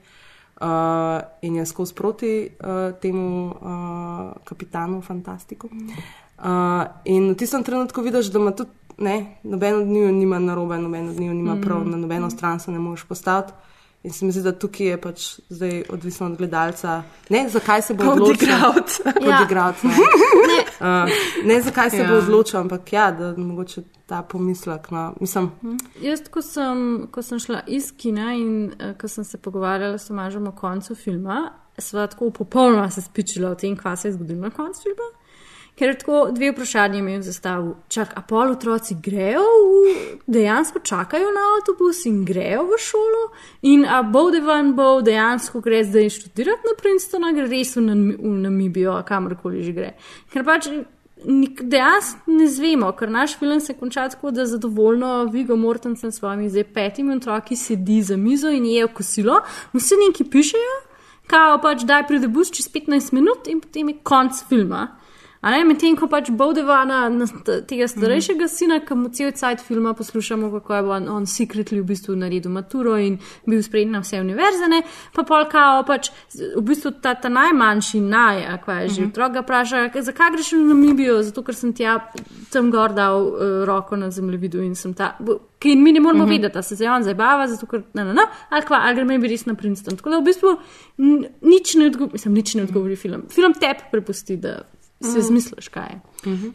Uh, 0.55 1.19
in 1.43 1.57
je 1.59 1.65
skozi 1.67 1.95
proti 1.99 2.33
uh, 2.47 2.95
temu 3.03 3.51
uh, 3.51 4.37
kapitanu, 4.47 5.01
fantastiku. 5.03 5.67
Uh, 5.67 6.87
in 7.11 7.33
v 7.33 7.39
tistem 7.39 7.67
trenutku 7.67 8.05
vidiš, 8.07 8.31
da 8.31 8.39
ima 8.39 8.55
tudi 8.55 8.71
ne, 9.03 9.37
noben 9.43 9.81
od 9.83 9.87
njiju 9.87 10.13
nima 10.13 10.39
narobe, 10.39 10.79
noben 10.79 11.09
od 11.11 11.19
njiju 11.19 11.35
nima 11.35 11.57
prav, 11.63 11.83
na 11.89 11.97
nobeno 11.97 12.31
stran 12.31 12.61
se 12.61 12.71
ne 12.71 12.79
moreš 12.79 13.03
postaviti. 13.05 13.74
In 14.05 14.13
se 14.13 14.25
mi 14.25 14.33
zdi, 14.33 14.43
da 14.43 14.53
tukaj 14.53 14.87
je 14.87 14.97
pač 15.01 15.23
zdaj 15.49 15.85
odvisno 15.89 16.27
od 16.27 16.37
gledalca. 16.37 17.03
Ne, 17.29 17.49
zakaj 17.49 17.83
se 17.83 17.95
bo 17.95 18.05
odločil. 18.05 18.49
Kot 18.75 18.91
Ja. 19.23 19.39
igralec, 19.45 19.83
ne. 20.51 20.59
Uh, 20.81 21.09
ne, 21.45 21.61
zakaj 21.63 21.91
se 21.91 21.97
Ja. 21.97 22.09
bo 22.09 22.15
odločil, 22.15 22.61
ampak 22.61 22.93
ja, 22.93 23.11
da 23.13 23.35
mogoče 23.37 23.83
ta 24.07 24.23
pomislek. 24.23 24.91
No, 24.91 25.15
mislim, 25.21 25.51
Jaz, 26.03 26.21
ko 26.31 26.43
sem, 26.43 27.07
ko 27.11 27.23
sem 27.23 27.39
šla 27.39 27.63
iz 27.67 27.93
kina 27.97 28.35
in 28.35 28.53
uh, 28.73 28.93
ko 29.01 29.09
sem 29.09 29.25
se 29.25 29.39
pogovarjala 29.39 29.99
s 29.99 30.07
Tomažem 30.07 30.47
o 30.47 30.53
koncu 30.53 30.95
filma, 30.95 31.51
sva 31.79 32.07
tako 32.07 32.31
popolnoma 32.31 32.91
se 32.91 33.03
spičila 33.03 33.51
o 33.51 33.55
tem, 33.55 33.77
kaj 33.77 33.97
se 33.97 34.09
je 34.09 34.13
zgodilo 34.13 34.41
na 34.41 34.51
koncu 34.51 34.83
filma. 34.83 35.09
Ker 35.75 35.89
je 35.89 35.99
tako 35.99 36.29
dve 36.31 36.53
vprašanje 36.53 37.03
mi 37.03 37.13
je 37.13 37.23
zastavil. 37.23 37.73
Čak, 37.89 38.13
a 38.17 38.23
pol 38.23 38.53
otroci 38.55 38.95
grejo, 39.03 39.43
v, 39.43 39.95
dejansko 40.27 40.79
čakajo 40.79 41.33
na 41.35 41.49
avtobus 41.57 42.05
in 42.07 42.23
grejo 42.25 42.63
v 42.69 42.79
šolo, 42.79 43.23
in 43.63 43.83
a 43.83 44.03
Bowdevan 44.07 44.75
bo 44.79 45.01
dejansko 45.03 45.61
gre 45.61 45.83
zdaj 45.85 46.13
študirati 46.15 46.71
na 46.71 46.77
Princetonu, 46.79 47.35
gre 47.35 47.49
res 47.51 47.75
v, 47.77 47.87
Nam- 47.89 48.15
v 48.21 48.35
Namibijo, 48.47 48.95
a 48.95 49.03
kamorkoli 49.03 49.67
že 49.67 49.75
gre. 49.75 49.91
Ker 50.31 50.47
pač 50.47 50.71
dejansko 51.25 52.31
ne 52.39 52.47
zvemo, 52.49 52.93
ker 52.95 53.11
naš 53.11 53.39
film 53.39 53.61
se 53.61 53.75
konča 53.75 54.09
tako, 54.09 54.31
da 54.31 54.47
zadovoljno 54.47 55.25
Vigo 55.33 55.57
Mortensen 55.57 56.13
s 56.13 56.19
svojimi 56.19 56.51
zdaj 56.51 56.65
petimi 56.65 57.17
otroki 57.17 57.57
sedi 57.57 58.03
za 58.03 58.17
mizo 58.17 58.51
in 58.51 58.67
jejo 58.67 58.89
kosilo, 58.95 59.41
vsi 59.73 59.95
neki 60.07 60.25
pišejo, 60.31 60.83
kao 61.27 61.59
pač 61.59 61.83
daj 61.83 62.07
pride 62.07 62.29
bus 62.29 62.51
čez 62.55 62.69
15 62.71 63.13
minut 63.13 63.49
in 63.49 63.61
potem 63.61 63.89
je 63.89 64.03
konc 64.03 64.45
filma. 64.49 65.01
Medtem 65.45 65.97
ko 65.97 66.07
pač 66.09 66.31
Bowdevana, 66.31 67.09
na 67.13 67.27
st- 67.27 67.67
tega 67.69 67.85
starejšega 67.89 68.49
sina, 68.49 68.81
ki 68.81 68.95
mu 68.95 69.09
cel 69.13 69.31
cajt 69.33 69.61
filma 69.61 69.93
poslušamo, 69.95 70.51
kako 70.51 70.75
je 70.75 70.83
on, 70.83 71.09
on 71.09 71.27
secretly 71.27 71.81
v 71.81 71.85
bistvu 71.85 72.17
naredil 72.17 72.51
maturo 72.51 72.97
in 72.97 73.19
bil 73.47 73.61
sprejet 73.63 73.91
na 73.91 74.01
vse 74.01 74.21
univerze, 74.21 74.69
ne, 74.69 74.83
pa 75.15 75.23
polkao 75.23 75.85
pač 75.85 76.09
v 76.57 76.63
bistvu 76.65 76.95
ta, 77.03 77.15
ta 77.15 77.29
najmanjši 77.29 78.01
naj, 78.01 78.59
kva 78.65 78.75
je 78.81 78.89
že 78.89 79.03
otrok 79.07 79.33
ga 79.33 79.43
vpraša, 79.43 79.89
"Kaj- 79.93 80.03
zakaj 80.03 80.31
greš 80.33 80.53
v 80.53 80.65
Namibijo, 80.65 81.23
zato 81.23 81.43
ker 81.43 81.55
sem 81.55 81.73
tja 81.73 81.99
tam 82.51 82.71
gor 82.71 82.93
dal 82.93 83.27
uh, 83.27 83.65
roko 83.65 83.97
na 83.97 84.11
zemljevidu 84.11 84.63
in 84.63 84.75
sem 84.75 84.95
ta. 84.95 85.17
bo- 85.21 85.41
Ki 85.59 85.77
mi 85.77 85.93
ne 85.93 86.01
moramo 86.01 86.25
uh 86.25 86.31
-huh. 86.31 86.41
vedeti, 86.43 86.63
se 86.63 86.75
zdaj 86.75 86.89
on 86.89 87.03
zabava, 87.03 87.47
zato 87.49 87.67
ker 87.67 87.83
ne, 87.95 88.05
ne, 88.05 88.13
ne, 88.15 88.23
ali 88.51 88.63
kva, 88.63 88.77
ali 88.83 88.95
gremo 88.95 89.19
bi 89.19 89.29
res 89.29 89.47
na 89.47 89.55
Princeton. 89.55 89.97
Tako 89.97 90.11
da 90.11 90.19
v 90.19 90.25
bistvu 90.25 90.57
nič 91.43 91.75
ne 91.75 91.87
odgovori, 91.87 92.13
mislim, 92.13 92.35
nič 92.35 92.55
ne 92.55 92.63
odgovori 92.63 92.97
film. 92.97 93.23
Film 93.31 93.53
tebi 93.55 93.81
prepusti, 93.91 94.37
da 94.37 94.63
si 95.13 95.19
izmisliš, 95.19 95.69
kaj 95.69 95.89
je. 95.93 96.01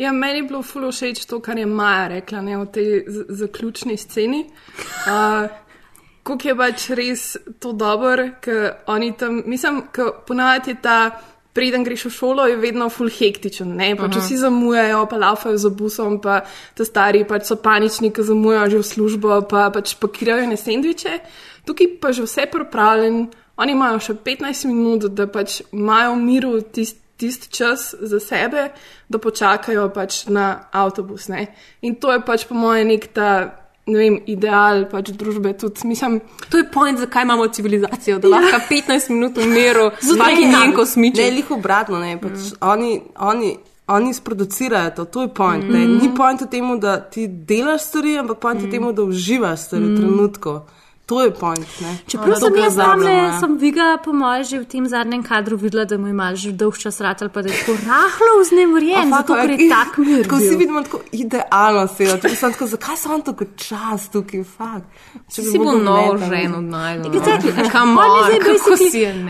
Ja, 0.02 0.12
meni 0.12 0.42
je 0.42 0.50
bilo 0.50 0.62
fulo 0.66 0.92
všeč 0.92 1.26
to, 1.30 1.40
kar 1.46 1.58
je 1.58 1.66
Maja 1.66 2.08
rekla 2.08 2.42
ne, 2.42 2.58
v 2.58 2.68
tej 2.74 3.04
zaključni 3.30 3.98
sceni. 3.98 4.46
Uh, 5.08 5.50
Kako 6.30 6.48
je 6.48 6.54
pač 6.58 6.84
res 6.94 7.22
to 7.64 7.72
dobro, 7.74 8.28
ker 8.44 8.84
oni 8.92 9.14
tam, 9.18 9.40
mislim, 9.50 9.88
ker 9.96 10.12
ponavadi 10.28 10.76
je 10.76 10.82
ta, 10.84 10.98
preden 11.54 11.84
greš 11.84 12.06
v 12.06 12.12
šolo, 12.14 12.46
je 12.48 12.60
vedno 12.62 12.90
full 12.94 13.10
hektičen. 13.10 13.72
Ne? 13.76 13.92
Pač 13.98 14.20
vsi 14.20 14.38
zamujajo, 14.44 15.02
pa 15.10 15.18
laufajo 15.18 15.58
za 15.58 15.72
busom, 15.74 16.20
pa 16.22 16.44
te 16.78 16.86
stari 16.86 17.26
pač 17.28 17.50
so 17.50 17.58
panični, 17.60 18.14
ki 18.14 18.24
zamujajo 18.24 18.70
že 18.76 18.80
v 18.80 18.90
službo, 18.94 19.42
pa 19.50 19.68
pač 19.74 19.96
pakirajo 20.00 20.46
ne 20.48 20.60
sendviče. 20.60 21.20
Tukaj 21.66 21.98
pa 22.02 22.14
že 22.14 22.28
vse 22.30 22.46
pripravljen, 22.52 23.28
oni 23.60 23.76
imajo 23.76 24.00
še 24.00 24.16
15 24.24 24.70
minut, 24.70 25.10
da 25.12 25.28
pač 25.28 25.62
imajo 25.74 26.16
v 26.16 26.22
miru 26.24 26.54
tisti 26.62 27.09
tisti 27.20 27.52
čas 27.52 27.94
za 28.00 28.20
sebe, 28.20 28.70
da 29.10 29.18
počakajo 29.20 29.90
pač 29.94 30.26
na 30.26 30.70
avtobus. 30.72 31.28
Ne? 31.28 31.48
In 31.82 31.96
to 32.00 32.14
je 32.16 32.22
pač 32.26 32.48
po 32.48 32.56
mojem 32.56 32.96
nek 32.96 33.12
ta. 33.14 33.32
Ne 33.90 33.98
vem, 33.98 34.16
ideal 34.30 34.84
pač 34.86 35.08
družbe 35.18 35.56
tudi, 35.58 35.88
mislim, 35.90 36.20
To 36.54 36.60
je 36.62 36.66
point, 36.70 37.00
zakaj 37.02 37.24
imamo 37.26 37.48
civilizacijo, 37.50 38.20
da 38.22 38.30
lahko 38.30 38.60
15 38.70 39.10
minut 39.10 39.40
v 39.42 39.48
miru 39.50 39.88
z 39.98 40.14
vsakim 40.14 40.52
njen 40.52 40.70
Ne, 40.70 40.76
kosmičem. 40.76 41.34
lih 41.34 41.50
obratno, 41.52 41.98
ne, 41.98 42.20
pač 42.22 42.38
mm. 42.38 42.60
oni, 42.62 43.02
oni, 43.18 43.50
oni 43.88 44.14
sproducirajo 44.14 44.92
to, 44.94 45.06
to 45.06 45.22
je 45.26 45.32
point. 45.34 45.66
Mm. 45.66 45.74
Ne. 45.74 45.88
Ni 46.04 46.12
point 46.14 46.42
v 46.42 46.50
tem, 46.52 46.70
da 46.80 47.00
ti 47.02 47.26
delaš 47.28 47.88
stvari, 47.90 48.20
ampak 48.22 48.38
point 48.38 48.62
mm. 48.62 48.68
v 48.68 48.72
tem, 48.72 48.86
da 48.94 49.08
uživaš 49.10 49.66
stvari 49.66 49.90
v 49.90 49.98
trenutku. 49.98 50.54
To 51.10 51.22
je 51.26 51.32
point. 51.34 51.66
Ne? 51.82 51.92
Čeprav 52.06 52.38
sem 52.38 52.56
jaz 52.56 52.76
tam, 52.78 53.02
sem 53.40 53.58
Viga, 53.58 53.98
po 53.98 54.14
mojem, 54.14 54.44
že 54.46 54.56
v 54.62 54.66
tem 54.70 54.86
zadnjem 54.86 55.24
kadru 55.26 55.58
videla, 55.58 55.86
da 55.86 55.98
mu 55.98 56.08
je 56.08 56.14
mal 56.14 56.36
že 56.38 56.54
dolg 56.54 56.78
čas 56.78 57.02
rat 57.02 57.22
ali 57.26 57.32
pa 57.34 57.42
da 57.42 57.50
je 57.50 57.58
tako 57.58 57.74
rahlo 57.82 58.32
vznemirjen, 58.44 59.10
A 59.10 59.18
zato 59.18 59.34
fakt, 59.34 59.42
ker 59.42 59.50
je 59.50 59.66
ja, 59.66 59.70
tak 59.74 59.98
mir. 59.98 60.24
Tako 60.24 60.38
si 60.38 60.54
vidimo 60.56 60.84
tako 60.86 61.00
idealno 61.12 61.88
sedeti. 61.88 62.22
Tako 62.22 62.36
sem 62.36 62.52
tako, 62.54 62.66
zakaj 62.68 62.98
sem 62.98 63.12
on 63.12 63.22
tako 63.22 63.44
čas 63.58 64.10
tukaj, 64.14 64.44
fakt. 64.46 64.86
Če 65.34 65.42
Si 65.42 65.58
bo 65.58 65.74
nov 65.74 66.22
žen 66.22 66.54
odnajdel. 66.56 67.12
Exactly. 67.12 67.52
Come 67.72 67.98
On 67.98 68.30
je 68.30 68.38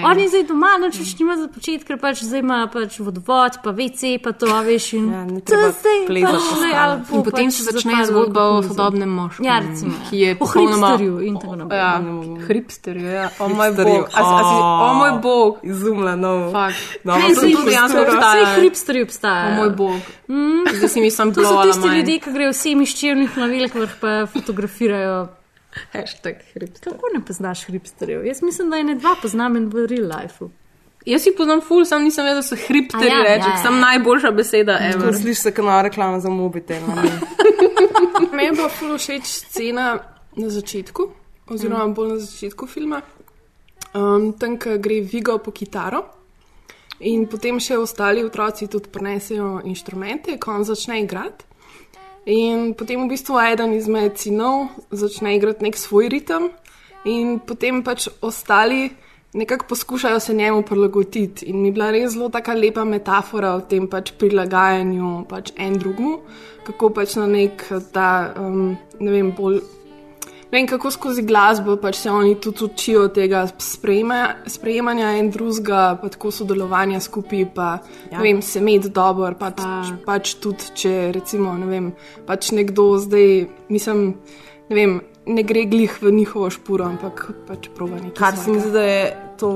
on, 0.03 0.15
zdaj 0.19 0.39
je 0.39 0.39
je 0.39 0.43
doma, 0.43 0.71
noč 0.79 0.99
več 0.99 1.15
nima 1.19 1.35
za 1.37 1.47
početi, 1.47 1.83
ker 1.85 1.97
pač 1.97 2.23
zdaj 2.23 2.39
ima 2.39 2.59
pač 2.71 2.99
vodovod, 2.99 3.59
pa 3.63 3.71
WC, 3.71 4.19
pa 4.23 4.31
to, 4.31 4.51
veš. 4.67 4.93
In 4.99 5.05
Ja, 5.09 5.23
to 5.45 5.55
zdaj 5.79 5.99
pač 6.07 6.43
In 7.09 7.23
potem 7.23 7.47
pač 7.47 7.53
se 7.55 7.63
začne 7.63 8.03
zapadlo 8.03 8.07
zgodba 8.07 8.41
o 8.49 8.61
sodobnem 8.63 9.09
moškem, 9.09 9.45
Ja, 9.45 9.59
ki 10.09 10.17
je 10.17 10.35
popolnoma- 10.35 10.97
hripsterju 12.47 13.05
in 13.05 13.11
tako 13.11 13.15
naprej. 13.15 13.15
Ja, 13.15 13.21
ja. 13.21 13.29
O 13.39 13.49
moj 13.49 13.71
bog. 13.71 14.09
A, 14.13 14.21
a 14.21 14.43
si, 14.43 14.55
o 14.83 14.93
moj 14.93 15.21
bog. 15.21 15.57
Izumla, 15.63 16.15
no. 16.15 16.51
Kaj 16.51 17.35
se 17.35 17.51
to 17.51 17.63
dejansko 17.65 18.01
obstaja. 18.01 18.17
obstaja? 18.17 18.43
Vsi 18.43 18.59
hripsterji 18.59 19.03
obstajajo. 19.03 19.51
O 19.51 19.55
moj 19.55 19.69
bog. 19.69 19.99
Zdaj 20.75 20.89
si 20.89 21.01
mislim, 21.01 21.33
To 21.33 21.41
so 21.41 21.47
blovala 21.47 21.71
tisti 21.71 21.87
ljudje, 21.87 22.19
ki 22.19 22.31
grejo 22.31 22.53
vsemi 22.53 22.85
ščirnih 22.85 23.37
na 23.37 23.45
velikih, 23.45 23.97
pa 24.01 24.25
fotografirajo. 24.33 25.27
Hashtag 25.93 26.33
hripster. 26.53 26.93
Kako 26.93 27.11
ne 27.13 27.25
poznaš 27.25 27.65
hripsterjev? 27.65 28.25
Jaz 28.25 28.41
mislim, 28.41 28.69
da 28.69 28.77
je 28.77 28.83
ne 28.83 28.95
dva 28.95 29.15
poznam 29.21 29.55
in 29.55 29.69
v 29.69 29.85
real 29.87 30.09
life. 30.09 30.49
Jaz 31.05 31.23
si 31.23 31.31
poznam 31.37 31.61
ful, 31.61 31.85
sam 31.85 32.03
nisem 32.03 32.25
vedel, 32.27 32.41
da 32.41 32.45
so 32.45 32.57
hripteri 32.59 33.07
A 33.07 33.13
ja, 33.13 33.21
reči, 33.23 33.47
ja, 33.47 33.55
ja. 33.55 33.61
sem 33.63 33.79
najboljša 33.79 34.31
beseda 34.35 34.79
ever. 34.89 35.15
slišiš 35.15 35.43
se, 35.43 35.53
kot 35.55 35.65
nova 35.65 35.81
reklama 35.87 36.19
za 36.19 36.29
mobitel. 36.29 36.83
Meni 38.35 38.49
je 38.49 38.51
bila 38.51 38.69
ful 38.69 38.97
všeč 38.97 39.23
scena 39.23 39.87
na 40.35 40.49
začetku, 40.49 41.07
oziroma 41.49 41.87
Mm. 41.87 41.93
bolj 41.93 42.09
na 42.09 42.19
začetku 42.19 42.67
filma, 42.67 43.01
um, 43.93 44.33
tam, 44.33 44.57
ko 44.57 44.77
gre 44.77 45.01
Vigo 45.01 45.37
po 45.37 45.51
kitaro. 45.51 46.03
In 46.99 47.27
potem 47.27 47.59
še 47.59 47.77
ostali 47.77 48.23
otroci 48.23 48.67
tudi 48.67 48.89
prinesejo 48.91 49.61
inštrumente, 49.63 50.37
ko 50.37 50.51
on 50.51 50.63
začne 50.63 51.01
igrati. 51.01 51.45
In 52.25 52.73
potem 52.73 53.05
v 53.05 53.09
bistvu 53.09 53.39
eden 53.39 53.73
izmed 53.73 54.17
sinov 54.17 54.67
začne 54.91 55.35
igrati 55.35 55.63
nek 55.63 55.77
svoj 55.77 56.09
ritem, 56.09 56.49
in 57.05 57.39
potem 57.39 57.83
pač 57.83 58.09
ostali 58.21 58.91
nekako 59.33 59.65
poskušajo 59.69 60.19
se 60.19 60.33
njemu 60.33 60.61
prilagoditi. 60.61 61.45
In 61.45 61.61
mi 61.61 61.67
je 61.67 61.71
bila 61.71 61.91
res 61.91 62.13
zelo 62.13 62.29
taka 62.29 62.53
lepa 62.53 62.83
metafora 62.83 63.55
o 63.55 63.61
tem 63.61 63.87
pač 63.87 64.11
prilagajanju 64.11 65.25
pač 65.29 65.51
en 65.57 65.77
drugmu, 65.79 66.19
kako 66.65 66.89
pač 66.89 67.15
na 67.15 67.27
nek 67.27 67.63
ta, 67.93 68.33
um, 68.37 68.77
ne 68.99 69.11
vem, 69.11 69.31
bolj. 69.31 69.61
Vem, 70.51 70.65
kako 70.67 70.89
skozi 70.91 71.21
glasbo 71.21 71.75
pač 71.77 71.99
se 72.01 72.11
oni 72.11 72.33
tudi 72.41 72.63
učijo 72.65 73.03
tega 73.13 73.43
sprejema, 73.61 74.19
sprejemanja 74.49 75.11
en 75.19 75.29
drugega, 75.29 75.81
pa 76.01 76.09
tako 76.09 76.31
sodelovanja 76.33 76.99
skupaj, 77.05 77.45
pa 77.55 77.67
ja. 78.11 78.21
vem, 78.21 78.41
se 78.41 78.59
imeti 78.59 78.89
dobro. 78.89 79.29
Pač, 79.37 79.61
pač 80.05 80.33
tudi, 80.41 80.71
če 80.73 80.93
recimo, 81.13 81.53
ne 81.57 81.69
vem, 81.69 81.91
pač 82.25 82.49
nekdo 82.57 82.91
zdaj, 82.97 83.45
mislim, 83.69 84.03
ne 84.71 84.79
vem, 84.79 84.97
ne 85.29 85.43
gre 85.45 85.67
glih 85.69 85.99
v 86.01 86.15
njihovo 86.17 86.49
špuro, 86.49 86.89
ampak 86.89 87.27
pač 87.47 87.69
prova 87.75 88.01
nekaj. 88.01 88.17
Kar 88.17 88.37
se 88.37 88.49
mi 88.49 88.63
zdi, 88.63 88.73
da 88.73 88.87
je 88.87 89.03
to 89.37 89.51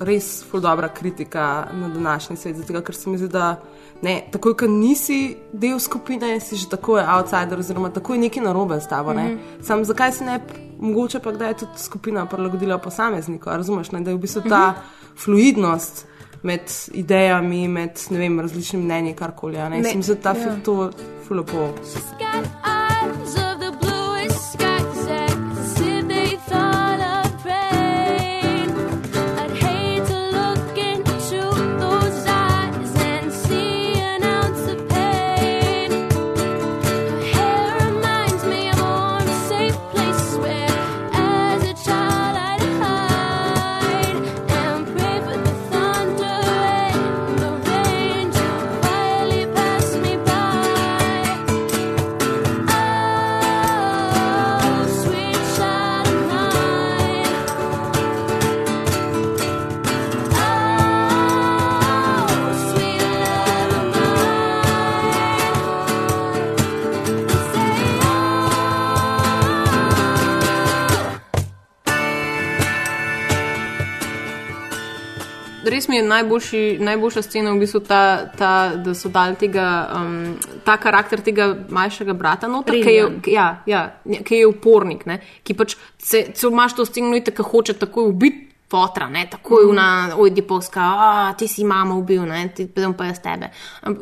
res 0.00 0.30
ful 0.48 0.64
dobra 0.64 0.88
kritika 0.88 1.68
na 1.76 1.92
današnji 1.92 2.36
svet. 2.36 2.56
Zato, 2.62 2.80
ker 2.80 2.96
se 2.96 3.10
mi 3.10 3.20
zdi, 3.20 3.28
da 3.36 3.58
ne, 4.02 4.28
takoj, 4.32 4.56
ko 4.56 4.66
nisi 4.66 5.36
del 5.52 5.78
skupine, 5.78 6.40
si 6.40 6.56
že 6.56 6.68
tako 6.68 6.98
je 6.98 7.04
outsider, 7.08 7.58
oziroma 7.58 7.90
tako 7.90 8.14
je 8.14 8.20
nekaj 8.20 8.42
narobe 8.42 8.80
s 8.80 8.88
tabo. 8.88 9.12
Mm 9.12 9.16
Mhm. 9.16 9.26
-hmm. 9.28 9.62
Sam 9.66 9.84
zakaj 9.84 10.12
se 10.12 10.24
ne, 10.24 10.40
mogoče 10.80 11.18
pa 11.18 11.32
kdaj 11.32 11.54
tudi 11.54 11.72
skupina 11.76 12.26
prilagodila 12.26 12.78
posamezniku, 12.78 13.50
razumeš, 13.50 13.90
ne, 13.90 14.00
da 14.00 14.10
je 14.10 14.16
v 14.16 14.18
bistvu 14.20 14.42
ta 14.48 14.74
fluidnost. 15.16 16.06
Med 16.42 16.60
idejami, 16.92 17.68
med 17.68 17.90
ne 18.10 18.18
vem, 18.18 18.40
različnimi 18.40 18.84
mnenji, 18.84 19.14
karkoli. 19.14 19.56
Ne, 19.56 19.70
Ne, 19.70 19.80
ne, 19.80 19.94
mislim, 19.94 20.16
da 20.16 20.22
ta 20.22 20.38
ja. 20.38 20.44
film 20.44 20.60
to 20.64 20.90
fulopo. 21.28 21.74
Res 21.76 23.67
mi 75.88 75.96
je 75.96 76.02
najboljši, 76.02 76.78
najboljša 76.80 77.22
scena 77.22 77.52
v 77.52 77.60
bistvu 77.60 77.80
ta, 77.80 78.26
ta 78.38 78.50
da 78.76 78.94
so 78.94 79.08
dali 79.08 79.36
tega, 79.36 79.68
um, 79.96 80.36
ta 80.64 80.76
karakter 80.76 81.20
tega 81.20 81.50
manjšega 81.68 82.12
brata 82.12 82.48
noter, 82.48 82.74
ki 82.84 82.94
je, 82.94 83.06
ja, 83.34 83.62
ja, 83.66 83.82
ki 84.24 84.42
je 84.42 84.46
upornik, 84.46 85.06
ne, 85.06 85.20
ki 85.42 85.54
pač 85.54 85.76
se, 85.98 86.26
se 86.34 86.46
imaš 86.46 86.76
to 86.76 86.86
sceno, 86.86 87.16
in 87.16 87.24
tako 87.24 87.42
hoče 87.42 87.78
takoj 87.78 88.12
ubiti. 88.12 88.44
Fotra, 88.68 89.06
ne, 89.08 89.22
tako 89.30 89.60
je 89.60 89.64
Mhm. 89.64 89.70
una, 89.70 90.10
oj, 90.20 90.30
dipovska, 90.30 90.80
a 90.80 91.34
ti 91.38 91.46
si 91.48 91.64
mama 91.64 91.94
ubil, 91.96 92.26
ne, 92.28 92.50
ti 92.52 92.66
potem 92.68 92.92
pa 92.92 93.06
jaz 93.08 93.22
tebe. 93.24 93.48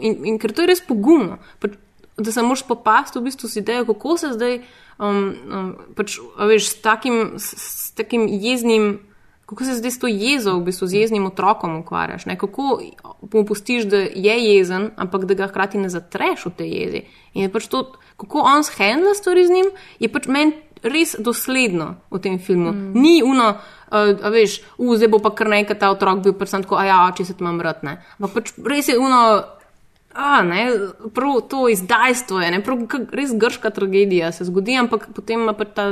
In, 0.00 0.24
in 0.26 0.38
ker 0.42 0.50
to 0.50 0.64
je 0.64 0.66
res 0.66 0.80
pogumno, 0.82 1.38
pač, 1.62 1.76
da 2.18 2.32
se 2.32 2.42
moraš 2.42 2.64
popasti 2.66 3.18
v 3.18 3.22
bistvu 3.28 3.48
z 3.48 3.60
idejo, 3.62 3.84
kako 3.86 4.16
se 4.18 4.32
zdaj, 4.34 4.58
um, 4.98 5.20
um, 5.54 5.68
pač, 5.94 6.18
veš, 6.38 6.66
s 6.72 6.82
takim, 6.82 7.38
s, 7.38 7.54
s 7.54 7.94
takim 7.94 8.26
jeznim, 8.26 8.98
kako 9.46 9.64
se 9.64 9.74
zdaj 9.74 9.90
s 9.90 9.98
to 9.98 10.06
jezo, 10.06 10.58
v 10.58 10.64
bistvu 10.66 10.86
z 10.86 10.94
jeznim 10.94 11.26
otrokom 11.26 11.78
ukvarjaš, 11.78 12.26
ne, 12.26 12.34
kako 12.38 12.80
mu 13.32 13.44
pustiš, 13.46 13.84
da 13.86 13.96
je 13.96 14.36
jezen, 14.42 14.90
ampak 14.96 15.24
da 15.24 15.34
ga 15.34 15.46
hkrati 15.46 15.78
ne 15.78 15.88
zatreš 15.88 16.46
v 16.46 16.50
tej 16.50 16.70
jezi. 16.70 17.02
In 17.34 17.46
je 17.46 17.52
pač 17.52 17.68
to, 17.70 17.84
kako 18.18 18.42
on 18.42 18.66
shendla 18.66 19.14
stvari 19.14 19.46
z 19.46 19.54
njim, 19.54 19.70
je 20.02 20.10
pač 20.10 20.26
meni 20.26 20.58
res 20.82 21.14
dosledno 21.18 21.94
v 22.10 22.18
tem 22.18 22.38
filmu. 22.38 22.72
Mm. 22.72 23.02
Ni 23.02 23.22
uno, 23.22 23.52
uh, 23.54 24.10
a 24.18 24.32
veš, 24.34 24.60
u, 24.78 24.96
zdaj 24.98 25.14
bo 25.14 25.22
pa 25.22 25.30
kar 25.30 25.48
nekaj 25.52 25.78
ta 25.78 25.90
otrok 25.94 26.24
bil, 26.26 26.34
pač 26.34 26.50
sem 26.50 26.66
tako, 26.66 26.80
a 26.82 26.86
ja, 26.88 26.98
če 27.14 27.28
se 27.30 27.38
ti 27.38 27.46
imam 27.46 27.62
rad, 27.62 27.86
ne. 27.86 28.00
Ampak 28.18 28.34
pač 28.34 28.52
res 28.66 28.90
je 28.90 28.98
uno, 28.98 29.22
a 30.16 30.42
ne, 30.42 30.66
prav 31.14 31.46
to 31.46 31.68
izdajstvo 31.70 32.42
je, 32.42 32.50
ne, 32.50 32.60
prav 32.66 32.82
res 33.14 33.34
grška 33.38 33.70
tragedija 33.70 34.34
se 34.34 34.48
zgodi, 34.48 34.74
ampak 34.80 35.06
potem 35.14 35.46
ima 35.46 35.54
pač 35.54 35.74
ta 35.76 35.86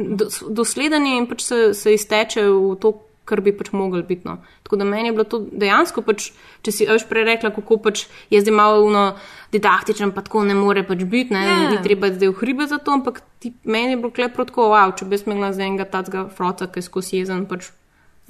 dos- 0.00 0.42
dosledanje 0.48 1.16
in 1.16 1.26
pač 1.26 1.42
se, 1.42 1.74
se 1.74 1.94
izteče 1.94 2.42
v 2.48 2.76
to, 2.80 2.92
kar 3.24 3.40
bi 3.40 3.52
pač 3.54 3.70
mogel 3.72 4.02
biti. 4.02 4.24
No. 4.26 4.38
Tako 4.64 4.76
da 4.76 4.84
meni 4.84 5.08
je 5.08 5.12
bilo 5.12 5.24
to 5.24 5.38
dejansko, 5.52 6.02
pač, 6.02 6.32
če 6.66 6.72
si 6.72 6.86
veš 6.88 7.04
prej 7.06 7.24
rekla, 7.28 7.50
kako 7.54 7.76
pač 7.78 8.06
je 8.30 8.40
zdaj 8.40 8.54
malo 8.54 8.82
uno, 8.82 9.04
didaktičen, 9.52 10.10
pa 10.14 10.22
tako 10.22 10.42
ne 10.44 10.54
more 10.54 10.82
pač 10.86 11.04
biti, 11.04 11.34
ne, 11.34 11.44
Ja. 11.46 11.70
ni 11.70 11.78
treba 11.82 12.10
zdaj 12.10 12.28
v 12.28 12.38
hribe 12.40 12.66
za 12.66 12.78
to, 12.78 12.92
ampak 12.92 13.22
ti, 13.38 13.52
meni 13.64 13.94
je 13.94 13.96
bilo 13.96 14.10
klepro 14.10 14.44
tako, 14.44 14.70
wow, 14.74 14.90
če 14.96 15.04
bi 15.04 15.14
jaz 15.14 15.26
imela 15.26 15.52
zdaj 15.52 15.66
enega 15.66 15.84
tacga 15.90 16.28
frota, 16.28 16.66
ki 16.66 16.78
je 16.78 16.82
skozi 16.82 17.16
jezen, 17.22 17.46
pač 17.46 17.70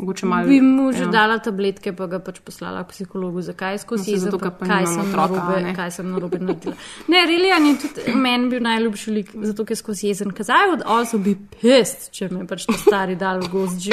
mogoče 0.01 0.27
malo. 0.27 0.49
Bi 0.49 0.61
mu 0.61 0.93
že 0.93 1.07
ja. 1.07 1.11
dala 1.13 1.39
tabletke, 1.39 1.93
pa 1.97 2.07
ga 2.11 2.21
pač 2.25 2.41
poslala 2.45 2.83
k 2.85 2.95
psihologu, 2.95 3.43
zakaj 3.45 3.79
No, 3.79 3.83
skozi 3.85 4.15
jezo, 4.17 4.31
zato, 4.31 4.39
pa 4.43 4.51
pa 4.51 4.67
kaj 4.67 4.87
sem 4.87 5.03
otroka, 5.05 5.37
narobe, 5.37 5.63
ne. 5.65 5.75
kaj 5.77 5.91
sem 5.99 6.09
narobe 6.11 6.41
naredila. 6.41 6.77
Ne, 7.09 7.27
Riljan 7.29 7.67
je 7.67 7.75
tudi 7.85 8.15
meni 8.17 8.51
bil 8.53 8.65
najljubši 8.65 9.17
lik, 9.19 9.35
zato 9.51 9.69
ker 9.69 9.79
skozi 9.79 10.09
jezen. 10.11 10.33
Because 10.33 10.51
I 10.53 10.71
would 10.71 10.83
also 10.87 11.19
be 11.19 11.37
pissed, 11.61 12.11
če 12.17 12.31
me 12.33 12.47
pač 12.49 12.67
to 12.67 12.79
stari 12.81 13.19
dal 13.21 13.45
v 13.45 13.53
gost 13.53 13.91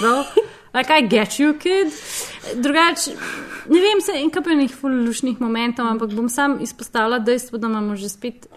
prav? 0.00 0.26
Like 0.74 0.90
I 0.90 1.06
get 1.06 1.38
you, 1.38 1.54
kid. 1.54 1.94
Drugač, 2.58 3.06
ne 3.70 3.80
vem, 3.80 4.00
se 4.02 4.18
in 4.18 4.30
kapenih 4.34 4.72
fulušnih 4.74 5.38
momentov, 5.40 5.86
ampak 5.86 6.10
bom 6.10 6.26
sam 6.28 6.58
izpostavila 6.60 7.20
dejstvo, 7.22 7.62
da 7.62 7.70
imamo 7.70 7.94
že 7.96 8.10
spet 8.10 8.48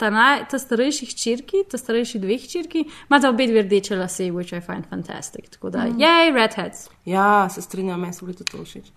ta, 0.00 0.08
naj, 0.10 0.46
ta 0.50 0.58
starejši 0.58 1.06
hčerki, 1.12 1.64
ta 1.70 1.78
starejši 1.78 2.18
dve 2.22 2.38
hčerki, 2.40 2.86
imata 3.10 3.28
obe 3.30 3.46
dve 3.50 3.66
rdeče 3.66 3.98
lase, 4.00 4.30
which 4.32 4.56
I 4.56 4.60
find 4.64 4.88
fantastic. 4.90 5.50
Tako 5.52 5.70
da, 5.70 5.84
Mhm. 5.84 6.00
jej, 6.00 6.32
redheads. 6.32 6.88
Ja, 7.04 7.48
se 7.48 7.62
strinjam, 7.62 8.00
meni 8.00 8.14
so 8.16 8.26
bili 8.26 8.38
tudi 8.38 8.50
to 8.50 8.64
všeč. 8.64 8.90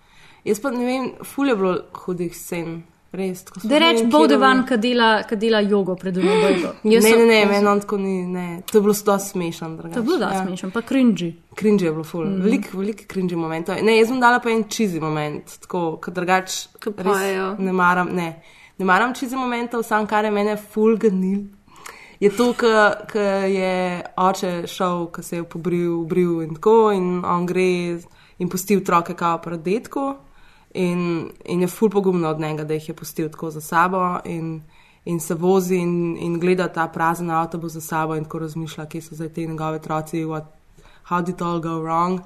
Jaz 0.44 0.60
pa 0.60 0.70
ne 0.70 0.84
vem, 0.84 1.12
ful 1.24 1.48
je 1.48 1.56
bilo 1.56 1.78
hudih 2.04 2.36
scen 2.36 2.82
Res, 3.14 3.44
Da 3.62 3.78
reč, 3.78 4.00
bode 4.10 4.36
van, 4.42 4.64
kad 4.66 4.80
dela, 4.82 5.60
jogo 5.62 5.94
pred 5.94 6.16
umobojko. 6.18 6.72
Ne, 6.90 6.98
ne, 6.98 7.26
ne, 7.26 7.36
meni 7.46 7.66
on 7.70 7.80
tako 7.80 7.98
ni, 8.02 8.14
ne. 8.26 8.62
To 8.66 8.78
je 8.78 8.82
bilo 8.82 8.94
sto 8.94 9.14
smešen. 9.18 9.76
To 9.78 10.00
je 10.00 10.02
bilo 10.02 10.18
da 10.18 10.32
ja. 10.32 10.40
smešen, 10.42 10.72
pa 10.74 10.82
cringy. 10.82 11.30
Cringy 11.54 11.86
je 11.86 11.92
bilo 11.92 12.02
ful, 12.04 12.24
mm. 12.26 12.42
velik, 12.42 12.66
velik 12.74 13.04
cringy 13.12 13.38
moment. 13.38 13.70
Ne, 13.82 13.94
jaz 14.00 14.10
sem 14.10 14.18
dala 14.20 14.40
pa 14.42 14.50
en 14.50 14.64
cheesy 14.66 14.98
moment, 15.00 15.54
tako, 15.62 15.84
kad 16.02 16.14
drugač 16.18 16.64
ne 17.58 17.72
maram, 17.72 18.10
ne. 18.18 18.28
Ne 18.78 18.84
maram 18.84 19.14
cheesy 19.14 19.36
momentov, 19.36 19.82
sam 19.82 20.06
kar 20.06 20.24
je 20.24 20.30
mene 20.30 20.56
ful 20.56 20.96
ganil. 20.98 21.44
Je 22.20 22.30
to, 22.36 22.52
ko 22.58 23.18
je 23.18 24.02
oče 24.16 24.66
šel, 24.66 25.06
ko 25.12 25.22
se 25.22 25.36
je 25.36 25.44
pobril, 25.44 26.04
bril 26.08 26.42
in 26.42 26.54
tako, 26.54 26.90
in 26.94 27.24
on 27.24 27.46
gre 27.46 28.00
in 28.38 28.48
pusti 28.48 28.76
otroke 28.76 29.14
kao 29.14 29.38
pred 29.38 29.60
detko. 29.62 30.14
In, 30.74 31.30
in 31.44 31.60
je 31.62 31.68
ful 31.68 31.90
pogumno 31.90 32.28
od 32.28 32.40
njega, 32.40 32.64
da 32.64 32.74
jih 32.74 32.88
je 32.88 32.94
pustil 32.96 33.28
tako 33.30 33.50
za 33.50 33.60
sabo 33.60 34.18
in, 34.24 34.62
in 35.04 35.20
se 35.20 35.34
vozi 35.34 35.76
in, 35.76 36.16
in 36.16 36.40
gleda 36.40 36.68
ta 36.68 36.88
prazen 36.88 37.30
avtobus 37.30 37.72
za 37.72 37.80
sabo 37.80 38.16
in 38.16 38.24
tako 38.24 38.38
razmišlja, 38.38 38.86
kje 38.86 39.02
so 39.02 39.14
zdaj 39.14 39.28
te 39.28 39.46
njegove 39.46 39.78
otroci, 39.78 40.24
what, 40.24 40.50
how 41.10 41.22
did 41.22 41.42
all 41.42 41.60
go 41.60 41.78
wrong. 41.78 42.20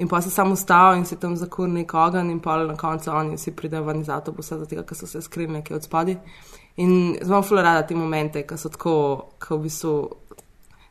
In 0.00 0.08
pa 0.08 0.20
se 0.20 0.30
samo 0.30 0.52
ustavi 0.52 0.98
in 0.98 1.04
se 1.04 1.16
tam 1.20 1.34
zakur 1.36 1.68
nek 1.68 1.94
ogen 1.94 2.30
in 2.30 2.38
pa 2.40 2.56
na 2.64 2.76
koncu 2.76 3.10
oni 3.10 3.36
vsi 3.36 3.52
pridejo 3.56 3.84
ven 3.84 4.00
iz 4.00 4.08
avtobusa, 4.08 4.56
zato 4.58 4.82
ker 4.82 4.96
so 4.96 5.06
se 5.06 5.20
skrili 5.20 5.52
nekje 5.52 5.76
od 5.76 5.84
spadi. 5.84 6.16
In 6.76 7.18
zelo 7.22 7.42
ful 7.42 7.60
rada 7.60 7.82
te 7.86 7.94
momente, 7.94 8.46
ki 8.46 8.56
so 8.56 8.70
tako, 8.72 8.94
ko 9.38 9.58
v 9.58 9.66
bistvu. 9.66 9.92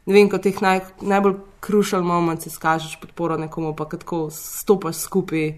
Ne 0.06 0.14
vem, 0.14 0.30
kot 0.30 0.46
teh 0.46 0.62
naj, 0.62 0.82
najbolj 1.02 1.40
krušal 1.66 2.06
moment, 2.06 2.42
si 2.42 2.54
skažeš 2.54 3.00
podporo 3.02 3.38
nekomu, 3.38 3.74
pa 3.76 3.86
tako 3.90 4.28
stopaš 4.34 5.02
skupaj 5.08 5.50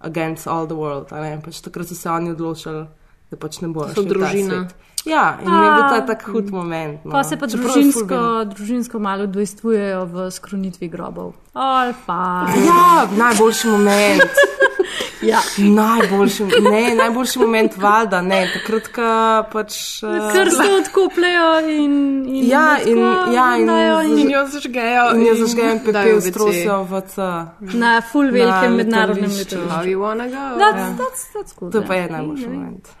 against 0.00 0.48
all 0.48 0.66
the 0.66 0.76
world. 0.76 1.12
Pač 1.44 1.60
takrat 1.60 1.88
so 1.88 1.94
se 1.94 2.10
oni 2.10 2.32
odločili, 2.32 2.86
da 3.30 3.36
pač 3.36 3.60
ne. 3.60 3.72
So 3.94 4.02
družina. 4.06 4.66
Ja, 5.06 5.38
in 5.38 5.46
je 5.46 5.70
bil 5.70 5.82
ta 5.86 6.00
tak 6.06 6.24
hud 6.26 6.50
moment. 6.50 7.04
No. 7.04 7.12
Pa 7.14 7.22
se 7.22 7.36
pa 7.38 7.46
družinsko, 7.46 8.18
družinsko 8.50 8.98
malo 8.98 9.28
dvojstvujejo 9.30 10.00
v 10.10 10.30
skrunitvi 10.34 10.88
grobov. 10.90 11.36
Alfa. 11.54 12.50
Ja, 12.66 13.06
najboljši 13.14 13.68
moment. 13.70 14.42
ja. 15.30 15.44
najboljši, 15.62 16.48
ne, 16.58 16.82
najboljši 16.98 17.38
moment 17.38 17.78
valda, 17.78 18.20
ne, 18.22 18.40
takrat, 18.56 18.90
ko 18.98 19.12
pač. 19.52 19.78
Uh, 20.02 20.26
Ker 20.34 20.50
se 20.50 20.68
odkopljajo 20.80 21.54
in, 21.70 21.96
in, 22.26 22.42
ja, 22.50 22.66
in, 22.82 23.00
ja, 23.34 23.46
in, 23.62 23.70
in, 23.70 24.18
in 24.26 24.34
jo 24.34 24.44
zažgejo. 24.58 25.08
In 25.14 25.24
jo 25.30 25.38
zažgejo 25.44 25.78
in 25.78 25.82
pepel 25.86 26.20
strosijo 26.32 26.82
v 26.90 27.06
C. 27.14 27.30
Na 27.78 27.96
full 28.02 28.34
velikem 28.34 28.78
mednarodnem 28.82 29.30
letališču. 29.30 29.64
That's, 29.70 30.82
yeah. 30.82 30.94
that's, 30.98 31.26
that's 31.30 31.52
cool, 31.54 31.70
to 31.70 31.86
pa 31.86 32.02
je 32.02 32.10
najboljši 32.10 32.48
moment. 32.50 32.96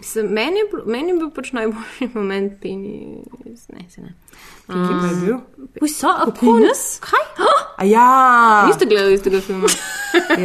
Se, 0.00 0.22
meni, 0.22 0.62
je 0.62 0.68
bil, 0.72 0.84
meni 0.86 1.12
je 1.12 1.18
bil 1.18 1.30
pač 1.36 1.52
najboljši 1.56 2.10
moment, 2.18 2.54
peni, 2.62 3.22
ne, 3.44 3.84
se 3.88 4.02
ne. 4.02 4.14
Kje 4.70 4.98
pa 5.00 5.06
je 5.06 5.16
bil? 5.24 5.38
Vsa, 5.80 6.10
a 6.24 6.30
penis? 6.34 6.98
Kaj? 7.04 7.24
A 7.80 7.84
ja. 7.84 8.64
Niste 8.66 8.86
gledali 8.86 9.14
istega 9.14 9.40
filma? 9.40 9.68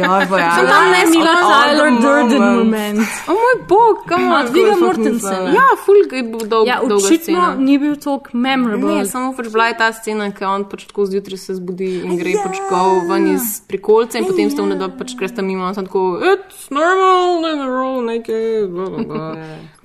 ja, 0.00 0.26
boja. 0.30 0.50
Sem 0.56 0.66
tam 0.66 0.90
ne 0.90 1.02
bila 1.10 1.32
Tyler 1.42 1.90
Durden 2.00 2.42
moment. 2.42 3.00
O 3.28 3.34
moj 3.34 3.56
bog, 3.68 4.04
kam 4.08 4.32
Od 4.32 4.52
Viga 4.54 4.76
Mortensena. 4.80 5.50
Ja, 5.52 5.66
fulg 5.84 6.12
je 6.12 6.22
bil 6.22 6.46
dolg. 6.48 6.68
Ja, 6.68 6.78
očitno 6.80 7.54
ni 7.58 7.78
bil 7.78 7.96
tok 8.00 8.30
memorable. 8.32 8.94
Ne, 9.02 9.06
samo 9.10 9.34
pač 9.36 9.50
bila 9.52 9.68
je 9.68 9.78
ta 9.82 9.90
scena, 9.96 10.30
ker 10.32 10.48
on 10.48 10.64
pač 10.70 10.86
tako 10.88 11.06
zjutraj 11.10 11.42
se 11.42 11.58
zbudi 11.58 11.90
in 12.04 12.16
gre 12.20 12.36
pač 12.44 12.60
go 12.70 12.82
ven 13.10 13.28
iz 13.34 13.60
prikolca 13.68 14.20
in 14.20 14.28
potem 14.30 14.52
sta 14.52 14.64
vnedo 14.64 14.88
pač 14.98 15.16
kresta 15.18 15.44
mimo 15.44 15.68
in 15.68 15.76
sem 15.76 15.88
tako, 15.88 16.06
it's 16.22 16.70
normal, 16.70 17.44
in 17.50 17.60
the 17.60 17.68
roll, 17.68 18.00
nekaj, 18.06 18.66
bla, 18.72 18.88
bla, 18.94 19.04
bla. 19.04 19.30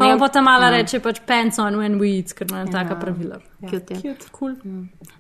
Pa 0.02 0.18
pa 0.20 0.30
ta 0.34 0.41
mala 0.45 0.74
reče 0.74 0.99
pač 1.04 1.22
pants 1.28 1.62
on 1.62 1.78
when 1.80 1.97
we 2.02 2.18
eat, 2.18 2.34
ker 2.34 2.49
imajo 2.49 2.72
taka 2.74 2.97
pravila. 2.99 3.39
Cute, 3.70 3.95
ja. 3.95 4.02
Cute, 4.02 4.30
cool. 4.36 4.56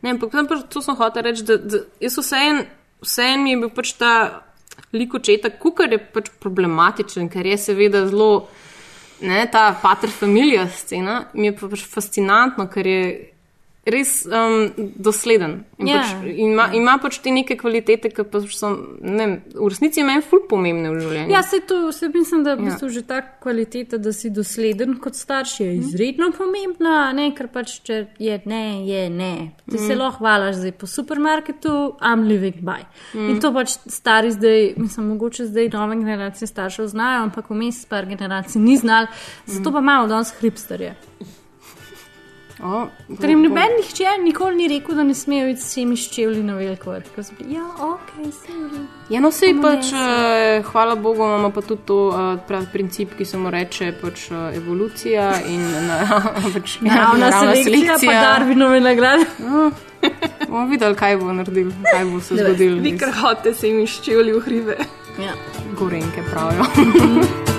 Ne, 0.01 0.13
ampak 0.15 0.33
tam 0.33 0.49
pač 0.49 0.65
to 0.73 0.81
sem 0.83 0.97
hotel 0.99 1.29
reči, 1.29 1.45
da, 1.47 1.57
da 1.61 1.85
jaz 2.01 2.17
vseeno 2.19 2.67
vseen 3.01 3.43
mi 3.43 3.55
je 3.55 3.61
bil 3.63 3.71
pač 3.73 3.93
ta 3.97 4.13
lik 4.93 5.13
očeta, 5.17 5.51
kukar 5.59 5.91
je 5.91 5.99
pač 6.13 6.29
problematičen, 6.43 7.29
ker 7.31 7.47
je 7.47 7.57
seveda 7.59 8.05
zelo, 8.09 8.47
ne, 9.25 9.43
ta 9.51 9.69
pater 9.81 10.11
familia 10.13 10.67
scena, 10.69 11.21
mi 11.33 11.49
je 11.49 11.55
pa 11.57 11.69
pač 11.71 11.85
fascinantno, 11.87 12.67
ker 12.71 12.87
je 12.87 13.03
res 13.85 14.25
um, 14.29 14.69
dosleden. 14.95 15.63
In 15.79 15.87
Ja. 15.87 16.01
pač, 16.01 16.27
ima, 16.37 16.67
ima 16.73 16.99
pač 17.01 17.17
te 17.17 17.31
neke 17.33 17.55
kvalitete, 17.57 18.11
ki 18.13 18.23
pa 18.29 18.37
so, 18.45 18.69
ne 19.01 19.25
v 19.55 19.69
resnici 19.69 20.03
meni 20.05 20.21
ful 20.21 20.43
pomembne 20.49 20.91
v 20.91 20.99
življenju. 21.01 21.31
Ja, 21.33 21.41
se 21.41 21.59
to, 21.65 21.91
se 21.91 22.07
mislim, 22.13 22.43
da 22.43 22.53
v 22.55 22.59
Ja. 22.59 22.65
bistvu 22.69 22.89
že 22.89 23.01
ta 23.01 23.21
kvaliteta, 23.21 23.97
da 23.97 24.13
si 24.13 24.29
dosleden 24.29 24.99
kot 25.01 25.15
starš, 25.17 25.59
je 25.59 25.75
izredno 25.77 26.29
pomembna, 26.31 27.11
ne, 27.13 27.31
ker 27.33 27.47
pač 27.47 27.81
če 27.81 28.07
je 28.19 28.41
ne, 28.45 28.85
je 28.85 29.09
ne. 29.09 29.51
Ti 29.65 29.77
se 29.77 29.95
lahko 29.95 30.21
hvalaš 30.21 30.55
zdaj 30.61 30.71
po 30.71 30.85
supermarketu, 30.85 31.97
I'm 32.01 32.27
living 32.27 32.61
by. 32.61 32.85
In 33.15 33.39
to 33.39 33.49
pač 33.51 33.79
stari 33.87 34.29
zdaj, 34.31 34.73
mislim, 34.77 35.07
mogoče 35.07 35.45
zdaj 35.49 35.69
nove 35.73 35.95
generacije 35.95 36.47
staršev 36.47 36.85
znajo, 36.87 37.23
ampak 37.23 37.49
vmes 37.49 37.85
par 37.85 38.05
generacij 38.05 38.61
ni 38.61 38.77
znal, 38.77 39.07
zato 39.47 39.71
pa 39.71 39.79
imamo 39.79 40.07
danes 40.07 40.29
hripsterje. 40.37 40.95
O, 42.61 42.87
Ker 43.17 43.29
jim 43.29 43.41
noben 43.41 43.71
nihče 43.79 44.11
nikoli 44.21 44.55
ni 44.55 44.67
rekel, 44.69 44.95
da 44.95 45.03
ne 45.03 45.15
smejo 45.17 45.47
iti 45.49 45.61
s 45.63 45.71
vsemi 45.71 45.95
ščevlji 45.97 46.43
na 46.45 46.53
veliko 46.59 46.93
vrh. 46.93 47.31
Ja, 47.49 47.63
ok, 47.81 48.11
sorry. 48.37 48.83
Ja, 49.09 49.21
no, 49.23 49.31
sej 49.33 49.55
pač, 49.63 49.89
eh, 49.97 50.61
hvala 50.69 50.95
Bogu, 50.95 51.25
imamo 51.25 51.49
pa 51.55 51.63
tudi 51.65 51.81
to 51.89 51.97
uh, 52.11 52.37
prav 52.47 52.67
princip, 52.73 53.15
ki 53.17 53.25
se 53.25 53.41
mu 53.41 53.49
reče 53.49 53.91
pač, 54.01 54.27
uh, 54.29 54.51
evolucija 54.55 55.31
in 55.49 55.65
na, 55.89 56.01
pač, 56.53 56.77
Naravna 56.85 57.31
selekcija, 57.39 57.97
pa 58.05 58.17
Darwinove 58.21 58.81
nagrade. 58.85 59.25
Bomo 60.47 60.65
videli, 60.69 60.97
kaj 60.97 61.17
bo 61.17 61.33
naredil, 61.33 61.73
kaj 61.89 62.05
bo 62.13 62.21
se 62.21 62.37
zgodilo. 62.37 62.81
Vi 62.81 62.97
kar 62.97 63.13
hote 63.23 63.55
se 63.57 63.69
jim 63.73 63.81
iščevali 63.87 64.37
v 64.37 64.43
hribe. 64.45 64.77
Ja. 65.21 65.33
Gorenke 65.79 66.25
pravijo. 66.29 67.49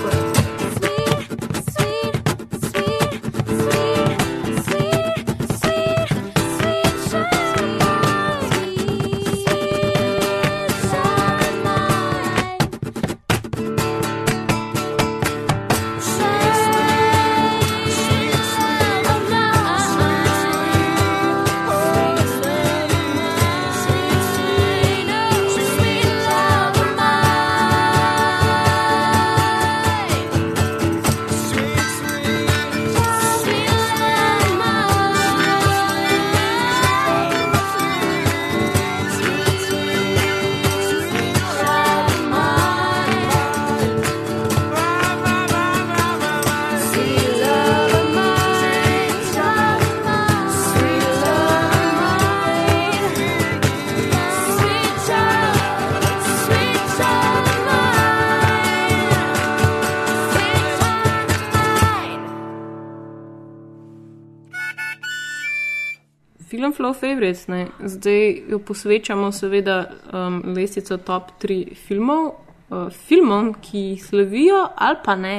Flow 66.83 66.95
Favorites, 66.95 67.47
ne. 67.47 67.69
zdaj 67.79 68.43
jo 68.51 68.59
posvečamo 68.59 69.33
seveda 69.33 69.87
um, 69.87 70.43
lestvico 70.57 70.97
top 70.99 71.31
3 71.43 71.77
filmov, 71.87 72.25
uh, 72.27 72.89
filmom, 73.07 73.55
ki 73.63 74.01
slavijo 74.03 74.65
ali 74.77 74.97
pa 75.05 75.15
ne 75.17 75.37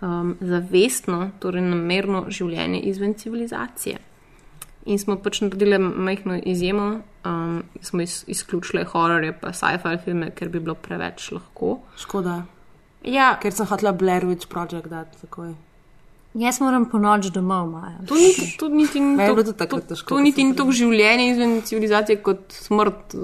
um, 0.00 0.36
zavestno, 0.40 1.30
torej 1.42 1.66
namerno 1.66 2.24
življenje 2.30 2.80
izven 2.86 3.14
civilizacije. 3.18 3.98
In 4.86 5.02
smo 5.02 5.18
pač 5.18 5.40
naredili 5.42 5.82
majhno 5.82 6.38
izjemo, 6.46 7.00
um, 7.26 7.62
smo 7.82 8.06
iz, 8.06 8.22
izključili 8.30 8.84
hororje 8.84 9.34
pa 9.40 9.50
sci-fi 9.52 9.98
filme, 10.04 10.30
ker 10.30 10.48
bi 10.48 10.62
bilo 10.62 10.78
preveč 10.78 11.32
lahko. 11.34 11.80
Škoda. 11.98 12.44
Ja, 13.02 13.32
Ker 13.42 13.50
sem 13.50 13.66
hotela 13.66 13.92
Blair 13.92 14.30
Witch 14.30 14.46
Project 14.46 14.86
dati 14.86 15.18
takoj. 15.26 15.56
Jaz 16.38 16.60
moram 16.62 16.84
po 16.90 16.98
noč 17.02 17.32
domov, 17.34 17.66
Maja. 17.70 17.98
To 18.06 18.14
niti, 18.14 18.56
to 18.58 18.68
niti 18.68 19.00
ni 19.00 19.18
je 19.22 19.34
to, 19.34 19.52
to, 19.52 19.80
težko, 19.80 20.14
to 20.14 20.20
niti 20.22 20.44
ni 20.44 20.54
to 20.56 20.68
življenje 20.70 21.30
izven 21.32 21.54
civilizacije 21.66 22.20
kot 22.22 22.54
smrt. 22.54 23.14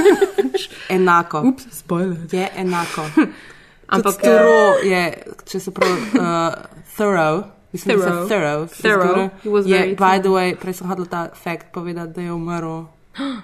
Enako. 0.96 1.42
Ups, 1.52 1.66
spoiler. 1.82 2.16
Je 2.32 2.48
enako. 2.56 3.04
Ampak 3.94 4.20
Turo 4.22 4.78
je, 4.86 5.02
če 5.50 5.60
se 5.60 5.72
pravi, 5.74 5.98
uh, 6.14 6.54
thorough. 6.96 7.44
Mislim, 7.72 7.98
da 7.98 8.06
Thorough. 8.06 8.22
se 8.22 8.34
thorough. 8.34 8.70
se 8.70 8.82
Thorough. 8.82 9.30
was 9.44 9.66
Je, 9.66 9.94
by 9.94 9.94
the 9.94 10.22
thorough. 10.22 10.34
way, 10.34 10.54
prej 10.58 10.74
sem 10.80 10.88
hotel 10.90 11.06
ta 11.06 11.28
fakt 11.34 11.70
povedati, 11.74 12.12
da 12.14 12.22
je 12.22 12.32
umrl. 12.32 12.86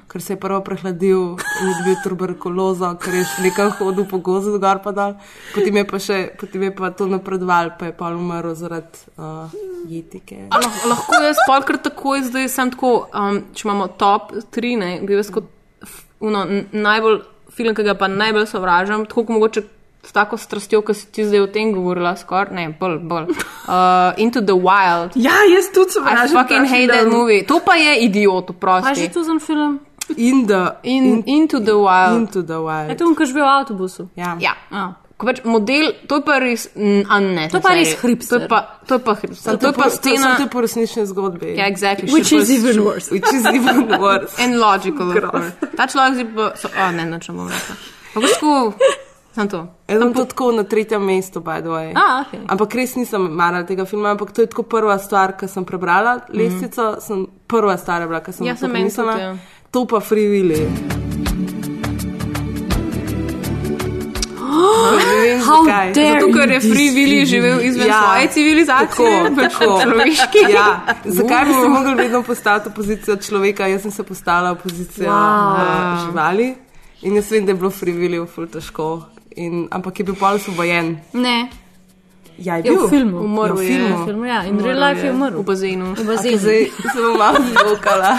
Ker 0.06 0.22
se 0.22 0.32
je 0.32 0.40
prvo 0.40 0.60
prehladil 0.60 1.34
in 1.34 1.68
je 1.68 1.74
dobil 1.78 1.96
tuberkulozo, 2.04 2.94
ker 3.02 3.14
je 3.14 3.24
nekaj 3.42 3.70
hodil 3.80 4.06
po 4.06 4.18
gozdu, 4.18 4.58
gor 4.58 4.78
pa 4.78 4.92
dal. 4.92 5.16
Potem 5.54 5.76
je 5.76 5.84
pa, 5.84 5.98
še, 5.98 6.18
potem 6.38 6.62
je 6.62 6.70
pa 6.70 6.90
to 6.90 7.06
napredoval, 7.06 7.72
pa 7.78 7.86
je 7.86 7.92
pa 7.92 8.12
umrl 8.14 8.54
zaradi 8.54 9.02
uh, 9.18 9.50
jetike. 9.84 10.46
A 10.50 10.60
lah- 10.62 10.86
Lahko 10.86 11.18
jaz 11.18 11.36
kar 11.66 11.78
takoj, 11.82 12.22
zdaj 12.22 12.48
sem 12.48 12.70
tako, 12.70 13.08
um, 13.10 13.42
če 13.52 13.66
imamo 13.66 13.88
top 13.98 14.32
3, 14.54 14.76
ne, 14.78 14.90
bi 15.02 15.18
jaz 15.18 15.30
kot 15.30 15.50
uno, 16.20 16.46
najbolj 16.72 17.20
film, 17.50 17.74
ki 17.74 17.82
ga 17.82 17.94
pa 17.94 18.06
najbolj 18.08 18.46
sovražam, 18.46 19.04
tako 19.04 19.26
kot 19.26 19.34
mogoče 19.34 19.62
s 20.06 20.12
tako 20.12 20.36
strastjo, 20.36 20.82
ki 20.82 20.94
si 20.94 21.06
ti 21.06 21.24
zdaj 21.24 21.40
o 21.40 21.46
tem 21.46 21.72
govorila, 21.72 22.14
skoraj 22.16 22.54
ne, 22.54 22.68
bolj, 22.80 22.98
bolj. 23.00 23.26
Uh, 23.66 24.14
Into 24.16 24.40
the 24.40 24.54
Wild. 24.54 25.10
Ja, 25.16 25.34
jaz 25.44 25.72
tudi 25.74 25.90
I 25.90 25.92
sovražim. 25.92 26.36
fucking 26.38 26.66
hate 26.66 26.86
that 26.88 27.08
movie. 27.08 27.42
To 27.44 27.60
pa 27.60 27.74
je 27.74 27.98
idiot, 28.00 28.50
Kaj 28.60 28.94
je 28.96 29.12
to 29.12 29.24
za 29.24 29.38
film? 29.40 29.80
In 30.16 30.46
the, 30.46 30.70
In, 30.84 31.22
into 31.26 31.58
the 31.58 31.74
Wild. 31.74 32.16
into 32.16 32.42
the 32.42 32.54
wild. 32.54 32.88
Je 32.88 32.96
to, 32.96 33.10
ki 33.14 33.26
živi 33.26 33.40
v 33.40 33.44
avtobusu. 33.44 34.08
Ja. 34.16 34.36
Ja. 34.40 34.54
A. 34.70 34.92
Ko 35.16 35.26
pač 35.26 35.40
model, 35.44 35.92
to 36.06 36.20
je 36.20 36.22
pa 36.22 36.38
res, 36.38 36.68
a 37.08 37.16
ne. 37.20 37.48
To 37.48 37.56
je 37.56 37.62
pa 37.64 37.72
res 37.72 37.96
To 37.96 38.06
hipster. 38.06 38.40
je 38.40 38.48
pa, 38.48 38.60
to 38.86 38.94
je 38.94 39.00
pa 39.00 39.14
hipster. 39.14 39.56
To 39.58 39.66
je 39.66 39.72
pa 39.72 39.82
To 39.82 39.90
scena. 39.90 40.36
je 40.38 40.46
po 40.46 40.60
resnični 40.60 41.06
zgodbi. 41.06 41.56
Ja, 41.56 41.66
exactly. 41.66 42.06
Which 42.12 42.30
is 42.32 42.50
even 42.50 42.84
worse. 42.84 43.08
Which 43.10 43.26
is 43.32 43.42
even 43.48 43.88
worse. 43.98 44.36
And 44.42 44.60
logical, 44.60 45.08
of 45.10 45.16
Gross. 45.16 45.30
course. 45.32 45.52
Ta 45.76 45.88
človek 45.88 46.12
zdaj 46.14 46.26
pa, 46.36 46.44
oh, 46.52 46.90
ne, 46.92 47.04
bom 47.32 47.48
rekla. 47.48 47.74
Ampak 48.14 48.30
tako, 48.30 48.52
sem 49.36 49.48
to. 49.52 49.66
Jaz 49.88 50.00
sem 50.00 50.12
tudi 50.16 50.28
tako 50.32 50.48
na 50.56 50.64
tretjem 50.64 51.04
mestu, 51.04 51.40
by 51.44 51.60
the 51.60 51.68
way. 51.68 51.92
A, 51.92 52.24
okay. 52.24 52.40
Ampak 52.48 52.72
res 52.74 52.96
nisem 52.96 53.28
marala 53.36 53.66
tega 53.68 53.84
filma, 53.84 54.16
ampak 54.16 54.32
to 54.32 54.42
je 54.42 54.48
tako 54.48 54.62
prva 54.64 54.96
stvar, 54.98 55.36
ki 55.36 55.44
sem 55.48 55.64
prebrala. 55.64 56.24
Lestvico 56.32 56.96
sem 57.04 57.26
prva 57.46 57.76
stvar 57.76 58.08
ki 58.24 58.32
sem 58.32 58.46
Ja, 58.46 58.56
meni 58.62 58.88
pomislila. 58.88 59.12
tudi, 59.12 59.22
ja. 59.22 59.36
To 59.70 59.84
pa 59.84 60.00
Free 60.00 60.26
Willy. 60.26 60.64
Zato, 65.94 66.32
ker 66.32 66.50
je 66.50 66.60
Free 66.60 66.90
Willy 66.90 67.24
živel 67.24 67.60
izven 67.60 67.88
Ja, 67.88 68.02
svoje 68.02 68.28
civilizacije, 68.28 69.22
Tako, 69.22 69.34
tako. 69.40 69.78
človeški. 69.82 70.38
Ja, 70.50 70.80
zakaj 71.04 71.44
bi 71.44 71.52
se 71.52 71.68
mogli 71.68 71.94
vedno 71.94 72.22
postaviti 72.22 72.68
v 72.68 72.72
pozicijo 72.72 73.16
človeka? 73.16 73.66
Jaz 73.66 73.82
sem 73.82 73.90
se 73.90 74.02
postavila 74.02 74.52
v 74.52 74.58
pozicijo 74.58 75.10
Wow. 75.10 75.56
wow. 75.56 76.06
živali 76.06 76.54
in 77.02 77.16
jaz 77.16 77.30
vem, 77.30 77.44
da 77.44 77.52
je 77.52 77.56
bilo 77.56 77.70
Free 77.70 77.94
Willy 77.94 78.18
v 78.18 78.26
ful 78.26 78.46
težko. 78.46 79.15
In, 79.36 79.68
ampak 79.70 79.98
je 79.98 80.04
bil 80.04 80.14
pol 80.14 80.34
osvobojen. 80.34 80.98
Ne, 81.12 81.48
Ja, 82.38 82.56
je 82.56 82.68
je 82.68 82.70
bil 82.70 82.86
v 82.86 82.90
filmu. 82.90 83.16
Umrl 83.20 83.46
Ja, 83.46 83.52
v 83.54 83.62
je. 83.62 83.68
filmu. 83.68 83.96
V 83.96 84.04
filmu, 84.04 84.24
ja. 84.24 84.40
In 84.44 84.60
real 84.60 84.76
life 84.80 85.00
je 85.00 85.12
umrl. 85.12 85.40
V 85.40 85.44
bazenu. 85.44 85.94
V 85.94 86.04
bazenu. 86.04 86.38
zdaj 86.38 86.62
se 86.92 86.98
bom 87.00 87.16
malo 87.18 87.38
zjokala. 87.40 88.12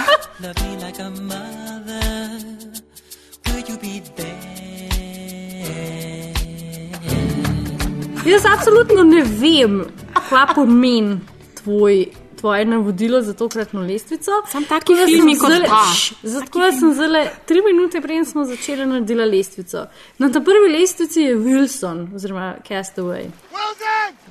Jaz 8.26 8.44
absolutno 8.46 9.02
ne 9.02 9.22
vem, 9.22 9.84
kaj 10.28 10.54
pomeni 10.54 11.18
tvoj. 11.54 12.06
Tvoje 12.40 12.64
navodilo 12.64 13.22
za 13.22 13.34
tokratno 13.34 13.80
lestvico. 13.82 14.30
Sam 14.50 14.64
taki 14.64 14.94
filmi 15.06 15.34
kot 15.38 15.50
ta. 15.66 15.84
Zato 16.22 16.72
sem 16.78 16.94
zelo 16.94 17.24
tri 17.46 17.62
minute 17.66 18.00
prej 18.00 18.24
smo 18.24 18.44
začeli 18.44 18.86
narediti 18.86 19.14
lestvico. 19.14 19.86
Na 20.18 20.30
ta 20.32 20.40
prvi 20.40 20.70
lestvici 20.78 21.22
je 21.22 21.36
Wilson, 21.36 22.06
oziroma 22.14 22.54
Castaway. 22.68 23.30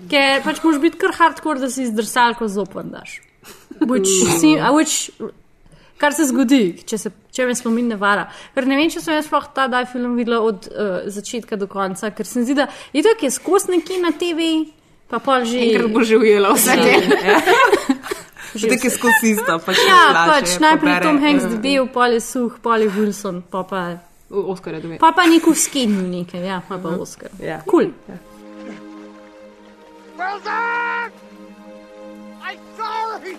Ker 0.10 0.44
pač 0.46 0.62
moraš 0.64 0.80
biti 0.82 1.00
kar 1.02 1.16
hardcore, 1.18 1.60
da 1.60 1.70
si 1.74 1.84
izdrsal, 1.84 2.38
ko 2.40 2.48
zopan 2.48 2.94
daš. 2.94 3.20
Which, 3.80 4.10
si, 4.40 4.56
a 4.56 4.72
which, 4.72 5.12
kar 5.98 6.16
se 6.16 6.28
zgodi, 6.30 6.62
če, 6.88 7.00
se, 7.02 7.12
če 7.34 7.48
me 7.50 7.56
spomin 7.58 7.92
ne 7.92 8.00
vara. 8.00 8.28
Ker 8.56 8.70
ne 8.70 8.80
vem, 8.80 8.92
če 8.94 9.04
sem 9.04 9.18
jaz 9.18 9.28
sploh 9.28 9.50
ta 9.56 9.68
daj 9.72 9.90
film 9.92 10.16
videla 10.20 10.40
od 10.46 10.70
uh, 10.72 11.00
začetka 11.12 11.60
do 11.60 11.68
konca, 11.72 12.14
ker 12.16 12.30
se 12.30 12.40
mi 12.40 12.48
zdi, 12.48 12.58
da 12.62 12.70
je 12.96 13.04
to, 13.06 13.16
ki 13.20 13.30
je 13.30 13.36
skos 13.36 13.68
nekje 13.72 14.00
na 14.04 14.14
TV, 14.16 14.54
pa 15.12 15.20
pol 15.24 15.48
že. 15.48 15.66
Enkrat 15.68 15.92
bo 15.92 16.06
že 16.08 16.22
ujela 16.22 16.56
vse 16.56 16.80
te. 16.80 16.96
Je 18.64 18.90
skozi 18.90 19.32
isto. 19.38 19.60
Pač 19.60 19.78
Ja, 19.88 20.10
plače, 20.12 20.32
pač 20.32 20.60
najprej 20.60 20.94
pobere. 20.94 21.06
Tom 21.06 21.18
Hanks 21.22 21.44
dobil, 21.46 21.88
pol 21.88 22.12
je 22.18 22.22
suh, 22.22 22.54
pol 22.62 22.82
je 22.82 22.90
Wilson, 22.90 23.42
pa 23.42 23.64
pa, 23.64 23.82
Oskar 24.30 24.74
je 24.74 24.82
dobil. 24.82 24.98
pa, 25.00 25.12
pa 25.12 25.26
neko 25.26 25.54
skenil 25.56 26.08
nekaj, 26.10 26.42
ja, 26.42 26.62
pa 26.68 26.78
pa 26.78 26.90
Oscar. 26.98 27.30
Ja. 27.40 27.62
Cool. 27.66 27.94
Wilson! 30.18 31.12
I'm 32.42 32.60
sorry! 32.76 33.38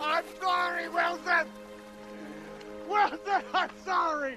I'm 0.00 0.24
sorry, 0.40 0.88
Wilson! 0.88 1.46
Wilson, 2.88 3.42
I'm 3.54 3.70
sorry! 3.84 4.34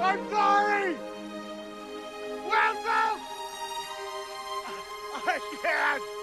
I'm 0.00 0.20
sorry! 0.30 0.96
Wilson! 2.48 3.14
I 5.24 5.38
can't! 5.62 6.21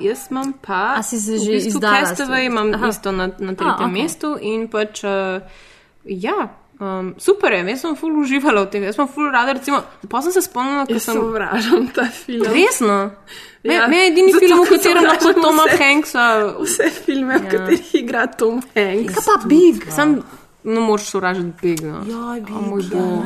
Jaz 0.00 0.30
imam 0.30 0.52
pa. 0.52 0.94
A 0.96 1.02
si 1.02 1.20
se 1.20 1.32
v 1.32 1.38
že 1.38 1.50
bistvu 1.52 1.68
izdala 1.68 1.96
Castaway 2.00 2.14
stvari? 2.14 2.46
imam 2.46 2.74
Aha. 2.74 2.88
isto 2.88 3.12
na, 3.12 3.26
na 3.28 3.52
tretjem 3.54 3.68
A, 3.68 3.88
okej. 3.88 4.02
mestu 4.02 4.28
in 4.40 4.68
pač. 4.68 5.04
Uh, 5.04 5.42
ja. 6.04 6.48
Um, 6.82 7.14
super 7.18 7.52
je, 7.52 7.62
jaz 7.62 7.80
sem 7.80 7.94
ful 7.94 8.10
uživala 8.18 8.66
v 8.66 8.70
tem, 8.70 8.82
jaz 8.82 8.96
sem 8.98 9.06
ful 9.06 9.30
rada, 9.30 9.52
recimo, 9.54 9.84
pa 10.10 10.18
sem 10.18 10.32
se 10.32 10.42
spomnila, 10.42 10.82
ko 10.82 10.92
Jaz 10.92 11.04
sem. 11.04 11.14
sovražam 11.14 11.86
ta 11.94 12.10
film. 12.10 12.42
Resno? 12.42 13.14
Me, 13.62 13.74
Ja, 13.74 13.86
me 13.86 13.96
je 13.96 14.06
edini 14.10 14.32
zato, 14.32 14.42
film, 14.42 14.58
v 14.58 14.66
ker 14.66 14.78
katerem 14.82 15.04
lahko 15.06 15.30
Toma 15.32 15.64
vse. 15.68 15.78
Hanksa. 15.78 16.24
Vse 16.58 16.90
filme, 16.90 17.38
v 17.38 17.44
katerih 17.46 17.94
igra 17.94 18.26
Tom 18.26 18.58
Hanks. 18.74 19.14
Kaj 19.14 19.22
pa 19.22 19.36
Big? 19.46 19.86
Sam 19.88 20.26
ne 20.64 20.80
moreš 20.80 21.06
sovražiti 21.06 21.54
Big. 21.62 21.80
No. 21.82 22.02
Ja, 22.02 22.34
Big, 22.34 22.50
O 22.50 22.60
moj 22.60 22.82
bog. 22.90 23.22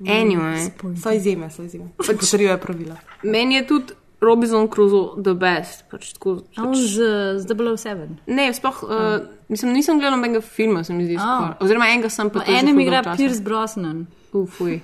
Anyway. 0.00 0.70
So 0.98 1.12
izjeme, 1.12 1.46
so 1.50 1.62
izjeme. 1.62 1.94
Potrjujejo 1.96 2.58
pravila. 2.58 2.96
Meni 3.22 3.54
je 3.54 3.66
tudi 3.66 3.92
Robinson 4.20 4.68
Crusoe 4.68 5.22
the 5.22 5.34
best. 5.34 5.84
Pač 5.90 6.12
tako, 6.12 6.42
on 6.58 6.74
z, 6.76 6.94
z 7.40 7.46
007. 7.56 8.18
Ne, 8.26 8.50
sploh, 8.54 8.82
uh, 8.84 9.20
mislim, 9.48 9.72
nisem 9.72 9.98
gledal 9.98 10.18
nobenega 10.18 10.40
filma, 10.44 10.84
se 10.84 10.92
mi 10.92 11.06
zdi. 11.06 11.16
A. 11.16 11.20
skoraj. 11.24 11.54
Oziroma, 11.60 11.88
enega 11.88 12.10
sem 12.12 12.28
pa 12.30 12.38
Pa 12.38 12.44
tudi. 12.44 12.56
že 12.56 12.62
enem 12.64 12.80
igra. 12.80 13.02
Pierce 13.16 13.40
Brosnan. 13.42 14.06
Ufuj. 14.32 14.80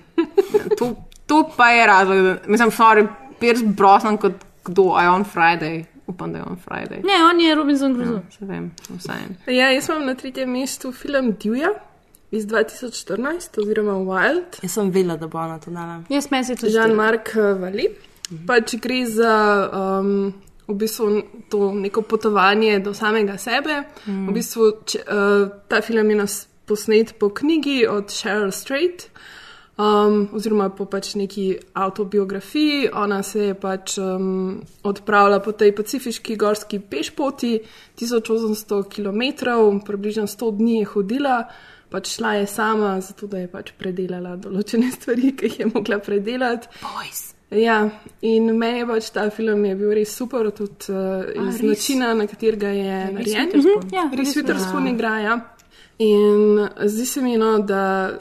To, 0.78 0.94
to 1.26 1.42
pa 1.56 1.68
je 1.70 1.86
razlog, 1.86 2.22
da 2.24 2.36
mislim, 2.46 2.70
sorry, 2.70 3.06
Pierce 3.40 3.64
Brosnan 3.64 4.16
kot 4.16 4.32
kdo, 4.64 4.94
a 4.96 5.02
je 5.02 5.10
on 5.10 5.24
Friday. 5.24 5.84
Upam, 6.06 6.32
da 6.32 6.38
je 6.38 6.44
on 6.46 6.56
Friday. 6.56 7.02
Ne, 7.04 7.16
on 7.30 7.40
je 7.40 7.54
Robinson 7.54 7.94
Crusoe. 7.94 8.22
Se 8.38 8.44
vem, 8.46 8.70
vsaj. 8.88 9.20
Ja, 9.46 9.70
jaz 9.74 9.88
imam 9.88 10.06
na 10.06 10.14
tretjem 10.14 10.50
mestu 10.50 10.92
film 10.92 11.32
Divja 11.42 11.68
iz 12.30 12.46
2014, 12.46 13.58
oziroma 13.62 13.92
Wild, 13.92 14.58
Jaz 14.62 14.72
sem 14.72 14.90
vedela, 14.90 15.16
da 15.16 15.26
bo 15.26 15.38
ona 15.38 15.58
to 15.58 15.70
dala. 15.70 16.00
Jaz 16.08 16.30
meni 16.30 16.44
se 16.44 16.56
to 16.56 16.66
že. 16.66 16.78
Jean-Marc 16.78 17.34
Vali. 17.60 17.88
Pač 18.46 18.74
gre 18.82 19.04
za 19.06 19.34
um, 19.70 20.34
v 20.66 20.74
bistvu 20.74 21.22
to 21.48 21.70
neko 21.74 22.02
potovanje 22.02 22.80
do 22.82 22.94
samega 22.94 23.38
sebe. 23.38 23.84
Mm. 24.06 24.28
V 24.28 24.34
bistvu 24.34 24.70
če, 24.84 25.02
uh, 25.06 25.48
ta 25.70 25.80
film 25.80 26.10
je 26.10 26.16
nas 26.16 26.46
posnet 26.66 27.14
po 27.18 27.30
knjigi 27.30 27.86
od 27.86 28.10
Sheryl 28.10 28.50
Strait. 28.50 29.08
Um, 29.76 30.30
oziroma 30.32 30.70
po 30.72 30.86
pač 30.88 31.12
neki 31.20 31.58
autobiografiji, 31.76 32.88
ona 32.96 33.20
se 33.22 33.50
je 33.50 33.56
pač 33.60 33.98
um, 34.00 34.62
odpravila 34.88 35.36
po 35.44 35.52
tej 35.52 35.74
pacifiški 35.76 36.38
gorski 36.40 36.80
pešpoti, 36.80 37.60
1800 38.00 38.80
km, 38.88 39.20
približno 39.84 40.24
100 40.32 40.50
dni 40.56 40.78
je 40.78 40.90
hodila, 40.94 41.36
pač 41.92 42.16
šla 42.16 42.34
je 42.40 42.48
sama, 42.48 42.96
zato 43.04 43.28
da 43.28 43.44
je 43.44 43.52
pač 43.52 43.76
predelala 43.76 44.38
določene 44.40 44.88
stvari, 44.96 45.36
ki 45.36 45.52
jih 45.52 45.60
je 45.60 45.72
mogla 45.76 46.00
predelati. 46.00 46.72
Boys. 46.80 47.35
Ja, 47.50 47.90
in 48.26 48.48
meni 48.58 48.80
je 48.80 48.86
pač 48.86 49.10
ta 49.14 49.28
film 49.30 49.64
je 49.68 49.74
bil 49.78 49.92
res 49.94 50.10
super, 50.18 50.48
tudi 50.50 50.90
uh, 50.90 51.28
iz 51.46 51.60
res? 51.60 51.68
načina, 51.70 52.10
na 52.18 52.26
katerega 52.26 52.72
je 52.74 52.96
narejen. 53.14 53.52
Witherspoon? 53.52 53.92
Ja, 53.94 54.06
Res 54.18 54.32
Witherspoon 54.34 54.88
igra. 54.90 55.12
Ja. 55.22 55.36
In 56.02 56.66
zdi 56.90 57.06
se 57.06 57.22
mi, 57.22 57.36
no, 57.38 57.52
da 57.62 58.16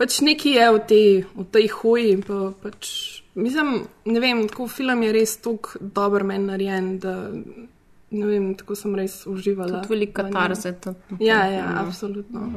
pač 0.00 0.22
nekaj 0.24 0.56
je 0.56 0.70
v 0.72 0.80
tej, 0.88 1.10
v 1.36 1.44
tej 1.52 1.68
hoji. 1.76 2.14
Pa, 2.24 2.38
pač, 2.62 2.88
mislim, 3.36 3.82
ne 4.08 4.22
vem, 4.24 4.46
tako 4.48 4.70
film 4.72 5.04
je 5.04 5.12
res 5.12 5.36
tako 5.44 5.82
dober 6.00 6.24
meni 6.24 6.48
narejen, 6.48 6.94
da 7.04 7.14
ne 7.30 8.30
vem, 8.32 8.54
tako 8.56 8.78
sem 8.80 8.96
res 8.96 9.20
uživala. 9.28 9.84
Tudi 9.84 9.92
velika 9.92 10.24
tarza. 10.32 10.72
Ja, 11.20 11.44
ja, 11.52 11.68
absolutno. 11.84 12.48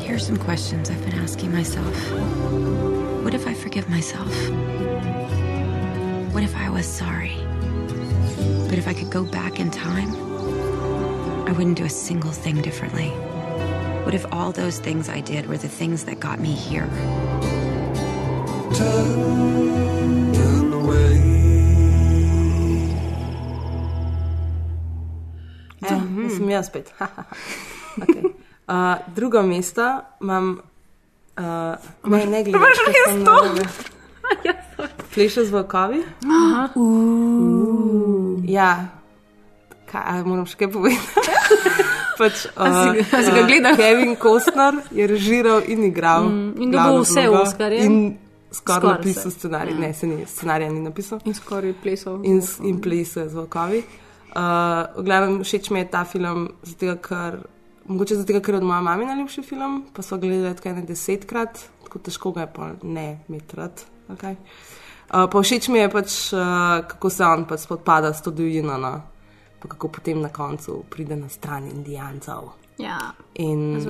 Here's 0.00 0.24
some 0.24 0.40
questions 0.40 0.88
I've 0.88 1.04
been 1.04 1.20
asking 1.20 1.52
myself. 1.52 3.06
What 3.28 3.34
if 3.34 3.46
I 3.46 3.52
forgive 3.52 3.90
myself? 3.90 4.32
What 6.32 6.42
if 6.42 6.56
I 6.56 6.70
was 6.70 6.86
sorry? 6.86 7.36
But 8.70 8.78
if 8.78 8.88
I 8.88 8.94
could 8.94 9.10
go 9.10 9.22
back 9.22 9.60
in 9.60 9.70
time, 9.70 10.08
I 11.46 11.52
wouldn't 11.52 11.76
do 11.76 11.84
a 11.84 11.90
single 11.90 12.30
thing 12.32 12.62
differently. 12.62 13.10
What 14.06 14.14
if 14.14 14.24
all 14.32 14.50
those 14.50 14.78
things 14.78 15.10
I 15.10 15.20
did 15.20 15.44
were 15.46 15.58
the 15.58 15.68
things 15.68 16.04
that 16.04 16.20
got 16.20 16.40
me 16.40 16.54
here? 16.54 16.88
Turn 19.82 20.72
away. 20.72 21.20
Sem 26.30 26.48
jaz 26.48 26.64
spet. 26.64 26.94
okay. 28.02 28.22
uh, 28.66 28.98
drugo 29.14 29.42
mesto 29.42 30.02
imam, 30.22 30.62
uh, 31.38 32.10
ne, 32.10 32.26
ne 32.26 32.42
glede 32.44 32.58
na 32.58 32.66
to, 32.74 32.82
kako 32.86 33.00
sem 33.08 33.22
na 33.24 33.64
Fleše 35.10 35.44
z 35.44 35.50
volkovi. 35.50 36.04
Uh. 36.76 36.78
Ja, 38.44 38.88
kaj, 39.90 40.22
moram 40.28 40.46
še 40.46 40.56
kaj 40.60 40.70
povedati. 40.70 41.08
pač, 42.20 42.46
uh, 42.54 42.94
si 42.98 43.24
si 43.24 43.30
ga 43.32 43.42
gledal? 43.46 43.78
Kevin 43.78 44.16
Costner 44.20 44.82
je 44.94 45.06
režiral 45.06 45.62
in 45.66 45.86
igral. 45.88 46.28
Mm, 46.28 46.62
in 46.62 46.74
dobil 46.74 47.02
vse 47.02 47.26
vlogo 47.26 47.42
Oskarje. 47.46 47.84
In 47.86 47.94
skoraj 48.50 48.80
Skoraj 48.80 48.98
napisal 48.98 49.30
scenarij. 49.34 49.74
Ja. 49.74 49.80
Ne, 49.80 49.94
se 49.94 50.06
ni, 50.06 50.26
scenarija 50.26 50.70
ni 50.72 50.80
napisal. 50.84 51.22
In 51.24 51.34
skoraj 51.34 51.74
plesal. 51.82 52.20
In, 52.24 52.42
in 52.64 52.80
plesal 52.84 53.28
z 53.28 53.38
volkovi. 53.38 53.82
Uh, 54.28 54.84
v 54.98 55.02
glavnem, 55.08 55.40
všeč 55.42 55.70
mi 55.72 55.80
je 55.82 55.88
ta 55.88 56.04
film, 56.04 56.50
zato, 56.62 56.98
ker, 57.02 57.40
mogoče 57.88 58.16
zato, 58.16 58.40
ker 58.40 58.54
je 58.54 58.60
od 58.60 58.66
moje 58.66 58.82
mame 58.82 59.06
najljubši 59.06 59.42
film, 59.42 59.82
pa 59.94 60.02
so 60.02 60.18
gledali 60.18 60.56
tako 60.56 60.68
ene 60.68 60.82
desetkrat, 60.82 61.60
tako 61.84 61.98
težko 61.98 62.32
ga 62.32 62.46
je 62.46 62.52
pa 62.54 62.70
ne 62.82 63.08
metrat. 63.28 63.84
Okay. 64.08 64.36
Uh, 65.08 65.24
pa 65.32 65.40
všeč 65.42 65.68
mi 65.68 65.78
je 65.78 65.90
pač, 65.90 66.16
uh, 66.32 66.84
kako 66.88 67.10
se 67.10 67.24
on 67.24 67.44
pač 67.48 67.64
spopada 67.64 68.12
s 68.12 68.22
to 68.22 68.30
divjino, 68.30 68.78
no? 68.78 69.00
pa 69.58 69.68
kako 69.68 69.88
potem 69.88 70.20
na 70.20 70.28
koncu 70.28 70.84
pride 70.90 71.16
na 71.16 71.28
stran 71.28 71.66
indijancev. 71.66 72.50
Ja, 72.78 72.98
In 73.34 73.80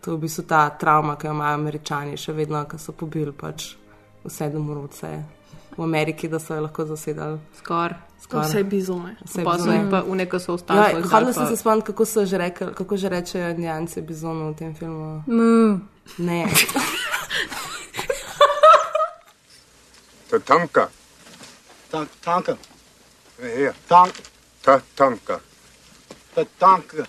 to 0.00 0.10
je 0.10 0.16
v 0.16 0.20
bistvu 0.20 0.42
ta 0.46 0.70
travma, 0.70 1.16
ki 1.16 1.26
jo 1.26 1.32
imajo 1.32 1.54
američani 1.54 2.16
še 2.18 2.32
vedno, 2.32 2.64
ki 2.66 2.78
so 2.78 2.92
pobili 2.92 3.32
pač 3.32 3.76
vse 4.24 4.50
domorodce 4.50 5.12
v 5.76 5.82
Ameriki, 5.82 6.28
da 6.28 6.38
so 6.42 6.54
jo 6.54 6.66
lahko 6.66 6.84
zasedali. 6.86 7.38
Skoraj. 7.60 8.05
Skoraj. 8.20 8.48
Vse 8.48 8.64
bizone. 8.64 9.16
Vse 9.24 9.44
Pa 9.44 9.52
bizone. 9.52 9.74
jih 9.76 9.90
pa 9.90 10.00
v 10.00 10.14
neko 10.16 10.38
so 10.38 10.54
ostali. 10.54 10.78
Ja, 10.80 11.00
dal 11.00 11.32
sem 11.32 11.46
se 11.46 11.56
spomniti, 11.56 11.86
kako 11.86 12.04
so 12.04 12.24
že 12.26 12.38
rekli, 12.38 12.74
kako 12.74 12.96
že 12.96 13.08
rečejo 13.08 13.50
indijanci 13.50 14.02
bizonu 14.02 14.52
v 14.52 14.56
tem 14.56 14.74
filmu. 14.74 15.22
Mm. 15.26 15.88
Ne. 16.18 16.46
Tatanka. 20.30 20.88
Tatanka. 21.90 22.56
Hier. 23.38 23.74
Tank. 23.88 24.14
Tatanka. 24.62 25.40
Tatanka. 26.34 27.06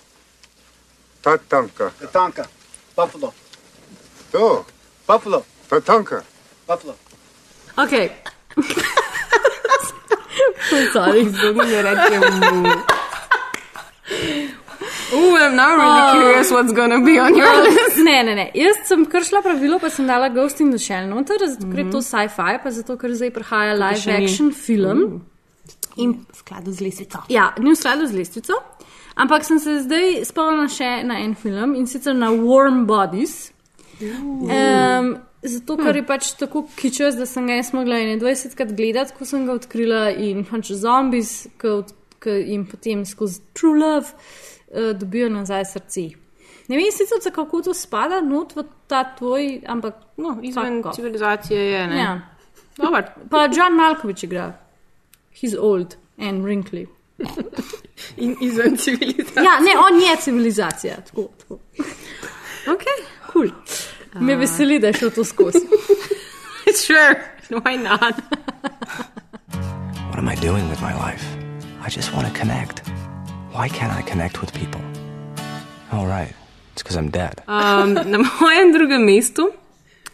Tatanka. 1.21 1.91
Tatanka. 1.99 2.45
Buffalo. 2.95 3.33
Zo. 4.31 4.65
Buffalo. 5.07 5.43
Tatanka. 5.69 6.23
Buffalo. 6.67 6.93
Ok. 7.77 7.93
Sorry. 10.93 11.23
Zgodno 11.29 11.63
ne 11.63 11.81
rečem. 11.83 12.21
Ooh, 15.13 15.35
I'm 15.37 15.55
now 15.55 15.75
really 15.75 16.03
Oh. 16.03 16.11
curious 16.13 16.51
what's 16.51 16.73
gonna 16.73 16.99
be 17.01 17.17
on 17.19 17.35
your 17.35 17.63
list. 17.63 17.97
ne, 17.97 18.23
ne, 18.23 18.35
ne. 18.35 18.51
Jaz 18.55 18.75
sem 18.85 19.05
kršila 19.05 19.41
pravilo, 19.41 19.79
pa 19.79 19.89
sem 19.89 20.07
dala 20.07 20.29
Ghost 20.29 20.59
in 20.61 20.69
the 20.71 20.77
Shell 20.77 21.07
noter, 21.07 21.39
zato 21.47 21.67
ker 21.71 21.79
je 21.79 21.91
to 21.91 22.01
sci-fi, 22.01 22.57
pa 22.63 22.69
zato 22.71 22.97
ker 22.97 23.09
zdaj 23.15 23.31
prihaja 23.31 23.73
live 23.73 23.99
še 24.03 24.17
ni. 24.19 24.25
action 24.25 24.51
film. 24.51 25.21
In 25.97 26.13
v 26.31 26.35
skladu 26.37 26.71
z 26.71 26.81
lesico. 26.85 27.23
Ja, 27.29 27.53
ni 27.57 27.71
v 27.71 27.75
skladu 27.75 28.05
z 28.07 28.13
lestvico. 28.13 28.53
Ampak 29.17 29.43
sem 29.45 29.57
se 29.59 29.79
zdaj 29.81 30.25
spomnila 30.29 30.67
še 30.69 31.03
na 31.03 31.17
en 31.23 31.33
film 31.35 31.73
in 31.75 31.87
sicer 31.87 32.13
na 32.13 32.29
Warm 32.29 32.85
Bodies. 32.85 33.51
Um, 33.99 35.17
zato, 35.41 35.77
ker 35.77 35.95
je 35.95 36.05
pač 36.05 36.31
tako 36.39 36.65
kičas, 36.75 37.15
da 37.17 37.25
sem 37.25 37.47
ga 37.47 37.53
jaz 37.59 37.73
mogla 37.73 37.95
21krat 37.95 38.75
gledati, 38.77 39.13
ko 39.17 39.25
sem 39.25 39.45
ga 39.45 39.53
odkrila 39.57 40.09
in 40.11 40.45
pač 40.45 40.71
zombies, 40.71 41.47
ki 41.61 42.37
jim 42.47 42.65
potem 42.65 43.05
skozi 43.05 43.41
True 43.53 43.77
Love 43.79 44.07
uh, 44.09 44.93
dobijo 44.97 45.29
nazaj 45.29 45.65
srce. 45.65 46.07
Ne 46.67 46.75
vem 46.75 46.91
sicer, 46.91 47.21
kako 47.31 47.61
to 47.61 47.73
spada, 47.73 48.19
not 48.21 48.55
v 48.55 48.65
ta 48.87 49.03
tvoj, 49.15 49.61
ampak 49.67 50.03
No, 50.17 50.39
izven 50.41 50.81
tako. 50.81 50.95
civilizacije 50.95 51.61
je, 51.71 51.87
ne? 51.87 51.97
Ja. 51.97 52.21
Dobar. 52.77 53.11
Pa 53.29 53.45
John 53.45 53.75
Malkovich 53.77 54.23
igra. 54.23 54.53
He's 55.41 55.53
old 55.59 55.95
and 56.17 56.43
wrinkly. 56.43 56.87
In 58.17 58.35
izven 58.41 58.77
civilizacije. 58.77 59.43
Ja, 59.45 59.59
ne, 59.59 59.77
on 59.77 60.01
je 60.01 60.15
civilizacija. 60.21 60.95
Tako, 61.05 61.27
tako. 61.37 61.59
Ok, 62.73 62.83
cool. 63.33 63.49
Me 64.15 64.35
veseli, 64.35 64.79
da 64.79 64.87
je 64.87 64.93
šel 64.93 65.11
to 65.11 65.23
skozi. 65.23 65.59
sure, 66.85 67.15
why 67.49 67.75
not? 67.75 68.15
What 70.09 70.19
am 70.19 70.27
I 70.27 70.35
doing 70.35 70.69
with 70.69 70.81
my 70.81 70.93
life? 70.93 71.25
I 71.85 71.89
just 71.89 72.13
want 72.13 72.27
to 72.27 72.39
connect. 72.39 72.81
Why 73.53 73.69
can't 73.69 73.93
I 73.99 74.01
connect 74.11 74.41
with 74.41 74.53
people? 74.53 74.81
All 75.91 76.07
right, 76.07 76.33
it's 76.73 76.83
because 76.83 76.97
I'm 76.97 77.09
dead. 77.09 77.41
Um, 77.47 77.93
na 77.93 78.17
mojem 78.41 78.73
drugem 78.73 79.05
mestu 79.05 79.49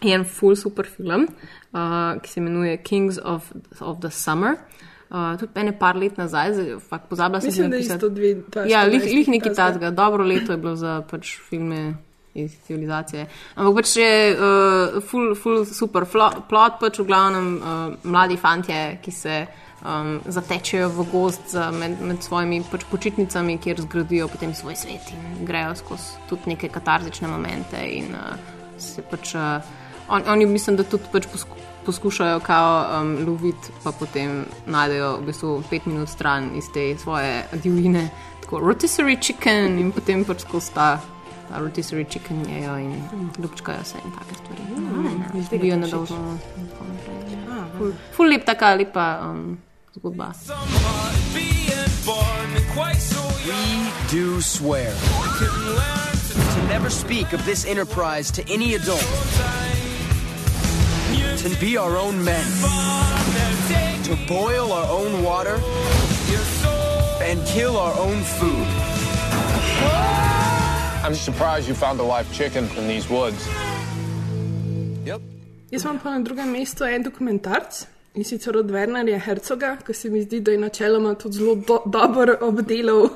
je 0.02 0.14
en 0.14 0.26
full 0.26 0.56
super 0.56 0.86
film, 0.86 1.28
uh, 1.72 2.22
ki 2.22 2.30
se 2.30 2.40
imenuje 2.40 2.78
Kings 2.78 3.18
of, 3.24 3.52
of 3.80 4.00
the 4.02 4.12
Summer. 4.12 4.56
Uh, 5.10 5.38
tudi 5.40 5.60
ene 5.62 5.80
par 5.80 5.96
let 5.96 6.18
nazaj, 6.18 6.80
fakt 6.90 7.10
pozabila 7.10 7.42
sem 7.42 7.48
Mislim, 7.48 7.72
si 7.72 7.88
da 7.88 7.94
je 7.94 8.10
dve, 8.10 8.34
dva, 8.50 8.64
Ja, 8.66 8.84
lih, 8.84 9.02
14 9.02 9.16
lih 9.16 9.28
neki 9.28 9.54
tazga. 9.56 9.92
Dobro 9.92 10.24
leto 10.24 10.52
je 10.52 10.58
bilo 10.58 10.76
za 10.76 11.02
pač 11.10 11.38
filme 11.50 11.94
iz 12.34 12.56
civilizacije. 12.68 13.28
Ampak 13.56 13.76
pač 13.76 13.96
je 13.98 14.14
uh, 14.34 15.04
full, 15.06 15.36
full 15.36 15.66
super 15.70 16.06
plot, 16.10 16.80
pač 16.82 17.00
v 17.00 17.06
glavnem 17.06 17.50
uh, 17.58 17.84
mladi 18.04 18.38
fantje, 18.38 18.80
ki 19.04 19.12
se 19.14 19.36
um, 19.84 20.18
zatečejo 20.26 20.90
v 20.90 21.06
gost 21.12 21.54
za, 21.54 21.70
med, 21.72 22.02
med 22.02 22.24
svojimi 22.24 22.64
pač 22.72 22.88
počitnicami, 22.90 23.60
kjer 23.62 23.84
zgradijo 23.86 24.28
potem 24.32 24.56
svoj 24.58 24.76
svet 24.80 25.14
in 25.14 25.46
grejo 25.46 25.76
skozi 25.78 26.18
tudi 26.30 26.56
neke 26.56 26.72
katarzične 26.74 27.30
momente 27.30 27.86
in 28.00 28.14
uh, 28.18 28.34
se 28.78 29.06
pač. 29.06 29.36
Uh, 29.36 29.62
on, 30.10 30.26
oni 30.28 30.50
mislim, 30.50 30.80
da 30.80 30.88
tudi 30.88 31.10
pač 31.14 31.30
posku, 31.32 31.62
poskušajo 31.86 32.40
kao 32.40 33.02
um, 33.02 33.16
loviti, 33.28 33.74
pa 33.84 33.92
potem 33.92 34.44
najdejo 34.66 35.18
v 35.20 35.26
bistvu 35.30 35.56
pet 35.70 35.86
minut 35.86 36.10
stran 36.10 36.50
iz 36.58 36.72
te 36.74 36.94
svoje 36.98 37.44
divjine, 37.54 38.08
tako 38.42 38.64
rotisserie 38.64 39.20
chicken 39.22 39.80
in 39.80 39.92
potem 39.92 40.26
pač 40.26 40.48
skozi 40.48 40.74
ta 40.74 40.90
rotisserie 41.50 42.06
chicken 42.06 42.46
jejo 42.50 42.78
in 42.78 43.04
ljubčkajo 43.40 43.84
se 43.84 43.98
in 44.06 44.12
take 44.12 44.36
stvari. 44.36 44.62
Mm, 44.78 45.24
Živijo 45.52 45.78
nedolžno. 45.78 46.38
in 46.58 46.68
tako. 46.68 46.84
Ful, 47.78 47.92
ful 48.16 48.26
lep 48.30 48.46
taka 48.46 48.76
lepa 48.76 49.20
um, 49.32 49.58
zgodba. 49.96 50.32
We 51.36 51.54
do 54.12 54.42
swear 54.42 54.94
to 56.54 56.62
never 56.68 56.90
speak 56.90 57.34
of 57.34 57.46
this 57.46 57.66
enterprise 57.66 58.32
to 58.32 58.42
any 58.54 58.76
adult, 58.76 59.04
to 61.38 61.50
be 61.60 61.78
our 61.78 61.98
own 61.98 62.24
men, 62.24 62.46
to 64.04 64.16
boil 64.28 64.72
our 64.72 64.88
own 64.90 65.24
water, 65.24 65.60
and 67.22 67.44
kill 67.48 67.78
our 67.78 67.98
own 68.00 68.22
food. 68.24 68.68
I'm 71.06 71.16
surprised 71.16 71.68
you 71.68 71.76
found 71.76 72.00
a 72.00 72.04
live 72.04 72.32
chicken 72.32 72.64
in 72.78 72.88
these 72.88 73.10
woods. 73.10 73.48
Jaz 75.72 75.84
imam 75.84 76.00
pa 76.00 76.10
na 76.18 76.24
drugem 76.24 76.52
mestu 76.52 76.86
en 76.86 77.04
dokumentarc 77.04 77.88
in 78.16 78.24
sicer 78.24 78.58
od 78.58 78.72
Wernerja 78.72 79.20
Hercoga, 79.20 79.78
ki 79.86 79.94
se 79.94 80.10
mi 80.10 80.22
zdi, 80.22 80.40
da 80.40 80.52
je 80.52 80.58
načeloma 80.58 81.16
tudi 81.16 81.38
zelo 81.38 81.56
do, 81.56 81.82
dobro 81.86 82.38
obdelal 82.42 83.10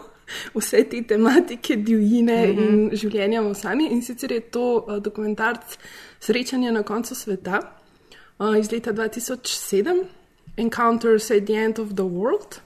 vse 0.55 0.83
te 0.89 1.03
tematike 1.03 1.75
divjine 1.75 2.47
mm. 2.47 2.57
-hmm. 2.57 2.67
in 2.73 2.89
življenja 2.93 3.41
v 3.41 3.55
sami. 3.55 3.87
In 3.87 4.01
sicer 4.01 4.31
je 4.31 4.39
to 4.39 4.85
uh, 4.87 4.97
dokumentarc 4.97 5.77
Srečanje 6.19 6.71
na 6.71 6.83
koncu 6.83 7.15
sveta 7.15 7.61
uh, 8.39 8.57
iz 8.59 8.71
leta 8.71 8.93
2007, 8.93 10.03
Encounters 10.57 11.31
at 11.31 11.45
the 11.45 11.53
End 11.53 11.79
of 11.79 11.87
the 11.93 12.03
World, 12.03 12.59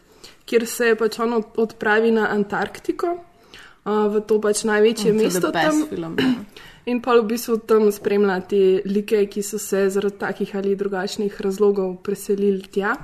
kjer 0.46 0.68
se 0.68 0.96
pač 0.96 1.20
on 1.20 1.34
od- 1.34 1.58
odpravi 1.58 2.12
na 2.12 2.28
Antarktiko. 2.32 3.18
Uh, 3.86 4.06
v 4.14 4.22
to 4.22 4.38
pač 4.38 4.62
največje 4.64 5.10
Mm, 5.14 5.18
mesto 5.18 5.52
tam. 5.52 5.88
film. 5.90 6.14
In 6.90 7.02
pa 7.02 7.14
v 7.18 7.26
bistvu 7.30 7.62
tam 7.66 7.92
spremlja 7.92 8.40
te 8.50 8.82
like, 8.86 9.26
ki 9.30 9.42
so 9.42 9.58
se 9.62 9.90
zaradi 9.90 10.18
takih 10.18 10.56
ali 10.56 10.76
drugačnih 10.76 11.42
razlogov 11.42 12.02
preselili 12.02 12.62
tja. 12.62 12.96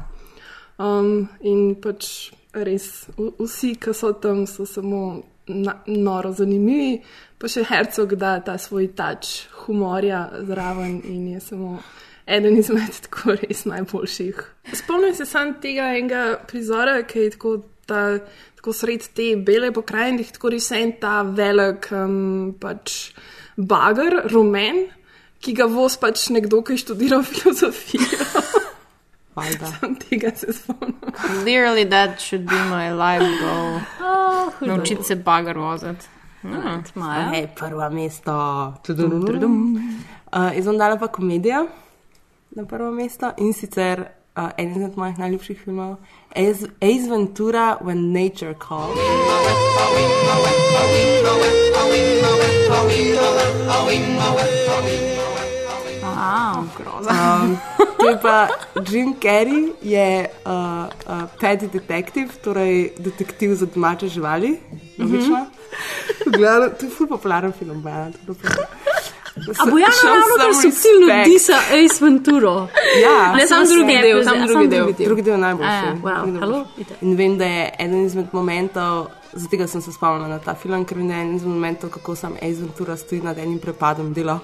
Um, 0.78 1.30
in 1.42 1.76
pač 1.82 2.32
res 2.54 3.10
vsi, 3.18 3.76
ki 3.82 3.94
so 3.94 4.14
tam, 4.14 4.46
so 4.46 4.66
samo 4.66 5.22
na, 5.48 5.82
noro 5.88 6.32
zanimivi, 6.34 7.02
pa 7.38 7.50
še 7.50 7.64
Hercog 7.66 8.14
da 8.18 8.40
ta 8.42 8.58
svoj 8.58 8.92
tač 8.98 9.48
humorja 9.66 10.28
zraven 10.46 11.02
in 11.06 11.28
je 11.34 11.40
samo 11.40 11.80
eden 12.28 12.58
izmed 12.58 12.98
tako 13.10 13.38
res 13.42 13.66
najboljših. 13.66 14.42
Spomnim 14.74 15.16
se 15.16 15.26
sam 15.26 15.56
tega 15.62 15.94
enega 15.98 16.40
prizora, 16.50 17.02
ki 17.08 17.20
je 17.20 17.34
tako, 17.38 17.56
ta, 17.86 18.20
tako 18.68 18.76
sred 18.76 19.04
te 19.16 19.36
bele 19.40 19.72
pokrajine, 19.72 20.26
tako 20.28 20.50
res 20.52 20.66
en 20.76 20.90
ta 21.00 21.22
velik 21.24 21.88
um, 21.96 22.52
pač 22.60 23.14
bager, 23.56 24.26
rumen, 24.28 24.82
ki 25.40 25.54
ga 25.56 25.70
voz 25.72 25.96
pač 25.96 26.26
nekdo, 26.36 26.60
ki 26.68 26.76
je 26.76 26.82
študiral 26.84 27.24
filozofijo. 27.24 28.20
Sam 29.72 29.96
tega 30.02 30.34
se 30.36 30.52
spomnim. 30.52 30.98
Clearly, 31.16 31.86
that 31.86 32.20
should 32.20 32.44
be 32.50 32.60
my 32.68 32.92
life 32.92 33.24
goal. 33.40 33.80
Oh, 34.02 34.52
hudo. 34.60 34.74
Naučiti 34.74 35.04
se 35.04 35.16
bager 35.16 35.56
voziti. 35.58 36.12
Ja. 36.44 36.82
Maja. 36.96 37.30
Hej, 37.32 37.48
prva 37.56 37.88
mesto. 37.90 38.36
Uh, 38.84 40.52
jaz 40.58 40.66
bom 40.66 40.78
dala 40.78 41.00
pa 41.00 41.08
komedijo 41.08 41.68
na 42.52 42.66
prvo 42.68 42.92
mesto 42.92 43.32
in 43.38 43.54
sicer 43.54 44.08
uh, 44.38 44.50
en 44.58 44.72
izmed 44.72 44.98
mojih 44.98 45.20
najljubših 45.20 45.62
filmov, 45.64 45.96
Ace 46.36 46.68
Ace 46.82 47.10
Ventura 47.10 47.78
When 47.82 48.14
Nature 48.14 48.54
Calls. 48.68 48.98
Wow. 56.02 56.64
Um, 57.10 57.58
to 58.00 58.10
je 58.10 58.18
pa 58.22 58.48
Jim 58.90 59.16
Carrey, 59.22 59.74
je 59.82 60.30
uh, 60.46 60.52
uh, 61.08 61.24
pet 61.40 61.64
detektiv, 61.74 62.28
torej 62.44 62.92
detektiv 62.98 63.56
za 63.56 63.66
domače 63.66 64.08
živali. 64.08 64.60
Logično. 65.00 65.46
Gledala, 66.26 66.70
to 66.70 66.86
je 66.86 66.92
ful 66.92 67.08
popularen 67.08 67.52
film, 67.52 67.82
Bajana. 67.82 68.14
A 69.58 69.66
Bojana 69.66 70.02
ravno 70.04 70.36
kar 70.38 70.54
subtilno 70.62 71.24
disa 71.26 71.58
Ace 71.58 72.06
Venturo. 72.06 72.68
Ja, 73.04 73.36
Ne, 73.36 73.48
samo 73.48 73.66
drugi 73.66 73.98
del, 74.02 74.24
samo 74.24 74.48
drugi 74.48 74.68
del. 74.68 74.94
Drugi 75.06 75.22
del 75.22 75.34
je 75.34 75.38
najboljši. 75.38 75.70
A 75.70 75.76
ja, 75.86 75.96
wow, 76.04 76.22
Drugi 76.22 76.32
del 76.32 76.40
halo, 76.42 76.52
najboljši. 76.58 76.82
itak. 76.82 76.98
In 77.02 77.16
vem, 77.16 77.38
da 77.38 77.46
je 77.46 77.70
eden 77.80 78.06
izmed 78.06 78.26
momentov, 78.32 79.08
zato 79.34 79.68
sem 79.68 79.82
se 79.82 79.92
spomnila 79.92 80.28
na 80.28 80.40
ta 80.40 80.56
film, 80.56 80.86
ker 80.86 80.98
je 80.98 81.04
eden 81.04 81.36
izmed 81.36 81.54
momentov, 81.54 81.90
kako 81.90 82.16
sam 82.16 82.34
Ace 82.42 82.60
Ventura 82.62 82.98
stoji 82.98 83.22
nad 83.22 83.38
enim 83.38 83.60
prepadom, 83.60 84.14
dela 84.14 84.40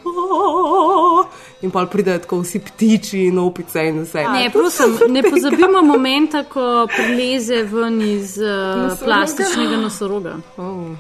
in 1.62 1.72
pa 1.72 1.86
pridejo 1.86 2.20
tako 2.20 2.40
vsi 2.42 2.60
ptiči 2.60 3.20
in 3.28 3.38
opice 3.40 3.84
in 3.88 4.02
vse. 4.04 4.24
Ne, 4.34 4.50
prosim, 4.54 4.98
ne 5.10 5.24
pozabimo 5.24 5.82
momenta, 5.82 6.44
ko 6.44 6.88
prileze 6.96 7.64
ven 7.64 8.02
iz 8.02 8.38
uh, 8.38 8.98
plastičnega 9.06 9.78
nosoroga. 9.78 10.36
Oh. 10.58 10.92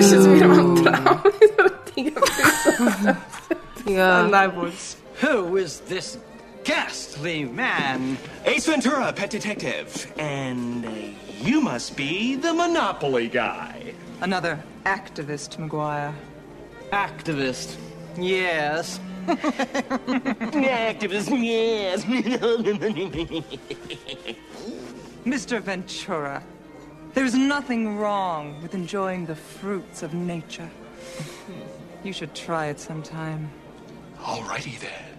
Še 0.00 0.18
zmeraj 0.18 0.38
imam 0.48 0.76
travme 0.82 1.32
zaradi 1.56 1.94
tega. 1.94 2.20
Ja. 3.86 4.22
Najboljši. 4.28 4.96
Who 5.22 5.56
is 5.56 5.80
this 5.88 6.18
ghastly 6.64 7.44
man? 7.44 8.16
Ace 8.44 8.70
Ventura, 8.70 9.12
pet 9.12 9.30
detective. 9.30 10.06
And 10.18 10.84
uh, 10.84 10.90
you 11.42 11.60
must 11.60 11.96
be 11.96 12.36
the 12.36 12.52
Monopoly 12.52 13.28
guy. 13.28 13.94
Another 14.20 14.58
activist, 14.84 15.58
McGuire. 15.58 16.12
Activist. 16.92 17.76
Yes. 18.16 19.00
Activist, 19.26 21.30
yes. 21.42 22.04
Mr. 25.24 25.60
Ventura, 25.60 26.42
there's 27.14 27.34
nothing 27.34 27.98
wrong 27.98 28.60
with 28.62 28.74
enjoying 28.74 29.26
the 29.26 29.36
fruits 29.36 30.02
of 30.02 30.14
nature. 30.14 30.68
You 32.04 32.12
should 32.12 32.34
try 32.34 32.66
it 32.70 32.80
sometime. 32.80 33.50
Alrighty 34.24 34.78
then. 34.80 35.12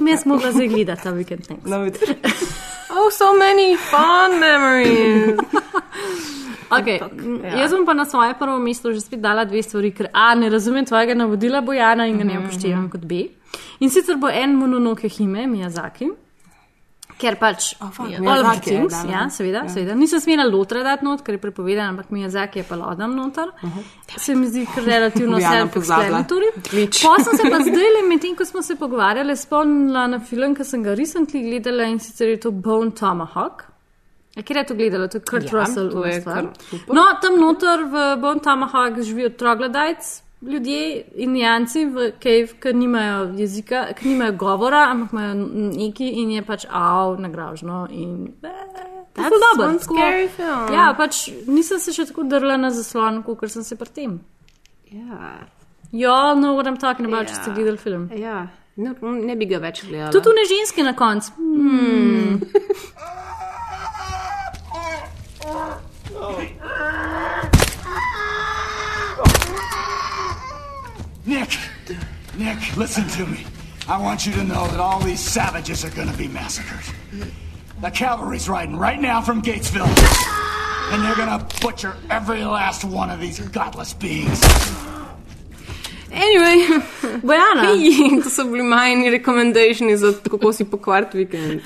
Mi 0.00 0.16
smo 0.16 0.36
ga 0.38 0.52
zdaj 0.52 0.68
gledati 0.68 1.02
ta 1.02 1.10
vikend. 1.10 1.48
No, 1.64 1.86
Oh, 2.94 3.10
so 3.10 3.32
many 3.38 3.76
fun 3.76 4.40
memories. 4.40 5.38
Okay. 6.72 7.00
Ja. 7.44 7.58
Jaz 7.60 7.72
bom 7.76 7.84
pa 7.84 7.92
na 7.92 8.04
svoje 8.08 8.32
prvo 8.38 8.56
mesto 8.58 8.88
že 8.96 9.00
spet 9.04 9.20
dala 9.20 9.44
dve 9.44 9.60
stvari, 9.62 9.90
ker 9.92 10.08
A, 10.12 10.32
ne 10.34 10.48
razumem 10.48 10.86
tvojega 10.88 11.12
navodila, 11.14 11.60
Bojana, 11.60 12.06
in 12.08 12.16
ga 12.16 12.24
ne 12.24 12.38
upoštevam 12.40 12.86
kot 12.88 13.04
B. 13.04 13.26
In 13.84 13.90
sicer 13.92 14.16
bo 14.16 14.30
en 14.32 14.56
mononoke 14.56 15.08
Hime, 15.08 15.44
Miyazaki. 15.46 16.08
Ker 17.22 17.36
pač 17.38 17.74
Oh, 17.80 17.86
fuck, 17.90 18.08
all 18.18 18.40
of 18.40 18.46
the 18.46 18.54
je 18.56 18.60
things, 18.72 18.92
dala. 18.92 19.12
ja, 19.12 19.20
seveda, 19.30 19.60
Ja. 19.62 19.68
seveda. 19.70 19.94
Nisem 19.94 20.20
smela 20.20 20.44
lotra 20.44 20.82
dati 20.82 21.04
not, 21.04 21.22
ker 21.22 21.34
je 21.34 21.38
prepovedan, 21.38 21.88
ampak 21.88 22.10
Miyazaki 22.10 22.58
je 22.58 22.64
pa 22.64 22.74
lodan 22.76 23.14
noter. 23.14 23.46
Se 24.18 24.34
mi 24.34 24.46
zdi 24.46 24.64
relativno 24.76 25.38
self-explanatory. 25.38 26.48
Pa 27.02 27.22
sem 27.22 27.36
se 27.36 27.50
pa 27.50 27.58
zdaj, 27.60 27.88
le 27.96 28.02
medtem 28.08 28.34
ko 28.36 28.44
smo 28.44 28.62
se 28.62 28.74
pogovarjali, 28.76 29.36
spomnila 29.36 30.06
na 30.08 30.18
film, 30.20 30.54
ki 30.54 30.64
sem 30.64 30.82
ga 30.82 30.94
recently 30.94 31.42
gledala 31.42 31.86
in 31.86 31.98
sicer 32.00 32.28
je 32.28 32.36
to 32.38 32.50
Bone 32.50 32.90
Tomahawk. 32.90 33.64
A 34.36 34.42
kje 34.42 34.56
je 34.56 34.64
to 34.64 34.74
gledala? 34.74 35.08
To 35.08 35.18
je 35.18 35.24
Kurt 35.24 35.44
Ja, 35.44 35.60
Russell. 35.60 35.90
to 35.90 36.04
je 36.04 36.22
super. 36.22 36.48
No, 36.90 37.02
tam 37.22 37.38
noter 37.38 37.84
v 37.84 38.16
Bone 38.20 38.40
Tomahawk 38.40 38.98
živijo 38.98 39.30
troglodytes, 39.30 40.22
ljudje, 40.42 40.80
indijanci 41.16 41.84
v 41.86 42.10
cave, 42.18 42.48
ki 42.60 42.72
nimajo 42.74 43.32
jezika, 43.38 43.86
ki 43.94 44.08
nimajo 44.08 44.32
govora, 44.32 44.86
ampak 44.90 45.12
imajo 45.12 45.34
neki 45.72 46.08
in 46.08 46.30
je 46.30 46.42
pač 46.42 46.64
av, 46.70 47.20
nagražno. 47.20 47.86
In, 47.90 48.32
eh, 48.42 48.48
to 49.12 49.22
je 49.22 49.30
dobro, 49.30 49.68
one 49.68 49.78
tako- 49.78 49.94
scary 49.94 50.28
film. 50.28 50.72
Ja, 50.72 50.94
pač 50.98 51.16
nisem 51.46 51.78
se 51.78 51.92
še 51.92 52.06
tako 52.06 52.22
drla 52.24 52.56
na 52.56 52.70
zaslon, 52.70 53.22
kot 53.22 53.50
sem 53.50 53.62
se 53.62 53.76
pri 53.76 53.88
tem. 53.88 54.20
Ja. 54.90 55.46
All 56.10 56.36
know 56.36 56.56
what 56.56 56.66
I'm 56.66 56.80
talking 56.80 57.06
about, 57.06 57.26
če 57.26 57.34
Ja. 57.34 57.42
ste 57.42 57.50
gledali 57.50 57.76
film. 57.78 58.10
Ja, 58.16 58.46
ne, 58.76 58.94
ne 59.02 59.36
bi 59.36 59.46
ga 59.46 59.58
več 59.58 59.84
gledala. 59.84 60.10
Tudi 60.12 60.28
ne 60.28 60.44
ženske 60.48 60.82
na 60.82 60.92
koncu. 60.94 61.32
Hmm. 61.36 62.40
Nick, 72.42 72.76
listen 72.76 73.06
to 73.08 73.26
me. 73.26 73.46
I 73.88 73.96
want 74.02 74.26
you 74.26 74.32
to 74.32 74.42
know 74.42 74.66
that 74.66 74.80
all 74.80 74.98
these 75.00 75.20
savages 75.20 75.84
are 75.84 75.90
gonna 75.90 76.16
be 76.16 76.26
massacred. 76.26 76.82
The 77.80 77.90
cavalry's 77.90 78.48
riding 78.48 78.76
right 78.76 79.00
now 79.00 79.20
from 79.20 79.42
Gatesville. 79.42 79.86
And 80.90 81.04
they're 81.04 81.14
gonna 81.14 81.46
butcher 81.60 81.94
every 82.10 82.44
last 82.44 82.84
one 82.84 83.10
of 83.10 83.20
these 83.20 83.38
godless 83.38 83.94
beings. 83.94 84.42
Anyway, 86.10 86.82
Bojana. 87.22 87.62
Hej, 87.62 88.22
to 88.24 88.30
so 88.30 88.44
bili 88.44 88.62
majni 88.62 89.10
rekomendationi 89.10 89.96
za 89.96 90.12
to, 90.12 90.30
kako 90.30 90.52
si 90.52 90.64
pokvart 90.64 91.14
vikend. 91.14 91.60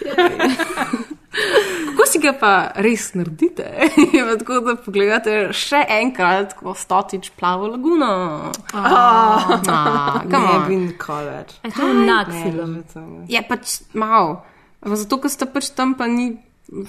Kako 1.86 2.05
si 2.16 2.22
ga 2.22 2.32
pa 2.40 2.50
res 2.80 3.10
naredite? 3.14 3.66
Tako 4.40 4.60
da 4.64 4.74
pogledate 4.80 5.34
še 5.52 5.82
enkrat, 6.00 6.56
ko 6.56 6.72
stotič 6.72 7.28
plavo 7.36 7.68
laguno. 7.68 8.08
Ah. 8.72 9.60
Ah, 9.68 10.18
come 10.32 10.40
Ne 10.46 10.58
bi 10.66 10.76
nikoli 10.86 11.28
več. 11.30 11.54
Je 11.62 11.72
to 11.76 11.90
enak 11.92 12.32
Ne, 12.32 12.42
film. 12.42 12.74
je. 12.80 13.36
Je 13.36 13.42
pač 13.48 13.76
mal. 13.94 14.38
Zato, 14.86 15.18
ker 15.20 15.30
sta 15.32 15.46
pač 15.50 15.68
tam, 15.76 15.92
pa 15.98 16.06
ni 16.08 16.30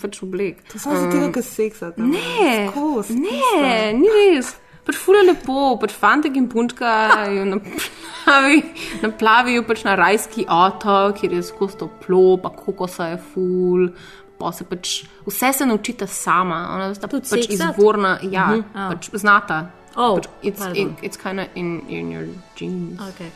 pač 0.02 0.22
oblek. 0.24 0.64
To 0.72 0.80
samo 0.80 0.96
zato, 1.04 1.28
ker 1.36 1.44
seksa. 1.46 1.92
tam. 1.96 2.10
Ne, 2.14 2.70
Skos, 2.72 3.12
ne, 3.14 3.92
ni 3.98 4.10
res. 4.10 4.56
Pač 4.88 4.96
fule 4.96 5.20
lepo, 5.28 5.76
pač 5.82 5.92
fantek 5.92 6.38
in 6.40 6.46
punčka 6.48 6.88
jo 7.36 7.42
naplavi, 7.50 8.62
naplavijo 9.04 9.66
pač 9.68 9.82
na 9.84 9.98
rajski 10.00 10.46
otok, 10.48 11.18
kjer 11.20 11.34
je 11.36 11.42
skozi 11.44 11.76
toplo, 11.82 12.38
pa 12.40 12.54
kokosa 12.56 13.10
je 13.12 13.18
ful. 13.34 13.90
Pa 14.38 14.52
se 14.54 14.64
pač, 14.70 15.02
vse 15.28 15.54
se 15.54 15.66
naučita 15.66 16.08
sama, 16.08 16.70
ona 16.76 16.94
sta 16.96 17.08
Tudi 17.08 17.22
pač 17.30 17.30
seksati? 17.30 17.54
izvorna, 17.54 18.20
ja, 18.22 18.46
Mhm. 18.48 18.56
mm 18.58 18.64
Oh. 18.76 18.92
pač 18.94 19.10
znata. 19.14 19.70
Oh, 19.96 20.16
pač 20.20 20.26
it's, 20.44 20.60
pardon. 20.60 20.78
it, 20.88 21.04
it's 21.04 21.18
kind 21.18 21.40
of 21.40 21.46
in, 21.56 21.82
in 21.90 22.12
your 22.12 22.26
genes. 22.56 23.00
Okay. 23.10 23.32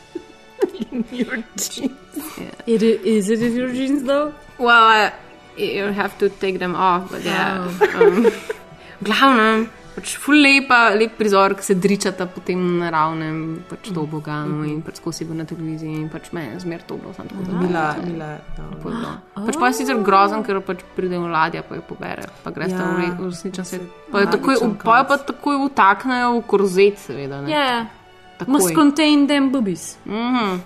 in 0.91 1.03
your 1.11 1.43
genes. 1.57 1.91
Yeah. 2.37 2.51
It, 2.67 2.83
is 2.83 3.29
it 3.29 3.41
in 3.41 3.55
your 3.55 3.73
genes 3.73 4.03
though? 4.03 4.31
Well, 4.59 5.07
uh, 5.07 5.09
you 5.57 5.91
have 5.93 6.17
to 6.19 6.29
take 6.29 6.59
them 6.59 6.75
off, 6.75 7.09
but 7.11 7.23
yeah. 7.25 7.67
Oh. 7.95 8.01
Um, 8.07 8.31
glavnem, 9.03 9.67
pač 9.95 10.15
ful 10.17 10.39
lepa, 10.39 10.93
lep 10.95 11.17
prizor, 11.19 11.53
ki 11.57 11.63
se 11.63 11.75
dričata 11.75 12.25
po 12.31 12.39
tem 12.39 12.59
naravnem 12.79 13.63
pač 13.69 13.89
to 13.91 14.05
boganu 14.07 14.63
in 14.63 14.81
pač 14.81 15.01
skozi 15.01 15.25
bo 15.27 15.33
na 15.35 15.43
televiziji 15.43 15.95
in 15.99 16.09
pač 16.09 16.31
me 16.31 16.45
je 16.45 16.59
zmer 16.63 16.81
to 16.87 16.95
bilo, 16.95 17.11
sem 17.13 17.27
tako 17.27 17.43
da 17.43 17.59
Mila, 17.59 17.85
Mila. 18.05 18.29
Lepo 18.71 18.89
je 18.89 18.95
bilo. 18.95 19.11
Pač 19.45 19.55
pa 19.59 19.67
je 19.67 19.73
sicer 19.73 19.99
grozen, 19.99 20.43
ker 20.43 20.61
pač 20.61 20.83
pride 20.95 21.19
v 21.19 21.27
ladja, 21.27 21.61
pa 21.63 21.75
jo 21.75 21.83
pobere, 21.83 22.29
pa 22.43 22.51
greš 22.51 22.71
Ja. 22.71 22.77
ja. 22.77 22.87
v 22.87 22.99
re- 22.99 23.15
v 23.19 23.29
resničen 23.29 23.65
svet. 23.65 23.83
Pa 24.11 24.23
jo 24.23 24.31
takoj, 24.31 24.55
pa 24.79 24.97
jo 24.97 25.05
pa 25.07 25.15
takoj 25.17 25.55
utaknejo 25.67 26.29
v 26.39 26.43
korzet, 26.47 26.95
seveda. 26.99 27.41
Ne? 27.41 27.51
Yeah. 27.51 27.91
Takoj. 28.39 28.51
Must 28.53 28.71
contain 28.73 29.27
them 29.27 29.51
boobies. 29.51 29.97
Mhm. 30.05 30.61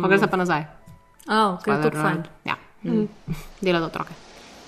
Pa 0.00 0.08
greš 0.08 0.24
pa 0.24 0.36
nazaj. 0.40 0.64
Oh, 1.28 1.54
okay, 1.60 1.76
Spoiler 1.76 1.90
to 1.92 1.98
alert. 2.00 2.26
Ja. 2.42 2.56
Mm. 2.82 3.06
Dela 3.60 3.78
za 3.78 3.86
otroke. 3.86 4.10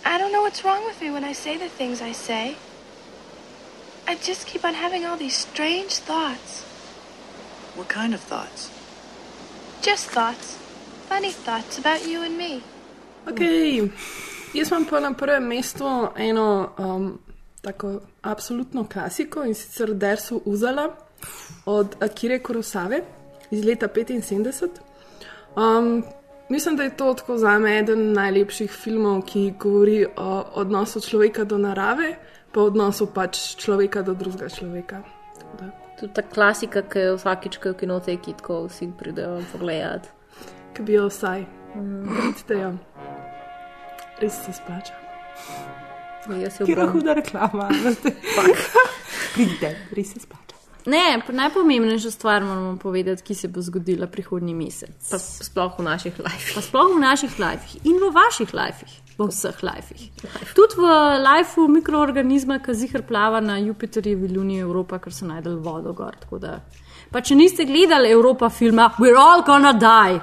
I 0.05 0.19
don't 0.21 0.31
know 0.31 0.45
what's 0.45 0.63
wrong 0.63 0.85
with 0.87 1.01
me 1.01 1.11
when 1.11 1.25
I 1.25 1.33
say 1.33 1.57
the 1.57 1.67
things 1.73 1.99
I 2.05 2.13
say. 2.13 2.55
I 4.07 4.17
just 4.17 4.47
keep 4.47 4.65
on 4.65 4.75
having 4.75 5.07
all 5.07 5.17
these 5.17 5.37
strange 5.37 5.93
thoughts. 5.97 6.63
What 7.77 7.89
kind 7.89 8.15
of 8.15 8.21
thoughts? 8.21 8.71
Just 9.83 10.11
thoughts. 10.11 10.59
Funny 11.09 11.31
thoughts 11.31 11.79
about 11.79 12.07
you 12.07 12.23
and 12.23 12.37
me. 12.37 12.63
Okay. 13.27 13.91
Jaz 14.55 14.71
imam 14.71 14.85
pa 14.85 15.01
na 15.01 15.13
prvem 15.13 15.43
mestu 15.43 16.09
eno 16.17 16.73
um, 16.79 17.19
tako 17.61 18.01
absolutno 18.23 18.87
klasiko 18.93 19.45
in 19.45 19.55
sicer 19.55 19.95
Dersu 19.95 20.43
Uzala, 20.45 20.89
od 21.67 21.97
Akire 22.01 22.39
Kurosave 22.39 23.01
iz 23.51 23.65
leta 23.65 23.89
75. 23.89 24.69
Um, 25.57 26.05
mislim, 26.49 26.77
da 26.77 26.83
je 26.83 26.97
to 26.97 27.15
tako 27.15 27.39
za 27.39 27.59
me 27.59 27.79
eden 27.79 28.13
najlepših 28.13 28.71
filmov, 28.71 29.23
ki 29.23 29.55
govori 29.59 30.07
o 30.17 30.45
odnosu 30.55 31.01
človeka 31.01 31.45
do 31.45 31.59
narave, 31.59 32.17
pa 32.55 32.63
odnosu 32.63 33.11
pač 33.11 33.59
človeka 33.59 34.07
do 34.07 34.15
drugega 34.15 34.47
človeka. 34.47 35.03
Tudi 35.99 36.13
ta 36.15 36.23
klasika, 36.23 36.83
ki 36.87 36.99
je 36.99 37.17
vsakič, 37.19 37.59
ko 37.59 37.71
je 37.71 37.75
v 37.75 37.79
kinoteki, 37.83 38.35
tako 38.39 38.67
vsi 38.71 38.91
pridejo 38.99 39.43
pogledati. 39.53 40.09
Ki 40.75 40.87
bi 40.87 40.95
jo 40.95 41.09
vsaj. 41.11 41.47
Vidite 41.75 42.55
jo. 42.59 42.71
Res 44.23 44.39
se 44.47 44.55
splača. 44.55 44.95
Kira 46.65 46.87
huda 46.87 47.19
reklama. 47.19 47.69
Pridite, 49.35 49.75
res 49.95 50.15
se 50.15 50.23
splača. 50.23 50.45
Ne, 50.87 51.23
najpomembnejša 51.29 52.11
stvar 52.11 52.45
moramo 52.45 52.77
povedati, 52.77 53.23
ki 53.23 53.35
se 53.35 53.49
bo 53.49 53.63
zgodila 53.63 54.07
prihodnji 54.07 54.55
mesec. 54.55 54.93
Pa 55.11 55.19
sploh 55.19 55.79
v 55.79 55.83
naših 55.83 56.19
lifih. 56.21 56.53
Pa 56.55 56.63
sploh 56.63 56.93
v 56.97 57.01
naših 57.01 57.39
lifih 57.41 57.87
in 57.89 57.97
v 58.03 58.11
vaših 58.13 58.55
lifih, 58.55 58.93
v 59.19 59.29
vseh 59.31 59.63
lifih. 59.63 60.09
Tudi 60.55 60.81
v 60.81 60.95
lifeu 61.23 61.69
mikroorganizma, 61.71 62.59
ki 62.65 62.75
zihar 62.75 63.05
plava 63.07 63.41
na 63.41 63.59
Jupiterjevi 63.63 64.33
luni 64.33 64.59
Evropa, 64.63 64.99
ker 64.99 65.15
so 65.15 65.29
najdel 65.29 65.61
vodo 65.63 65.95
gor. 65.95 66.19
Da... 66.41 66.59
Pa 67.13 67.23
če 67.23 67.39
niste 67.39 67.67
gledali 67.69 68.11
Evropa 68.11 68.51
filma, 68.51 68.91
we're 68.99 69.19
all 69.19 69.45
gonna 69.47 69.73
die. 69.73 70.21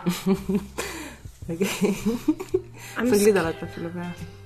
okay. 1.52 1.96
Sem 3.00 3.18
gledala 3.18 3.56
ta 3.56 3.72
film. 3.72 3.96
Ja. 3.96 4.40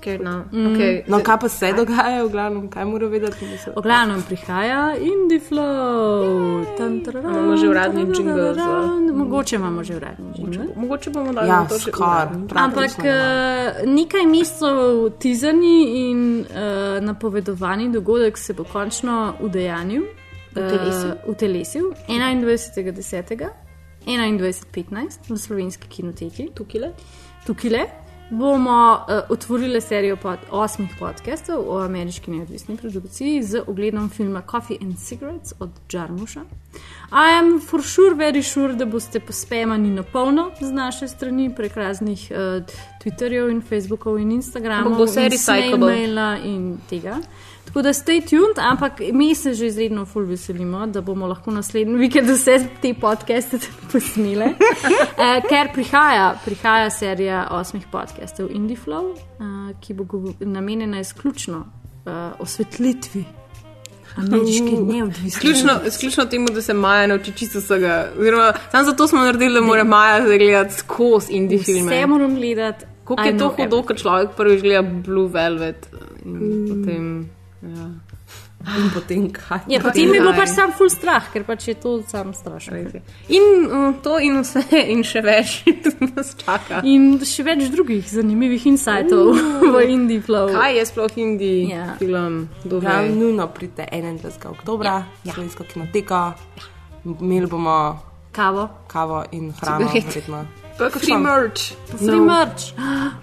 Mm. 0.00 0.66
Okay. 0.66 1.02
No, 1.06 1.20
kaj 1.22 1.38
pa 1.40 1.48
se 1.48 1.72
dogaja, 1.72 2.24
v 2.24 2.30
glavnem, 2.30 2.68
kaj 2.70 2.84
mora 2.84 3.06
vedeti? 3.06 3.46
V 3.76 3.82
glavnem 3.82 4.22
prihaja 4.22 4.96
Indie 4.96 5.40
Flow. 5.40 6.64
Imamo 7.22 7.56
že 7.56 7.68
uradni 7.68 8.00
jingle. 8.00 8.54
Mogoče 9.12 9.56
imamo 9.56 9.84
že 9.84 9.96
uradni 9.96 10.32
jingle. 10.36 10.66
Mogoče 10.76 11.10
bomo 11.10 11.32
dali 11.32 11.48
ja, 11.48 11.66
to 11.68 11.78
še 11.78 11.92
skar. 11.92 12.32
Ampak 12.54 12.98
uh, 12.98 13.84
nekaj 13.86 14.26
mesecev 14.26 15.10
tizani 15.18 15.76
in 16.08 16.40
uh, 16.40 17.00
napovedovani 17.04 17.92
dogodek 17.92 18.38
se 18.38 18.54
bo 18.54 18.64
končno 18.64 19.34
udejanil. 19.40 20.08
V 20.52 21.34
telesu. 21.36 21.92
21.10. 22.08 23.48
21.15 24.06 25.30
v 25.30 25.38
slovenski 25.38 25.88
kinoteki. 25.88 26.50
Tukile. 26.54 26.92
Tukile 27.46 28.01
bomo 28.32 28.92
uh, 29.08 29.14
otvorili 29.28 29.80
serijo 29.80 30.16
pod 30.16 30.38
osmih 30.50 30.90
podcastov 30.98 31.64
o 31.68 31.78
ameriški 31.78 32.30
neodvisni 32.30 32.76
produkciji 32.76 33.42
z 33.42 33.62
ogledom 33.66 34.08
filma 34.10 34.42
Coffee 34.50 34.78
and 34.82 34.96
Cigarettes 34.98 35.52
od 35.60 35.70
Jarmuša. 35.92 36.40
I 37.12 37.38
am 37.38 37.60
for 37.60 37.82
sure, 37.82 38.14
very 38.14 38.42
sure, 38.42 38.72
da 38.74 38.86
boste 38.86 39.20
pospemani 39.20 39.90
na 39.90 40.02
polno 40.02 40.50
z 40.60 40.72
naše 40.72 41.08
strani 41.08 41.54
prek 41.54 41.76
raznih 41.76 42.30
uh, 42.30 42.64
Twitterjev 43.04 43.50
in 43.50 43.60
Facebookov 43.62 44.18
in 44.18 44.30
Instagramov. 44.32 44.96
Bo 44.96 45.04
vse 45.04 45.28
recyclable. 45.28 45.92
E-maila 45.92 46.38
in 46.44 46.78
tega. 46.90 47.18
Tako 47.64 47.82
da 47.82 47.92
stay 47.92 48.20
tuned, 48.20 48.58
ampak 48.58 49.00
mi 49.12 49.34
se 49.34 49.54
že 49.54 49.66
izredno 49.66 50.06
ful 50.06 50.24
veselimo, 50.24 50.86
da 50.86 51.00
bomo 51.00 51.26
lahko 51.26 51.50
naslednji 51.50 51.98
vikend 51.98 52.30
vse 52.30 52.58
te 52.82 52.94
podcaste 52.94 53.58
posneli. 53.92 54.44
eh, 54.44 55.42
ker 55.48 55.72
prihaja, 55.74 56.34
prihaja 56.44 56.90
serija 56.90 57.48
osmih 57.50 57.86
podcastov 57.92 58.50
Indie 58.50 58.76
Flow, 58.76 59.12
eh, 59.16 59.74
ki 59.80 59.94
bo 59.94 60.04
namenjena 60.40 61.00
izključno 61.00 61.64
eh, 62.06 62.10
osvetlitvi. 62.38 63.41
Ameriški 64.16 64.76
neodvisni. 64.86 65.50
Izključno 65.86 66.24
temu, 66.24 66.48
da 66.54 66.62
se 66.62 66.74
Maja 66.74 67.06
nauči 67.06 67.32
čisto 67.32 67.58
vsega. 67.58 68.08
Samo 68.70 68.84
zato 68.84 69.08
smo 69.08 69.20
naredili, 69.20 69.54
da 69.54 69.60
mora 69.60 69.84
Maja 69.84 70.20
gledati 70.20 70.74
skozi 70.74 71.32
indie 71.32 71.58
filme. 71.58 71.92
Vse 71.92 72.06
moram 72.06 72.34
gledati. 72.34 72.84
Kako 73.04 73.22
je 73.22 73.38
to 73.38 73.48
hudo, 73.48 73.82
ko 73.82 73.94
človek 73.94 74.30
prvič 74.36 74.62
gleda 74.62 74.82
Blue 74.82 75.28
Velvet 75.28 75.88
in 76.24 76.32
mm. 76.32 76.68
potem. 76.68 77.30
Ja. 77.62 77.90
In 78.62 78.90
potem 78.94 79.26
kaj? 79.34 79.66
Ja, 79.68 79.80
potem 79.82 80.12
je 80.14 80.20
bilo 80.20 80.32
pač 80.36 80.52
sam 80.54 80.70
full 80.76 80.90
strah, 80.92 81.26
ker 81.32 81.44
pač 81.46 81.66
je 81.72 81.74
to 81.82 81.98
sam 82.06 82.30
strašno. 82.36 82.78
In 83.32 83.66
uh, 83.66 83.94
to 84.04 84.18
in 84.22 84.38
vse, 84.42 84.62
in 84.70 85.02
še 85.06 85.22
več 85.24 85.64
nas 86.14 86.32
čaka. 86.38 86.82
In 86.86 87.18
še 87.26 87.44
več 87.46 87.66
drugih 87.74 88.06
zanimivih 88.06 88.66
insightov 88.70 89.34
uh, 89.34 89.42
v 89.74 89.84
Indie 89.90 90.22
Flow. 90.22 90.52
Kaj 90.54 90.78
je 90.78 90.86
sploh 90.92 91.18
Indie 91.18 91.74
ja. 91.74 91.94
film? 91.98 92.46
Ja, 92.82 93.02
nujno 93.02 93.48
pridete 93.52 93.88
21. 93.90 94.30
oktober, 94.54 94.86
ja. 94.86 94.98
ja. 95.26 95.34
slovensko 95.34 95.66
kinoteko. 95.66 96.22
Ja. 96.38 96.70
Imeli 97.02 97.50
bomo 97.50 97.98
kavo, 98.32 98.68
kavo 98.86 99.24
in 99.34 99.50
hrano, 99.58 99.90
verjetno. 99.90 100.46
Pa 100.78 100.88
free 100.94 101.18
merch. 101.18 101.74
Free 101.98 102.16
no. 102.16 102.24
merch. 102.24 102.72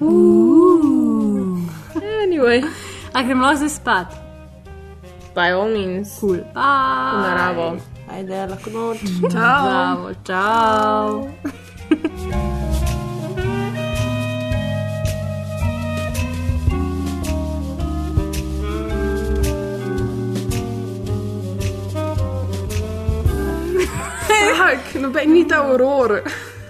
Uh. 0.04 1.64
Anyway. 2.24 2.62
A 3.14 3.24
gremo 3.24 3.56
zdaj 3.56 3.70
spat? 3.70 4.29
By 5.40 5.52
all 5.52 5.70
means. 5.70 6.20
Cool. 6.20 6.44
Bye. 6.54 7.24
Naravo. 7.24 7.80
Ajde, 8.12 8.48
lahko 8.52 8.70
noč. 8.70 9.00
Čau. 9.34 10.12
Čau. 10.28 11.32
Tak, 24.60 25.02
no, 25.02 25.08
ni 25.26 25.48
ta 25.48 25.64
uror. 25.72 26.20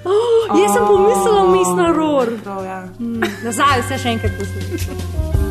Oh, 0.10 0.58
jaz 0.58 0.72
sem 0.74 0.84
pomislil, 0.88 1.34
da 1.36 1.42
je 1.42 1.52
misli 1.52 1.76
na 1.76 1.92
ror. 1.92 2.30
Ja. 2.66 2.80
Mm, 3.00 3.20
nazaj, 3.44 3.84
vse 3.84 4.00
še 4.00 4.16
enkrat 4.16 4.40
poslušaj. 4.40 5.49